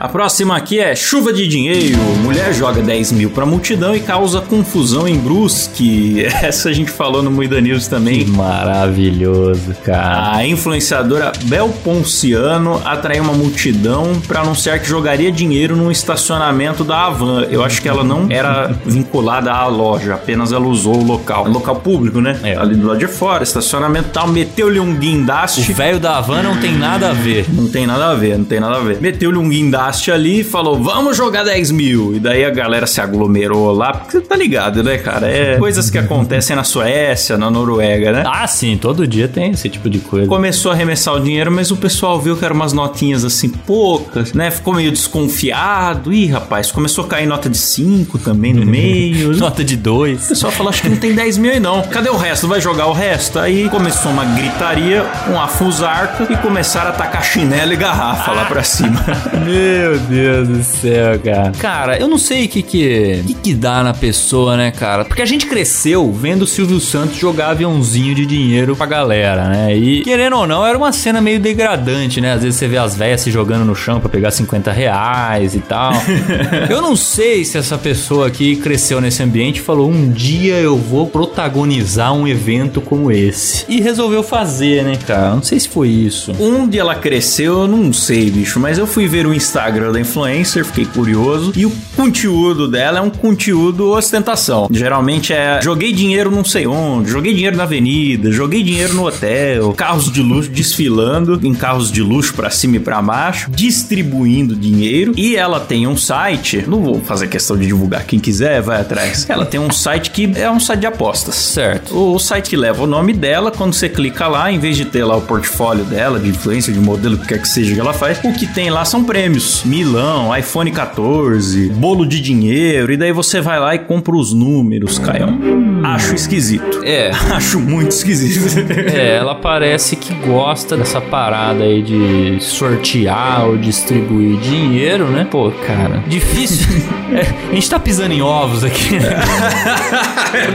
A 0.00 0.08
próxima 0.08 0.56
aqui 0.56 0.80
é 0.80 0.96
chuva 0.96 1.30
de 1.30 1.46
dinheiro. 1.46 1.98
Mulher 2.22 2.54
joga 2.54 2.80
10 2.80 3.12
mil 3.12 3.28
pra 3.28 3.44
multidão 3.44 3.94
e 3.94 4.00
causa 4.00 4.40
confusão 4.40 5.06
em 5.06 5.18
Brusque. 5.18 6.24
Essa 6.42 6.70
a 6.70 6.72
gente 6.72 6.90
falou 6.90 7.22
no 7.22 7.30
Muida 7.30 7.60
News 7.60 7.86
também. 7.86 8.24
Que 8.24 8.30
maravilhoso, 8.30 9.76
cara. 9.84 10.36
A 10.36 10.46
influenciadora 10.46 11.32
Bel 11.42 11.68
Ponciano 11.84 12.80
atraiu 12.82 13.22
uma 13.22 13.34
multidão 13.34 14.18
para 14.26 14.40
anunciar 14.40 14.78
que 14.78 14.88
jogaria 14.88 15.30
dinheiro 15.30 15.76
num 15.76 15.90
estacionamento 15.90 16.82
da 16.82 17.04
Avan. 17.04 17.42
Eu 17.50 17.62
acho 17.62 17.82
que 17.82 17.88
ela 17.88 18.02
não 18.02 18.26
era 18.30 18.74
vinculada 18.86 19.52
à 19.52 19.66
loja, 19.66 20.14
apenas 20.14 20.50
ela 20.50 20.66
usou 20.66 20.96
o 20.96 21.04
local. 21.04 21.44
É 21.44 21.50
local 21.50 21.76
público, 21.76 22.22
né? 22.22 22.40
É. 22.42 22.56
Ali 22.56 22.74
do 22.74 22.86
lado 22.86 22.98
de 22.98 23.06
fora, 23.06 23.42
estacionamento 23.42 24.08
tal. 24.14 24.26
Meteu-lhe 24.28 24.80
um 24.80 24.92
O 24.92 24.96
guindaste. 24.96 25.74
velho 25.74 26.00
da 26.00 26.16
Havan 26.16 26.42
não 26.42 26.56
tem 26.56 26.74
nada 26.74 27.10
a 27.10 27.12
ver. 27.12 27.44
Não 27.52 27.68
tem 27.68 27.86
nada 27.86 28.12
a 28.12 28.14
ver, 28.14 28.38
não 28.38 28.46
tem 28.46 28.58
nada 28.58 28.78
a 28.78 28.80
ver. 28.80 28.98
Meteu-lhe 28.98 29.36
um 29.36 29.46
guindaste 29.46 29.89
ali 30.10 30.40
e 30.40 30.44
falou: 30.44 30.80
vamos 30.82 31.16
jogar 31.16 31.44
10 31.44 31.70
mil. 31.70 32.14
E 32.14 32.20
daí 32.20 32.44
a 32.44 32.50
galera 32.50 32.86
se 32.86 33.00
aglomerou 33.00 33.72
lá, 33.72 33.92
porque 33.92 34.12
você 34.12 34.20
tá 34.20 34.36
ligado, 34.36 34.82
né, 34.82 34.98
cara? 34.98 35.26
É 35.28 35.56
coisas 35.58 35.90
que 35.90 35.98
acontecem 35.98 36.54
na 36.54 36.64
Suécia, 36.64 37.36
na 37.36 37.50
Noruega, 37.50 38.12
né? 38.12 38.24
Ah, 38.26 38.46
sim, 38.46 38.76
todo 38.76 39.06
dia 39.06 39.26
tem 39.28 39.50
esse 39.50 39.68
tipo 39.68 39.88
de 39.90 39.98
coisa. 39.98 40.26
Começou 40.26 40.70
a 40.70 40.74
arremessar 40.74 41.14
o 41.14 41.20
dinheiro, 41.20 41.50
mas 41.50 41.70
o 41.70 41.76
pessoal 41.76 42.20
viu 42.20 42.36
que 42.36 42.44
eram 42.44 42.54
umas 42.56 42.72
notinhas 42.72 43.24
assim 43.24 43.48
poucas, 43.48 44.32
né? 44.32 44.50
Ficou 44.50 44.74
meio 44.74 44.90
desconfiado. 44.92 46.12
Ih, 46.12 46.26
rapaz, 46.26 46.70
começou 46.70 47.04
a 47.04 47.08
cair 47.08 47.26
nota 47.26 47.48
de 47.48 47.58
5 47.58 48.18
também 48.18 48.52
no 48.52 48.64
meio. 48.66 49.30
Nota 49.40 49.64
de 49.64 49.74
O 49.74 49.78
dois. 49.78 50.26
pessoal 50.28 50.52
falou, 50.52 50.70
acho 50.70 50.82
que 50.82 50.88
não 50.88 50.96
tem 50.96 51.14
10 51.14 51.38
mil 51.38 51.50
aí 51.52 51.60
não. 51.60 51.82
Cadê 51.82 52.10
o 52.10 52.16
resto? 52.16 52.46
Vai 52.46 52.60
jogar 52.60 52.86
o 52.86 52.92
resto? 52.92 53.38
Aí 53.38 53.68
começou 53.70 54.12
uma 54.12 54.24
gritaria, 54.24 55.04
uma 55.28 55.48
fusarca 55.48 56.26
e 56.30 56.36
começaram 56.36 56.90
a 56.90 56.92
tacar 56.92 57.24
chinelo 57.24 57.72
e 57.72 57.76
garrafa 57.76 58.32
lá 58.32 58.44
pra 58.44 58.62
cima. 58.62 59.00
Meu 59.44 59.79
Deus 60.08 60.48
do 60.48 60.62
céu, 60.62 61.18
cara. 61.18 61.52
Cara, 61.58 61.98
eu 61.98 62.08
não 62.08 62.18
sei 62.18 62.44
o 62.44 62.48
que 62.48 62.62
que, 62.62 63.22
que 63.26 63.34
que 63.34 63.54
dá 63.54 63.82
na 63.82 63.92
pessoa, 63.92 64.56
né, 64.56 64.70
cara? 64.70 65.04
Porque 65.04 65.22
a 65.22 65.26
gente 65.26 65.46
cresceu 65.46 66.12
vendo 66.12 66.42
o 66.42 66.46
Silvio 66.46 66.78
Santos 66.80 67.16
jogar 67.16 67.50
aviãozinho 67.50 68.14
de 68.14 68.26
dinheiro 68.26 68.76
pra 68.76 68.86
galera, 68.86 69.48
né? 69.48 69.76
E, 69.76 70.02
querendo 70.02 70.36
ou 70.36 70.46
não, 70.46 70.64
era 70.64 70.76
uma 70.76 70.92
cena 70.92 71.20
meio 71.20 71.40
degradante, 71.40 72.20
né? 72.20 72.32
Às 72.32 72.42
vezes 72.42 72.58
você 72.58 72.68
vê 72.68 72.76
as 72.76 72.94
velhas 72.94 73.20
se 73.20 73.30
jogando 73.30 73.64
no 73.64 73.74
chão 73.74 74.00
pra 74.00 74.08
pegar 74.08 74.30
50 74.30 74.70
reais 74.70 75.54
e 75.54 75.60
tal. 75.60 75.92
eu 76.68 76.80
não 76.80 76.94
sei 76.94 77.44
se 77.44 77.58
essa 77.58 77.78
pessoa 77.78 78.26
aqui 78.26 78.56
cresceu 78.56 79.00
nesse 79.00 79.22
ambiente 79.22 79.58
e 79.58 79.62
falou, 79.62 79.90
um 79.90 80.10
dia 80.10 80.56
eu 80.56 80.76
vou 80.76 81.06
protagonizar 81.06 82.12
um 82.12 82.28
evento 82.28 82.80
como 82.80 83.10
esse. 83.10 83.64
E 83.68 83.80
resolveu 83.80 84.22
fazer, 84.22 84.84
né, 84.84 84.98
cara? 85.06 85.34
Não 85.34 85.42
sei 85.42 85.58
se 85.58 85.68
foi 85.68 85.88
isso. 85.88 86.32
Onde 86.38 86.78
ela 86.78 86.94
cresceu, 86.94 87.60
eu 87.60 87.68
não 87.68 87.92
sei, 87.92 88.30
bicho, 88.30 88.60
mas 88.60 88.78
eu 88.78 88.86
fui 88.86 89.06
ver 89.06 89.26
o 89.26 89.34
Instagram 89.34 89.69
da 89.70 90.00
influencer, 90.00 90.64
fiquei 90.64 90.84
curioso, 90.84 91.52
e 91.56 91.64
o 91.64 91.72
conteúdo 91.96 92.68
dela 92.68 92.98
é 92.98 93.02
um 93.02 93.10
conteúdo 93.10 93.90
ostentação. 93.90 94.68
Geralmente 94.70 95.32
é 95.32 95.60
joguei 95.62 95.92
dinheiro 95.92 96.30
não 96.30 96.44
sei 96.44 96.66
onde, 96.66 97.10
joguei 97.10 97.34
dinheiro 97.34 97.56
na 97.56 97.62
avenida, 97.62 98.30
joguei 98.30 98.62
dinheiro 98.62 98.94
no 98.94 99.06
hotel, 99.06 99.72
carros 99.72 100.10
de 100.10 100.22
luxo 100.22 100.50
desfilando 100.50 101.40
em 101.42 101.54
carros 101.54 101.90
de 101.90 102.02
luxo 102.02 102.34
pra 102.34 102.50
cima 102.50 102.76
e 102.76 102.80
pra 102.80 103.00
baixo, 103.00 103.50
distribuindo 103.50 104.54
dinheiro, 104.54 105.12
e 105.16 105.36
ela 105.36 105.60
tem 105.60 105.86
um 105.86 105.96
site, 105.96 106.64
não 106.66 106.82
vou 106.82 107.00
fazer 107.00 107.28
questão 107.28 107.56
de 107.56 107.66
divulgar, 107.66 108.04
quem 108.04 108.18
quiser 108.18 108.60
vai 108.60 108.80
atrás. 108.80 109.28
Ela 109.28 109.46
tem 109.46 109.60
um 109.60 109.70
site 109.70 110.10
que 110.10 110.30
é 110.34 110.50
um 110.50 110.60
site 110.60 110.80
de 110.80 110.86
apostas. 110.86 111.34
Certo. 111.34 111.94
O, 111.94 112.14
o 112.14 112.18
site 112.18 112.50
que 112.50 112.56
leva 112.56 112.82
o 112.82 112.86
nome 112.86 113.12
dela, 113.12 113.50
quando 113.50 113.72
você 113.72 113.88
clica 113.88 114.26
lá, 114.26 114.50
em 114.50 114.58
vez 114.58 114.76
de 114.76 114.84
ter 114.84 115.04
lá 115.04 115.16
o 115.16 115.22
portfólio 115.22 115.84
dela, 115.84 116.18
de 116.18 116.28
influência, 116.28 116.72
de 116.72 116.80
modelo, 116.80 117.16
o 117.16 117.18
que 117.18 117.28
quer 117.28 117.40
que 117.40 117.48
seja 117.48 117.74
que 117.74 117.80
ela 117.80 117.92
faz, 117.92 118.18
o 118.24 118.32
que 118.32 118.46
tem 118.46 118.70
lá 118.70 118.84
são 118.84 119.04
prêmios. 119.04 119.59
Milão, 119.64 120.36
iPhone 120.36 120.70
14, 120.70 121.68
bolo 121.70 122.06
de 122.06 122.20
dinheiro, 122.20 122.92
e 122.92 122.96
daí 122.96 123.12
você 123.12 123.40
vai 123.40 123.58
lá 123.58 123.74
e 123.74 123.78
compra 123.80 124.14
os 124.14 124.32
números, 124.32 124.98
Caião. 124.98 125.38
Acho 125.82 126.14
esquisito. 126.14 126.82
É. 126.84 127.10
Acho 127.34 127.58
muito 127.58 127.90
esquisito. 127.92 128.40
É, 128.90 129.16
ela 129.16 129.34
parece 129.34 129.96
que 129.96 130.12
gosta 130.14 130.76
dessa 130.76 131.00
parada 131.00 131.64
aí 131.64 131.82
de 131.82 132.38
sortear 132.40 133.46
ou 133.46 133.56
distribuir 133.56 134.38
dinheiro, 134.38 135.06
né? 135.06 135.26
Pô, 135.30 135.50
cara, 135.66 136.02
difícil. 136.06 136.66
É, 137.10 137.50
a 137.50 137.54
gente 137.56 137.68
tá 137.68 137.76
pisando 137.76 138.14
em 138.14 138.22
ovos 138.22 138.62
aqui. 138.62 138.94
né? 138.94 139.16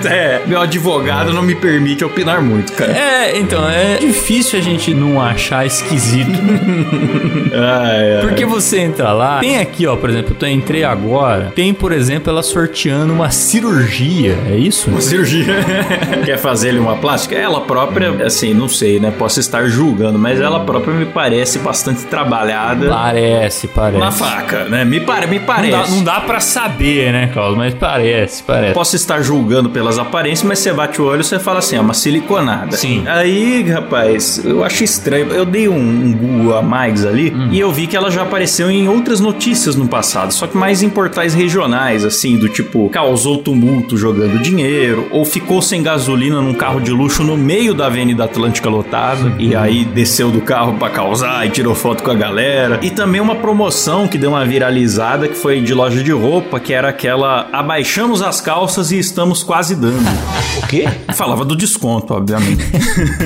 é, 0.10 0.42
meu 0.48 0.62
advogado 0.62 1.34
não 1.34 1.42
me 1.42 1.54
permite 1.54 2.06
opinar 2.06 2.42
muito, 2.42 2.72
cara. 2.72 2.94
É, 2.94 3.38
então, 3.38 3.70
é 3.70 3.98
difícil 3.98 4.58
a 4.60 4.62
gente 4.62 4.94
não 4.94 5.22
achar 5.22 5.66
esquisito. 5.66 6.32
Ai, 7.54 8.16
ai. 8.16 8.22
Porque 8.22 8.46
você 8.46 8.80
entra 8.96 9.12
lá, 9.14 9.40
tem 9.40 9.58
aqui, 9.60 9.86
ó, 9.86 9.96
por 9.96 10.10
exemplo, 10.10 10.36
eu 10.40 10.48
entrei 10.48 10.84
agora, 10.84 11.52
tem, 11.56 11.74
por 11.74 11.92
exemplo, 11.92 12.30
ela 12.30 12.42
sorteando 12.42 13.12
uma 13.14 13.30
cirurgia, 13.30 14.38
é 14.50 14.56
isso? 14.56 14.90
Uma 14.90 15.02
cirurgia. 15.02 15.46
Quer 16.24 16.38
fazer 16.38 16.70
ele 16.70 16.80
uma 16.80 16.96
plástica? 16.96 17.36
Ela 17.36 17.62
própria, 17.62 18.26
assim, 18.26 18.54
não 18.54 18.68
sei, 18.70 19.00
né? 19.00 19.12
Posso 19.18 19.40
estar 19.40 19.68
julgando, 19.68 20.18
mas 20.18 20.40
ela 20.40 20.60
própria 20.62 20.94
me 20.94 21.06
parece 21.06 21.60
bastante 21.60 22.04
trabalhada 22.06 22.88
Parece, 22.90 23.68
parece. 23.68 24.00
na 24.00 24.12
faca, 24.12 24.66
né? 24.66 24.86
Me, 24.86 25.00
pare, 25.02 25.28
me 25.28 25.40
Não 25.40 25.46
parece. 25.46 25.72
dá, 25.72 25.88
não 25.88 26.04
dá 26.04 26.20
pra 26.22 26.40
saber, 26.40 27.12
né, 27.12 27.28
Carlos? 27.34 27.58
Mas 27.58 27.74
parece, 27.74 28.44
parece. 28.44 28.74
Posso 28.74 28.96
estar 28.96 29.22
julgando 29.22 29.70
pelas 29.70 29.98
aparências, 30.00 30.48
mas 30.48 30.60
você 30.60 30.72
bate 30.72 31.02
o 31.02 31.06
olho 31.06 31.22
e 31.22 31.24
você 31.24 31.40
fala 31.40 31.60
assim, 31.60 31.76
é 31.76 31.82
uma 31.82 31.94
siliconada. 31.94 32.78
Sim. 32.78 33.04
Aí, 33.08 33.64
rapaz, 33.70 34.42
eu 34.44 34.64
achei 34.64 34.86
estranho. 34.86 35.28
Eu 35.32 35.46
dei 35.46 35.68
um, 35.68 35.76
um 35.76 36.14
Google 36.14 36.58
a 36.58 36.62
mais 36.62 37.06
ali 37.06 37.26
Hum. 37.36 37.50
e 37.52 37.60
eu 37.60 37.72
vi 37.72 37.88
que 37.88 37.98
ela 37.98 38.10
já 38.12 38.22
apareceu 38.22 38.70
em 38.70 38.85
outras 38.88 39.20
notícias 39.20 39.76
no 39.76 39.88
passado, 39.88 40.32
só 40.32 40.48
que 40.48 40.58
mais 40.58 40.82
em 40.84 40.90
portais 40.90 41.34
regionais, 41.34 42.04
assim, 42.04 42.38
do 42.38 42.50
tipo, 42.50 42.90
causou 42.90 43.38
tumulto 43.38 43.98
jogando 43.98 44.42
dinheiro, 44.42 45.08
ou 45.12 45.26
ficou 45.26 45.62
sem 45.62 45.82
gasolina 45.82 46.42
num 46.42 46.54
carro 46.54 46.80
de 46.80 46.92
luxo 46.92 47.24
no 47.24 47.38
meio 47.38 47.74
da 47.74 47.88
Avenida 47.88 48.26
Atlântica 48.26 48.70
lotada, 48.70 49.34
e 49.40 49.56
aí 49.56 49.86
desceu 49.86 50.32
do 50.32 50.42
carro 50.42 50.78
pra 50.78 50.90
causar 50.90 51.46
e 51.46 51.50
tirou 51.50 51.76
foto 51.76 52.04
com 52.04 52.12
a 52.12 52.16
galera. 52.16 52.80
E 52.82 52.90
também 52.90 53.22
uma 53.22 53.36
promoção 53.36 54.08
que 54.08 54.18
deu 54.18 54.32
uma 54.32 54.46
viralizada 54.46 55.28
que 55.28 55.36
foi 55.36 55.62
de 55.62 55.74
loja 55.74 56.04
de 56.04 56.12
roupa, 56.12 56.60
que 56.60 56.74
era 56.74 56.90
aquela 56.90 57.48
abaixamos 57.52 58.22
as 58.22 58.42
calças 58.42 58.92
e 58.92 59.00
estamos 59.00 59.44
quase 59.44 59.76
dando. 59.76 60.06
O 60.58 60.68
quê? 60.68 60.86
Falava 61.14 61.46
do 61.46 61.56
desconto, 61.56 62.14
obviamente. 62.14 62.64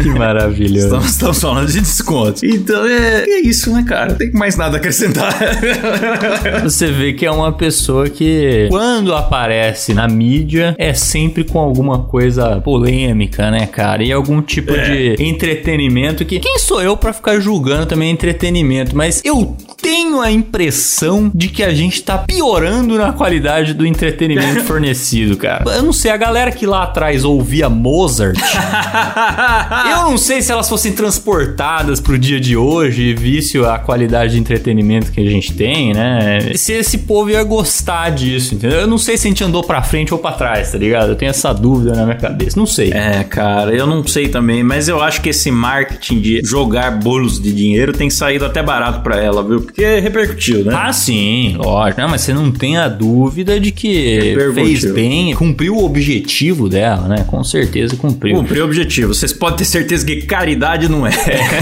Que 0.01 0.09
maravilhoso. 0.09 0.87
Estamos, 0.87 1.09
estamos 1.09 1.41
falando 1.41 1.67
de 1.67 1.81
desconto. 1.81 2.45
Então 2.45 2.85
é, 2.85 3.23
é 3.23 3.41
isso, 3.41 3.71
né, 3.71 3.83
cara? 3.87 4.11
Não 4.11 4.17
tem 4.17 4.31
mais 4.31 4.55
nada 4.55 4.77
a 4.77 4.79
acrescentar. 4.79 5.33
Você 6.63 6.91
vê 6.91 7.13
que 7.13 7.25
é 7.25 7.31
uma 7.31 7.51
pessoa 7.51 8.09
que, 8.09 8.67
quando 8.69 9.13
aparece 9.13 9.93
na 9.93 10.07
mídia, 10.07 10.75
é 10.77 10.93
sempre 10.93 11.43
com 11.43 11.59
alguma 11.59 11.99
coisa 12.03 12.59
polêmica, 12.61 13.49
né, 13.51 13.65
cara? 13.65 14.03
E 14.03 14.11
algum 14.11 14.41
tipo 14.41 14.73
de 14.73 15.15
entretenimento 15.19 16.25
que. 16.25 16.39
Quem 16.39 16.59
sou 16.59 16.81
eu 16.81 16.95
pra 16.97 17.13
ficar 17.13 17.39
julgando 17.39 17.85
também 17.85 18.11
entretenimento? 18.11 18.95
Mas 18.95 19.21
eu 19.23 19.55
tenho 19.81 20.21
a 20.21 20.31
impressão 20.31 21.31
de 21.33 21.47
que 21.47 21.63
a 21.63 21.73
gente 21.73 22.03
tá 22.03 22.17
piorando 22.17 22.97
na 22.97 23.13
qualidade 23.13 23.73
do 23.73 23.85
entretenimento 23.85 24.63
fornecido, 24.65 25.37
cara. 25.37 25.63
Eu 25.71 25.83
não 25.83 25.93
sei, 25.93 26.11
a 26.11 26.17
galera 26.17 26.51
que 26.51 26.65
lá 26.65 26.83
atrás 26.83 27.23
ouvia 27.23 27.69
Mozart. 27.69 28.37
Eu 29.89 30.09
não 30.09 30.17
sei 30.17 30.41
se 30.41 30.51
elas 30.51 30.67
fossem 30.67 30.91
transportadas 30.91 31.99
pro 31.99 32.17
dia 32.17 32.39
de 32.39 32.55
hoje, 32.55 33.13
vício 33.13 33.67
a 33.67 33.79
qualidade 33.79 34.33
de 34.33 34.39
entretenimento 34.39 35.11
que 35.11 35.19
a 35.21 35.28
gente 35.31 35.53
tem, 35.53 35.93
né? 35.93 36.39
Se 36.55 36.73
esse 36.73 36.99
povo 36.99 37.29
ia 37.29 37.43
gostar 37.43 38.09
disso, 38.11 38.55
entendeu? 38.55 38.81
Eu 38.81 38.87
não 38.87 38.97
sei 38.97 39.17
se 39.17 39.27
a 39.27 39.29
gente 39.29 39.43
andou 39.43 39.63
pra 39.63 39.81
frente 39.81 40.13
ou 40.13 40.19
pra 40.19 40.31
trás, 40.31 40.71
tá 40.71 40.77
ligado? 40.77 41.09
Eu 41.09 41.15
tenho 41.15 41.29
essa 41.29 41.53
dúvida 41.53 41.95
na 41.95 42.05
minha 42.05 42.17
cabeça, 42.17 42.57
não 42.57 42.65
sei. 42.65 42.91
É, 42.91 43.23
cara, 43.23 43.73
eu 43.73 43.87
não 43.87 44.05
sei 44.05 44.29
também, 44.29 44.63
mas 44.63 44.87
eu 44.87 45.01
acho 45.01 45.21
que 45.21 45.29
esse 45.29 45.51
marketing 45.51 46.19
de 46.19 46.41
jogar 46.43 46.91
bolos 46.91 47.41
de 47.41 47.53
dinheiro 47.53 47.93
tem 47.93 48.09
saído 48.09 48.45
até 48.45 48.61
barato 48.61 49.01
pra 49.01 49.21
ela, 49.21 49.43
viu? 49.43 49.61
Porque 49.61 49.99
repercutiu, 49.99 50.63
né? 50.63 50.73
Ah, 50.75 50.93
sim, 50.93 51.55
lógico. 51.57 52.01
Não, 52.01 52.09
mas 52.09 52.21
você 52.21 52.33
não 52.33 52.51
tem 52.51 52.77
a 52.77 52.87
dúvida 52.87 53.59
de 53.59 53.71
que 53.71 54.35
fez 54.53 54.91
bem, 54.91 55.33
cumpriu 55.33 55.75
o 55.75 55.85
objetivo 55.85 56.69
dela, 56.69 57.07
né? 57.07 57.25
Com 57.27 57.43
certeza 57.43 57.95
cumpriu. 57.95 58.35
Cumpriu 58.35 58.63
o 58.63 58.67
objetivo. 58.67 59.13
Vocês 59.13 59.33
podem 59.33 59.57
ter 59.57 59.65
certeza 59.65 60.05
que 60.05 60.21
caridade 60.23 60.89
não 60.89 61.05
é. 61.05 61.11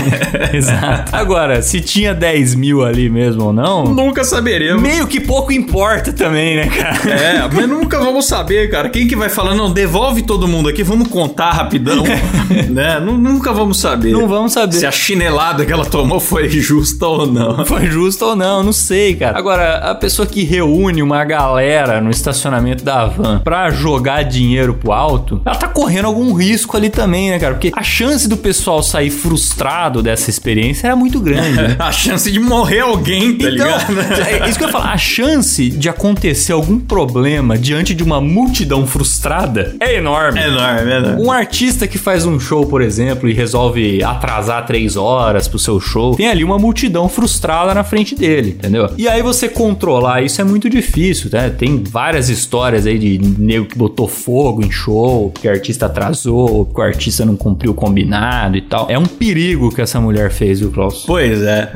Exato. 0.54 1.16
Agora, 1.16 1.62
se 1.62 1.82
tinha 1.82 2.14
10 2.14 2.56
mil 2.56 2.84
ali 2.84 3.10
mesmo 3.10 3.46
ou 3.46 3.54
não, 3.58 3.84
Nunca 3.86 4.24
saberemos. 4.24 4.82
meio 4.82 5.08
que 5.08 5.20
pouco 5.20 5.52
importa 5.52 6.14
também, 6.14 6.56
né, 6.56 6.68
cara? 6.68 7.10
É, 7.12 7.50
mas 7.52 7.68
nunca 7.68 8.00
vamos 8.00 8.26
saber, 8.28 8.70
cara. 8.70 8.90
Quem 8.90 9.08
que 9.08 9.16
vai 9.16 9.30
falar, 9.30 9.56
não, 9.56 9.72
devolve 9.72 10.22
todo 10.22 10.48
mundo 10.48 10.70
aqui, 10.70 10.84
vamos 10.84 11.08
contar 11.08 11.52
rapidão, 11.52 12.04
né? 12.70 13.00
Nu- 13.00 13.18
Nunca 13.18 13.52
vamos 13.52 13.80
saber. 13.80 14.12
Não 14.14 14.28
vamos 14.28 14.54
saber. 14.54 14.78
Se 14.78 14.86
a 14.86 14.92
chinelada 14.92 15.66
que 15.66 15.72
ela 15.74 15.86
tomou 15.86 16.20
foi 16.20 16.48
justa 16.50 17.06
ou 17.08 17.26
não. 17.28 17.66
Foi 17.66 17.88
justo 17.88 18.24
ou 18.26 18.36
não, 18.36 18.64
não 18.64 18.72
sei, 18.72 19.16
cara. 19.16 19.38
Agora, 19.38 19.78
a 19.78 19.96
pessoa 19.96 20.26
que 20.28 20.44
reúne 20.44 21.02
uma 21.02 21.24
galera 21.26 22.00
no 22.00 22.10
estacionamento 22.10 22.84
da 22.84 23.06
van 23.06 23.40
pra 23.40 23.70
jogar 23.72 24.24
dinheiro 24.24 24.74
pro 24.76 24.92
alto, 24.92 25.42
ela 25.46 25.56
tá 25.56 25.68
correndo 25.68 26.06
algum 26.06 26.34
risco 26.34 26.78
ali 26.78 26.90
também, 26.90 27.30
né, 27.32 27.40
cara? 27.40 27.54
Porque 27.56 27.72
a 27.76 27.84
chance 27.84 28.28
do 28.28 28.38
pessoal 28.38 28.82
sair 28.84 29.10
frustrado 29.10 30.02
dessa 30.04 30.30
experiência 30.30 30.88
era 30.88 30.96
muito 30.96 31.20
grande, 31.20 31.54
né? 31.62 31.76
A 31.88 31.92
chance 31.92 32.32
de 32.32 32.40
morrer 32.40 32.82
alguém 32.82 33.38
tá 33.48 33.92
ligado? 33.92 34.00
é 34.44 34.50
isso 34.50 34.58
que 34.58 34.64
eu 34.64 34.68
ia 34.68 34.72
falar. 34.72 34.92
A 34.92 34.98
chance 34.98 35.70
de 35.70 35.90
acontecer 35.90 36.54
algum 36.54 36.80
problema 36.80 37.58
diante 37.58 37.94
de 37.94 38.04
uma 38.04 38.20
multidão 38.22 38.86
frustrada 38.86 39.76
é 39.80 39.96
enorme. 39.96 40.40
É 40.40 40.48
enorme, 40.48 40.92
é 40.92 40.98
enorme. 40.98 41.24
Um 41.24 41.32
artista 41.32 41.88
que 41.88 41.98
faz 41.98 42.26
um 42.26 42.40
show, 42.40 42.66
por 42.66 42.82
exemplo, 42.82 43.30
e 43.30 43.34
resolve 43.34 44.04
atrasar 44.04 44.66
três 44.66 44.96
horas 44.96 45.48
pro 45.48 45.60
seu 45.60 45.80
show, 45.80 46.16
tem 46.16 46.28
ali 46.28 46.44
uma 46.44 46.58
multidão 46.58 47.08
frustrada 47.10 47.74
na 47.74 47.84
frente 47.84 48.16
dele, 48.16 48.52
entendeu? 48.52 48.90
E 48.98 49.08
aí 49.08 49.22
você 49.22 49.48
controlar 49.48 50.22
isso 50.22 50.42
é 50.42 50.44
muito 50.44 50.70
difícil, 50.70 51.30
né? 51.32 51.50
Tem 51.50 51.84
várias 51.84 52.30
histórias 52.30 52.86
aí 52.86 52.98
de 52.98 53.18
nego 53.18 53.66
que 53.66 53.78
botou 53.78 54.08
fogo 54.08 54.64
em 54.64 54.72
show, 54.72 55.32
que 55.32 55.48
o 55.48 55.52
artista 55.52 55.86
atrasou, 55.86 56.66
que 56.66 56.80
o 56.80 56.84
artista 56.84 57.26
não 57.26 57.36
cumpriu 57.36 57.72
o 57.72 57.76
combinado 57.76 58.58
e 58.58 58.62
tal. 58.62 58.88
É 58.90 58.98
um 58.98 59.06
perigo 59.06 59.74
que 59.74 59.82
essa 59.82 60.00
mulher 60.00 60.32
fez, 60.32 60.60
viu, 60.60 60.72
Klaus? 60.72 61.04
Pois 61.06 61.42
é. 61.42 61.72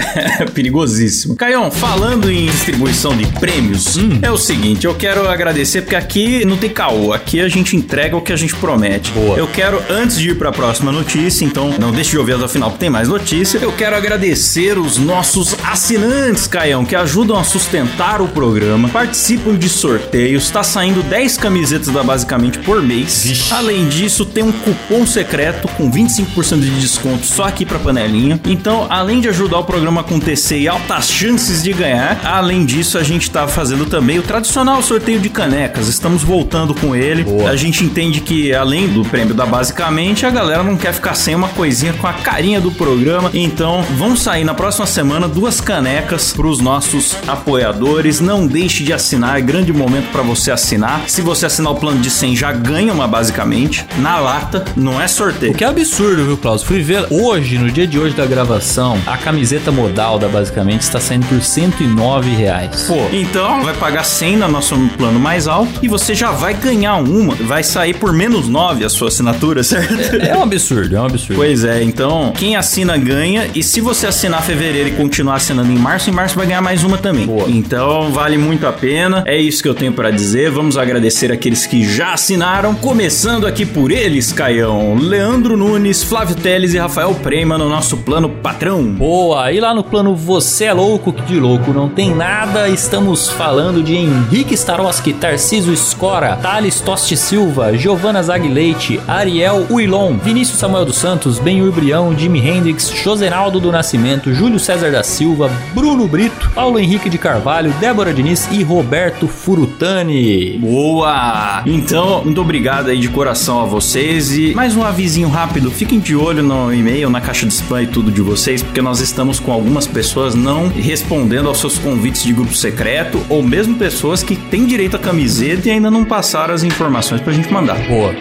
Perigosíssimo. 0.54 1.09
Caião, 1.36 1.70
falando 1.70 2.30
em 2.30 2.46
distribuição 2.46 3.16
de 3.16 3.26
prêmios, 3.38 3.96
é 4.22 4.30
o 4.30 4.36
seguinte, 4.36 4.86
eu 4.86 4.94
quero 4.94 5.28
agradecer 5.28 5.82
porque 5.82 5.96
aqui 5.96 6.44
não 6.44 6.56
tem 6.56 6.70
caô, 6.70 7.12
aqui 7.12 7.40
a 7.40 7.48
gente 7.48 7.76
entrega 7.76 8.16
o 8.16 8.20
que 8.20 8.32
a 8.32 8.36
gente 8.36 8.54
promete. 8.56 9.10
Boa. 9.12 9.36
Eu 9.38 9.46
quero, 9.46 9.82
antes 9.88 10.18
de 10.18 10.30
ir 10.30 10.38
pra 10.38 10.52
próxima 10.52 10.92
notícia, 10.92 11.44
então 11.44 11.74
não 11.78 11.90
deixe 11.90 12.10
de 12.10 12.18
ouvir 12.18 12.34
até 12.34 12.44
o 12.44 12.48
final 12.48 12.70
porque 12.70 12.80
tem 12.80 12.90
mais 12.90 13.08
notícia, 13.08 13.58
eu 13.58 13.72
quero 13.72 13.96
agradecer 13.96 14.78
os 14.78 14.98
nossos 14.98 15.56
assinantes, 15.64 16.46
Caião, 16.46 16.84
que 16.84 16.94
ajudam 16.94 17.38
a 17.38 17.44
sustentar 17.44 18.20
o 18.20 18.28
programa, 18.28 18.88
participam 18.88 19.56
de 19.56 19.68
sorteios, 19.68 20.50
tá 20.50 20.62
saindo 20.62 21.02
10 21.02 21.36
camisetas 21.36 21.88
da 21.88 22.02
Basicamente 22.10 22.58
por 22.58 22.82
mês. 22.82 23.22
Vixe. 23.24 23.54
Além 23.54 23.88
disso, 23.88 24.24
tem 24.24 24.42
um 24.42 24.50
cupom 24.50 25.06
secreto 25.06 25.68
com 25.68 25.88
25% 25.88 26.60
de 26.60 26.80
desconto 26.80 27.24
só 27.24 27.44
aqui 27.44 27.64
pra 27.64 27.78
panelinha. 27.78 28.40
Então, 28.44 28.88
além 28.90 29.20
de 29.20 29.28
ajudar 29.28 29.58
o 29.58 29.64
programa 29.64 30.00
a 30.00 30.04
acontecer 30.04 30.58
e 30.58 30.68
altas 31.00 31.10
chances 31.10 31.62
de 31.62 31.72
ganhar, 31.72 32.20
além 32.24 32.64
disso, 32.64 32.98
a 32.98 33.02
gente 33.02 33.30
tá 33.30 33.48
fazendo 33.48 33.86
também 33.86 34.18
o 34.18 34.22
tradicional 34.22 34.82
sorteio 34.82 35.18
de 35.18 35.30
canecas. 35.30 35.88
Estamos 35.88 36.22
voltando 36.22 36.74
com 36.74 36.94
ele. 36.94 37.24
Boa. 37.24 37.50
A 37.50 37.56
gente 37.56 37.84
entende 37.84 38.20
que, 38.20 38.54
além 38.54 38.88
do 38.88 39.02
prêmio 39.04 39.34
da 39.34 39.46
Basicamente, 39.46 40.26
a 40.26 40.30
galera 40.30 40.62
não 40.62 40.76
quer 40.76 40.92
ficar 40.92 41.14
sem 41.14 41.34
uma 41.34 41.48
coisinha 41.48 41.92
com 41.94 42.06
a 42.06 42.12
carinha 42.12 42.60
do 42.60 42.70
programa. 42.70 43.30
Então, 43.32 43.82
vão 43.96 44.14
sair 44.14 44.44
na 44.44 44.54
próxima 44.54 44.86
semana 44.86 45.26
duas 45.26 45.60
canecas 45.60 46.32
pros 46.32 46.60
nossos 46.60 47.16
apoiadores. 47.26 48.20
Não 48.20 48.46
deixe 48.46 48.84
de 48.84 48.92
assinar, 48.92 49.38
é 49.38 49.40
grande 49.40 49.72
momento 49.72 50.10
pra 50.12 50.22
você 50.22 50.50
assinar. 50.50 51.02
Se 51.08 51.22
você 51.22 51.46
assinar 51.46 51.72
o 51.72 51.76
plano 51.76 52.00
de 52.00 52.10
100, 52.10 52.36
já 52.36 52.52
ganha 52.52 52.92
uma 52.92 53.08
Basicamente. 53.08 53.84
Na 53.98 54.18
lata, 54.18 54.64
não 54.76 55.00
é 55.00 55.08
sorteio. 55.08 55.52
O 55.52 55.54
que 55.54 55.64
é 55.64 55.68
absurdo, 55.68 56.24
viu, 56.24 56.36
Klaus? 56.36 56.62
Fui 56.62 56.80
ver 56.80 57.06
hoje, 57.10 57.58
no 57.58 57.70
dia 57.70 57.86
de 57.86 57.98
hoje 57.98 58.14
da 58.14 58.26
gravação, 58.26 58.98
a 59.06 59.16
camiseta 59.16 59.72
modal 59.72 60.18
da 60.18 60.28
Basicamente 60.28 60.89
está 60.90 61.00
saindo 61.00 61.26
por 61.26 61.40
109 61.40 62.30
reais. 62.30 62.86
Pô, 62.88 62.96
então 63.12 63.62
vai 63.62 63.74
pagar 63.74 64.04
100 64.04 64.38
no 64.38 64.48
nosso 64.48 64.76
plano 64.98 65.20
mais 65.20 65.46
alto 65.46 65.70
e 65.82 65.88
você 65.88 66.14
já 66.14 66.32
vai 66.32 66.52
ganhar 66.52 66.96
uma. 66.96 67.34
Vai 67.34 67.62
sair 67.62 67.94
por 67.94 68.12
menos 68.12 68.48
9 68.48 68.84
a 68.84 68.88
sua 68.88 69.08
assinatura, 69.08 69.62
certo? 69.64 70.16
É 70.16 70.36
um 70.36 70.42
absurdo, 70.42 70.96
é 70.96 71.00
um 71.00 71.06
absurdo. 71.06 71.36
Pois 71.36 71.64
é, 71.64 71.82
então 71.82 72.32
quem 72.36 72.56
assina 72.56 72.96
ganha 72.96 73.48
e 73.54 73.62
se 73.62 73.80
você 73.80 74.08
assinar 74.08 74.42
fevereiro 74.42 74.88
e 74.88 74.92
continuar 74.92 75.36
assinando 75.36 75.70
em 75.70 75.78
março, 75.78 76.10
em 76.10 76.12
março 76.12 76.34
vai 76.34 76.46
ganhar 76.46 76.60
mais 76.60 76.82
uma 76.82 76.98
também. 76.98 77.26
Boa. 77.26 77.48
Então 77.48 78.10
vale 78.10 78.36
muito 78.36 78.66
a 78.66 78.72
pena. 78.72 79.22
É 79.26 79.38
isso 79.40 79.62
que 79.62 79.68
eu 79.68 79.74
tenho 79.74 79.92
pra 79.92 80.10
dizer. 80.10 80.50
Vamos 80.50 80.76
agradecer 80.76 81.30
aqueles 81.30 81.66
que 81.66 81.84
já 81.84 82.14
assinaram, 82.14 82.74
começando 82.74 83.46
aqui 83.46 83.64
por 83.64 83.92
eles, 83.92 84.32
Caião. 84.32 84.96
Leandro 84.96 85.56
Nunes, 85.56 86.02
Flávio 86.02 86.34
Teles 86.34 86.74
e 86.74 86.78
Rafael 86.78 87.14
Prema 87.14 87.56
no 87.56 87.68
nosso 87.68 87.98
plano 87.98 88.28
patrão. 88.28 88.82
Boa, 88.82 89.52
e 89.52 89.60
lá 89.60 89.72
no 89.72 89.84
plano 89.84 90.16
Você 90.16 90.64
é 90.64 90.79
Louco, 90.80 91.12
que 91.12 91.20
de 91.24 91.38
louco 91.38 91.74
não 91.74 91.90
tem 91.90 92.14
nada, 92.14 92.66
estamos 92.66 93.28
falando 93.28 93.82
de 93.82 93.94
Henrique 93.94 94.54
Staroski, 94.54 95.12
Tarciso 95.12 95.70
Escora, 95.70 96.36
Thales 96.36 96.80
Toste 96.80 97.18
Silva, 97.18 97.76
Giovana 97.76 98.22
Zag 98.22 98.48
Leite, 98.48 98.98
Ariel 99.06 99.66
Uilon, 99.68 100.16
Vinícius 100.16 100.58
Samuel 100.58 100.86
dos 100.86 100.96
Santos, 100.96 101.38
Benhur 101.38 101.70
Brião, 101.70 102.16
Jimi 102.16 102.40
Hendrix, 102.40 102.88
Josenaldo 102.88 103.60
do 103.60 103.70
Nascimento, 103.70 104.32
Júlio 104.32 104.58
César 104.58 104.90
da 104.90 105.02
Silva, 105.02 105.50
Bruno 105.74 106.08
Brito, 106.08 106.50
Paulo 106.54 106.78
Henrique 106.78 107.10
de 107.10 107.18
Carvalho, 107.18 107.74
Débora 107.78 108.14
Diniz 108.14 108.48
e 108.50 108.62
Roberto 108.62 109.28
Furutani. 109.28 110.56
Boa! 110.56 111.62
Então, 111.66 112.24
muito 112.24 112.40
obrigado 112.40 112.88
aí 112.88 112.98
de 112.98 113.08
coração 113.10 113.60
a 113.60 113.66
vocês 113.66 114.32
e 114.32 114.54
mais 114.54 114.74
um 114.74 114.82
avisinho 114.82 115.28
rápido, 115.28 115.70
fiquem 115.70 116.00
de 116.00 116.16
olho 116.16 116.42
no 116.42 116.72
e-mail, 116.72 117.10
na 117.10 117.20
caixa 117.20 117.44
de 117.44 117.52
spam 117.52 117.82
e 117.82 117.86
tudo 117.86 118.10
de 118.10 118.22
vocês, 118.22 118.62
porque 118.62 118.80
nós 118.80 119.00
estamos 119.00 119.38
com 119.38 119.52
algumas 119.52 119.86
pessoas 119.86 120.34
não 120.34 120.59
respondendo 120.68 121.48
aos 121.48 121.58
seus 121.58 121.78
convites 121.78 122.22
de 122.22 122.32
grupo 122.32 122.54
secreto 122.54 123.24
ou 123.28 123.42
mesmo 123.42 123.76
pessoas 123.76 124.22
que 124.22 124.36
têm 124.36 124.66
direito 124.66 124.96
à 124.96 124.98
camiseta 124.98 125.68
e 125.68 125.70
ainda 125.70 125.90
não 125.90 126.04
passaram 126.04 126.54
as 126.54 126.62
informações 126.62 127.20
pra 127.20 127.32
gente 127.32 127.52
mandar. 127.52 127.78
Boa. 127.88 128.14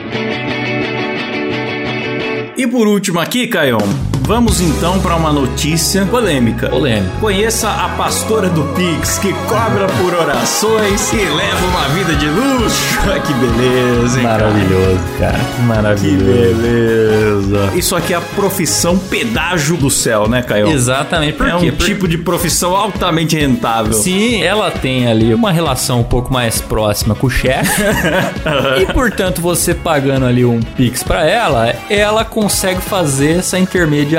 E 2.58 2.68
por 2.68 2.88
último 2.88 3.20
aqui, 3.20 3.48
Caião, 3.48 3.80
vamos 4.30 4.62
então 4.62 5.00
para 5.00 5.16
uma 5.16 5.34
notícia 5.34 6.06
polêmica. 6.06 6.70
Polêmica. 6.70 7.12
Conheça 7.20 7.68
a 7.68 7.90
pastora 7.98 8.48
do 8.48 8.62
Pix, 8.76 9.18
que 9.18 9.34
cobra 9.48 9.88
por 10.00 10.14
orações 10.14 11.12
e 11.12 11.16
leva 11.18 11.66
uma 11.66 11.88
vida 11.96 12.14
de 12.16 12.28
luxo. 12.28 13.00
Que 13.26 13.34
beleza, 13.34 14.20
hein, 14.20 14.26
cara? 14.26 14.44
Maravilhoso, 14.46 15.00
cara. 15.20 15.40
Que 15.56 15.62
Maravilhoso. 15.64 16.26
beleza. 16.26 17.72
Isso 17.76 17.96
aqui 17.96 18.14
é 18.14 18.18
a 18.18 18.22
profissão 18.22 18.98
pedágio 18.98 19.76
do 19.78 19.90
céu, 19.90 20.28
né, 20.28 20.42
Caio? 20.42 20.68
Exatamente. 20.70 21.34
Por 21.34 21.48
É 21.48 21.56
um 21.56 21.60
quê? 21.60 21.72
Por- 21.72 21.86
tipo 21.86 22.08
de 22.08 22.18
profissão 22.18 22.76
altamente 22.76 23.36
rentável. 23.36 23.94
Se 23.94 24.42
ela 24.42 24.70
tem 24.72 25.08
ali 25.08 25.34
uma 25.34 25.52
relação 25.52 26.00
um 26.02 26.04
pouco 26.04 26.32
mais 26.32 26.62
próxima 26.62 27.14
com 27.16 27.28
o 27.28 27.30
chefe, 27.30 27.82
e 28.82 28.94
portanto 28.94 29.42
você 29.42 29.74
pagando 29.74 30.26
ali 30.26 30.46
um 30.46 30.60
Pix 30.62 31.04
pra 31.04 31.26
ela, 31.26 31.74
ela 31.90 32.24
consegue 32.24 32.82
fazer 32.82 33.40
essa 33.40 33.58
intermediação, 33.60 34.19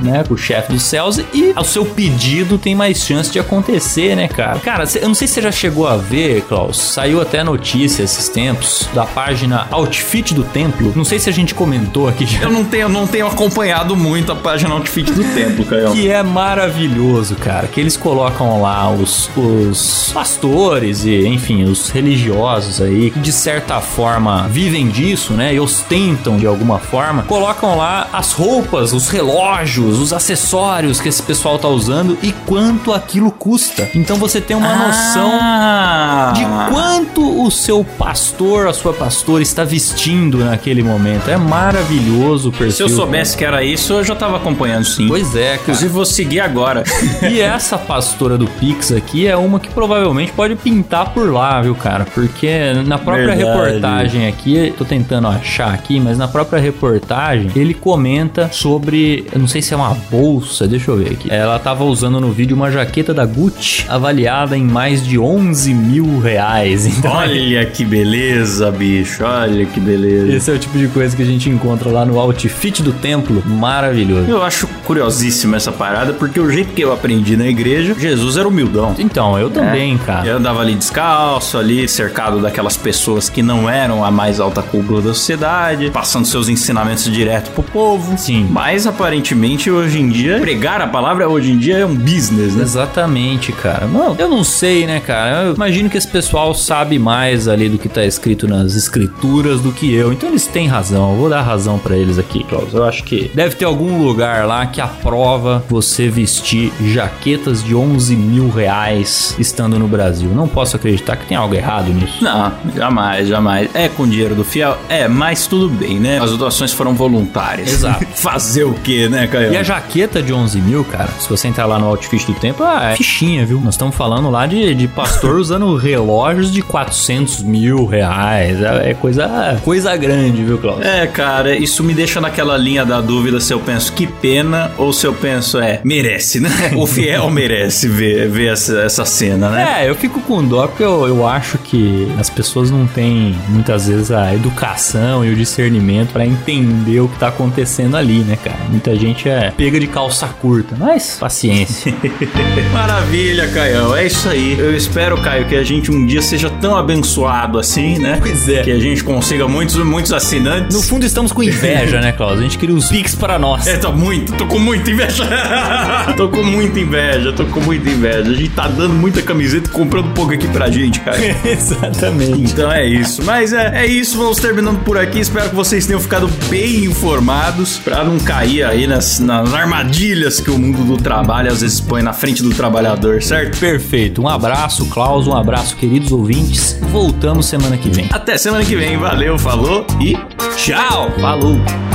né, 0.00 0.24
com 0.26 0.34
o 0.34 0.38
chefe 0.38 0.72
dos 0.72 0.82
céus 0.82 1.18
e 1.32 1.52
o 1.56 1.64
seu 1.64 1.84
pedido 1.84 2.58
tem 2.58 2.74
mais 2.74 2.98
chance 2.98 3.30
de 3.30 3.38
acontecer, 3.38 4.16
né, 4.16 4.28
cara? 4.28 4.58
Cara, 4.60 4.84
eu 5.00 5.08
não 5.08 5.14
sei 5.14 5.28
se 5.28 5.34
você 5.34 5.42
já 5.42 5.52
chegou 5.52 5.86
a 5.86 5.96
ver, 5.96 6.42
Klaus, 6.42 6.78
saiu 6.78 7.20
até 7.20 7.42
notícia 7.44 8.02
esses 8.02 8.28
tempos 8.28 8.88
da 8.94 9.04
página 9.04 9.66
Outfit 9.70 10.34
do 10.34 10.44
Templo. 10.44 10.92
Não 10.94 11.04
sei 11.04 11.18
se 11.18 11.28
a 11.28 11.32
gente 11.32 11.54
comentou 11.54 12.08
aqui 12.08 12.26
já. 12.26 12.42
Eu 12.42 12.50
não 12.50 12.64
tenho, 12.64 12.88
não 12.88 13.06
tenho 13.06 13.26
acompanhado 13.26 13.96
muito 13.96 14.32
a 14.32 14.36
página 14.36 14.74
Outfit 14.74 15.10
do 15.12 15.24
Templo, 15.34 15.64
Caio. 15.64 15.92
Que 16.02 16.10
é 16.10 16.22
maravilhoso, 16.22 17.36
cara. 17.36 17.68
Que 17.68 17.80
eles 17.80 17.96
colocam 17.96 18.60
lá 18.60 18.90
os, 18.90 19.30
os 19.36 20.10
pastores 20.12 21.04
e, 21.04 21.26
enfim, 21.26 21.64
os 21.64 21.90
religiosos 21.90 22.80
aí, 22.80 23.10
que 23.10 23.18
de 23.18 23.32
certa 23.32 23.80
forma 23.80 24.48
vivem 24.48 24.88
disso, 24.88 25.32
né? 25.34 25.54
E 25.54 25.60
ostentam 25.60 26.36
de 26.36 26.46
alguma 26.46 26.78
forma. 26.78 27.22
Colocam 27.24 27.76
lá 27.76 28.08
as 28.12 28.32
roupas, 28.32 28.92
os 28.92 29.08
relógios, 29.08 29.21
os 29.22 30.12
acessórios 30.12 31.00
que 31.00 31.08
esse 31.08 31.22
pessoal 31.22 31.58
tá 31.58 31.68
usando 31.68 32.18
e 32.22 32.32
quanto 32.46 32.92
aquilo 32.92 33.30
custa. 33.30 33.88
Então 33.94 34.16
você 34.16 34.40
tem 34.40 34.56
uma 34.56 34.74
noção 34.74 35.30
Ah. 35.40 36.32
de 36.34 36.44
quanto 36.72 37.44
o 37.44 37.50
seu 37.50 37.84
pastor, 37.84 38.66
a 38.66 38.72
sua 38.72 38.92
pastora 38.92 39.42
está 39.42 39.64
vestindo 39.64 40.38
naquele 40.38 40.82
momento. 40.82 41.28
É 41.30 41.36
maravilhoso 41.36 42.48
o 42.48 42.52
perfil. 42.52 42.72
Se 42.72 42.82
eu 42.82 42.88
soubesse 42.88 43.36
que 43.36 43.44
era 43.44 43.62
isso, 43.62 43.92
eu 43.92 44.04
já 44.04 44.14
tava 44.14 44.36
acompanhando 44.36 44.84
sim. 44.84 45.06
Pois 45.08 45.34
é, 45.36 45.50
cara. 45.50 45.62
Inclusive, 45.62 45.88
vou 45.92 46.04
seguir 46.04 46.40
agora. 46.40 46.82
E 47.32 47.40
essa 47.40 47.78
pastora 47.78 48.36
do 48.36 48.46
Pix 48.46 48.90
aqui 48.92 49.26
é 49.26 49.36
uma 49.36 49.58
que 49.60 49.68
provavelmente 49.68 50.32
pode 50.32 50.54
pintar 50.56 51.10
por 51.14 51.32
lá, 51.32 51.60
viu, 51.62 51.74
cara? 51.74 52.04
Porque 52.04 52.72
na 52.84 52.98
própria 52.98 53.34
Verdade. 53.36 53.44
reportagem 53.44 54.26
aqui, 54.26 54.74
tô 54.76 54.84
tentando 54.84 55.28
achar 55.28 55.72
aqui, 55.72 56.00
mas 56.00 56.18
na 56.18 56.26
própria 56.26 56.60
reportagem 56.60 57.50
ele 57.54 57.74
comenta 57.74 58.50
sobre, 58.52 59.01
eu 59.32 59.38
não 59.38 59.46
sei 59.46 59.60
se 59.62 59.72
é 59.74 59.76
uma 59.76 59.94
bolsa, 60.10 60.66
deixa 60.66 60.90
eu 60.90 60.96
ver 60.96 61.12
aqui. 61.12 61.30
Ela 61.30 61.58
tava 61.58 61.84
usando 61.84 62.20
no 62.20 62.30
vídeo 62.32 62.56
uma 62.56 62.70
jaqueta 62.70 63.12
da 63.14 63.24
Gucci 63.24 63.84
avaliada 63.88 64.56
em 64.56 64.64
mais 64.64 65.04
de 65.06 65.18
11 65.18 65.74
mil 65.74 66.18
reais. 66.20 66.86
Então, 67.02 67.12
Olha 67.16 67.64
que 67.66 67.84
beleza, 67.84 68.70
bicho. 68.70 69.24
Olha 69.24 69.64
que 69.66 69.80
beleza. 69.80 70.32
esse 70.36 70.50
é 70.50 70.54
o 70.54 70.58
tipo 70.58 70.78
de 70.78 70.86
coisa 70.88 71.16
que 71.16 71.22
a 71.22 71.26
gente 71.26 71.48
encontra 71.50 71.88
lá 71.90 72.04
no 72.04 72.18
Outfit 72.20 72.80
do 72.82 72.92
Templo. 72.92 73.42
Maravilhoso. 73.44 74.30
Eu 74.30 74.42
acho 74.42 74.68
curiosíssima 74.86 75.56
essa 75.56 75.72
parada, 75.72 76.12
porque 76.12 76.38
o 76.38 76.50
jeito 76.50 76.72
que 76.74 76.82
eu 76.82 76.92
aprendi 76.92 77.36
na 77.36 77.46
igreja, 77.46 77.96
Jesus 77.98 78.36
era 78.36 78.46
humildão. 78.46 78.94
Então, 78.98 79.38
eu 79.38 79.50
também, 79.50 79.96
cara. 79.98 80.26
Eu 80.26 80.36
andava 80.36 80.60
ali 80.60 80.74
descalço, 80.74 81.58
ali 81.58 81.88
cercado 81.88 82.40
daquelas 82.40 82.76
pessoas 82.76 83.28
que 83.28 83.42
não 83.42 83.68
eram 83.68 84.04
a 84.04 84.10
mais 84.10 84.38
alta 84.38 84.62
cúpula 84.62 85.00
da 85.00 85.14
sociedade, 85.14 85.90
passando 85.90 86.26
seus 86.26 86.48
ensinamentos 86.48 87.04
direto 87.04 87.50
pro 87.52 87.62
povo. 87.62 88.16
Sim. 88.18 88.46
Mas 88.50 88.86
aparentemente 88.92 89.70
hoje 89.70 89.98
em 90.00 90.08
dia, 90.08 90.38
pregar 90.38 90.80
a 90.80 90.86
palavra 90.86 91.28
hoje 91.28 91.50
em 91.50 91.58
dia 91.58 91.78
é 91.78 91.86
um 91.86 91.94
business, 91.94 92.54
né? 92.54 92.62
Exatamente, 92.62 93.52
cara. 93.52 93.86
Não, 93.86 94.14
eu 94.18 94.28
não 94.28 94.44
sei, 94.44 94.86
né, 94.86 95.00
cara? 95.00 95.44
Eu 95.44 95.54
imagino 95.54 95.90
que 95.90 95.96
esse 95.98 96.06
pessoal 96.06 96.54
sabe 96.54 96.98
mais 96.98 97.48
ali 97.48 97.68
do 97.68 97.78
que 97.78 97.88
tá 97.88 98.04
escrito 98.04 98.46
nas 98.46 98.74
escrituras 98.74 99.60
do 99.60 99.72
que 99.72 99.92
eu. 99.92 100.12
Então 100.12 100.28
eles 100.28 100.46
têm 100.46 100.68
razão. 100.68 101.10
Eu 101.10 101.16
vou 101.16 101.28
dar 101.28 101.42
razão 101.42 101.78
pra 101.78 101.96
eles 101.96 102.18
aqui, 102.18 102.44
Klaus. 102.44 102.72
Eu 102.72 102.84
acho 102.84 103.02
que 103.04 103.30
deve 103.34 103.56
ter 103.56 103.64
algum 103.64 104.02
lugar 104.02 104.46
lá 104.46 104.66
que 104.66 104.80
aprova 104.80 105.64
você 105.68 106.08
vestir 106.08 106.72
jaquetas 106.86 107.64
de 107.64 107.74
11 107.74 108.14
mil 108.14 108.50
reais 108.50 109.34
estando 109.38 109.78
no 109.78 109.88
Brasil. 109.88 110.30
Não 110.30 110.46
posso 110.46 110.76
acreditar 110.76 111.16
que 111.16 111.26
tem 111.26 111.36
algo 111.36 111.54
errado 111.54 111.92
nisso. 111.92 112.22
Não, 112.22 112.52
jamais, 112.76 113.26
jamais. 113.26 113.70
É 113.74 113.88
com 113.88 114.06
dinheiro 114.06 114.34
do 114.34 114.44
fiel? 114.44 114.76
É, 114.88 115.08
mas 115.08 115.46
tudo 115.46 115.68
bem, 115.68 115.98
né? 115.98 116.18
As 116.20 116.36
doações 116.36 116.72
foram 116.72 116.94
voluntárias. 116.94 117.72
Exato. 117.72 118.06
Fazer 118.14 118.64
o 118.64 118.74
quê, 118.82 119.08
né, 119.08 119.26
Caio? 119.26 119.52
E 119.52 119.56
a 119.56 119.62
jaqueta 119.62 120.22
de 120.22 120.32
11 120.32 120.60
mil, 120.60 120.84
cara, 120.84 121.08
se 121.18 121.28
você 121.28 121.48
entrar 121.48 121.66
lá 121.66 121.78
no 121.78 121.86
Outfit 121.86 122.26
do 122.26 122.34
Tempo, 122.34 122.62
ah, 122.62 122.92
é 122.92 122.96
fichinha, 122.96 123.46
viu? 123.46 123.60
Nós 123.60 123.74
estamos 123.74 123.94
falando 123.94 124.30
lá 124.30 124.46
de, 124.46 124.74
de 124.74 124.88
pastor 124.88 125.36
usando 125.40 125.74
relógios 125.76 126.52
de 126.52 126.62
400 126.62 127.42
mil 127.42 127.86
reais. 127.86 128.60
É, 128.60 128.90
é 128.90 128.94
coisa, 128.94 129.60
coisa 129.64 129.96
grande, 129.96 130.42
viu, 130.42 130.58
Cláudio? 130.58 130.84
É, 130.84 131.06
cara, 131.06 131.56
isso 131.56 131.82
me 131.82 131.94
deixa 131.94 132.20
naquela 132.20 132.56
linha 132.56 132.84
da 132.84 133.00
dúvida 133.00 133.40
se 133.40 133.52
eu 133.52 133.60
penso 133.60 133.92
que 133.92 134.06
pena 134.06 134.70
ou 134.76 134.92
se 134.92 135.06
eu 135.06 135.14
penso, 135.14 135.58
é, 135.58 135.80
merece, 135.84 136.40
né? 136.40 136.50
O 136.82 136.86
fiel 136.86 137.30
merece 137.30 137.86
ver, 137.86 138.28
ver 138.28 138.52
essa, 138.52 138.80
essa 138.80 139.04
cena, 139.04 139.48
né? 139.50 139.82
É, 139.82 139.90
eu 139.90 139.94
fico 139.94 140.20
com 140.20 140.44
dó 140.44 140.66
porque 140.66 140.82
eu, 140.82 141.06
eu 141.06 141.26
acho 141.26 141.58
que 141.58 142.10
as 142.18 142.28
pessoas 142.28 142.70
não 142.70 142.86
têm 142.86 143.36
muitas 143.48 143.86
vezes 143.86 144.10
a 144.10 144.34
educação 144.34 145.24
e 145.24 145.30
o 145.30 145.36
discernimento 145.36 146.12
pra 146.12 146.26
entender 146.26 147.00
o 147.00 147.08
que 147.08 147.18
tá 147.18 147.28
acontecendo 147.28 147.96
ali, 147.96 148.20
né, 148.20 148.36
cara? 148.36 148.58
Muita 148.72 148.96
gente 148.96 149.28
é 149.28 149.52
pega 149.54 149.78
de 149.78 149.86
calça 149.86 150.26
curta, 150.26 150.74
mas 150.78 151.18
paciência. 151.20 151.94
Maravilha, 152.72 153.46
Caio. 153.48 153.94
É 153.94 154.06
isso 154.06 154.26
aí. 154.30 154.58
Eu 154.58 154.74
espero, 154.74 155.18
Caio, 155.18 155.46
que 155.46 155.54
a 155.54 155.62
gente 155.62 155.92
um 155.92 156.06
dia 156.06 156.22
seja 156.22 156.48
tão 156.48 156.74
abençoado 156.74 157.58
assim, 157.58 157.98
né? 157.98 158.16
Pois 158.18 158.48
é. 158.48 158.62
Que 158.62 158.70
a 158.70 158.78
gente 158.78 159.04
consiga 159.04 159.46
muitos, 159.46 159.76
muitos 159.76 160.10
assinantes. 160.10 160.74
no 160.74 160.82
fundo 160.82 161.04
estamos 161.04 161.32
com 161.32 161.42
inveja, 161.42 162.00
né, 162.00 162.12
Klaus? 162.12 162.38
A 162.38 162.42
gente 162.42 162.56
queria 162.56 162.74
os 162.74 162.88
Pix 162.88 163.14
para 163.14 163.38
nós. 163.38 163.66
É, 163.66 163.76
tô 163.76 163.92
muito, 163.92 164.32
tô 164.32 164.46
com 164.46 164.58
muita 164.58 164.90
inveja. 164.90 165.28
tô 166.16 166.30
com 166.30 166.42
muita 166.42 166.80
inveja, 166.80 167.32
tô 167.34 167.44
com 167.44 167.60
muita 167.60 167.90
inveja. 167.90 168.30
A 168.30 168.34
gente 168.34 168.50
tá 168.50 168.68
dando 168.68 168.94
muita 168.94 169.20
camiseta 169.20 169.68
e 169.68 169.72
comprando 169.72 170.14
pouco 170.14 170.32
aqui 170.32 170.48
pra 170.48 170.70
gente, 170.70 170.98
cara. 171.00 171.18
Exatamente. 171.44 172.52
Então 172.52 172.72
é 172.72 172.86
isso. 172.86 173.22
Mas 173.22 173.52
é, 173.52 173.82
é 173.82 173.86
isso, 173.86 174.16
vamos 174.16 174.38
terminando 174.38 174.82
por 174.82 174.96
aqui. 174.96 175.20
Espero 175.20 175.50
que 175.50 175.54
vocês 175.54 175.84
tenham 175.84 176.00
ficado 176.00 176.26
bem 176.48 176.86
informados 176.86 177.76
pra 177.76 178.02
não 178.02 178.18
cair 178.62 178.64
aí 178.64 178.86
nas, 178.86 179.18
nas 179.18 179.52
armadilhas 179.52 180.40
que 180.40 180.50
o 180.50 180.58
mundo 180.58 180.84
do 180.84 180.96
trabalho 180.96 181.50
às 181.50 181.60
vezes 181.60 181.80
põe 181.80 182.02
na 182.02 182.12
frente 182.12 182.42
do 182.42 182.50
trabalhador, 182.50 183.22
certo? 183.22 183.58
Perfeito. 183.58 184.22
Um 184.22 184.28
abraço, 184.28 184.86
Klaus. 184.86 185.26
Um 185.26 185.34
abraço, 185.34 185.76
queridos 185.76 186.12
ouvintes. 186.12 186.78
Voltamos 186.90 187.46
semana 187.46 187.76
que 187.76 187.90
vem. 187.90 188.08
Até 188.12 188.38
semana 188.38 188.64
que 188.64 188.76
vem. 188.76 188.96
Valeu, 188.96 189.38
falou 189.38 189.86
e 190.00 190.16
tchau! 190.56 191.10
Falou! 191.20 191.91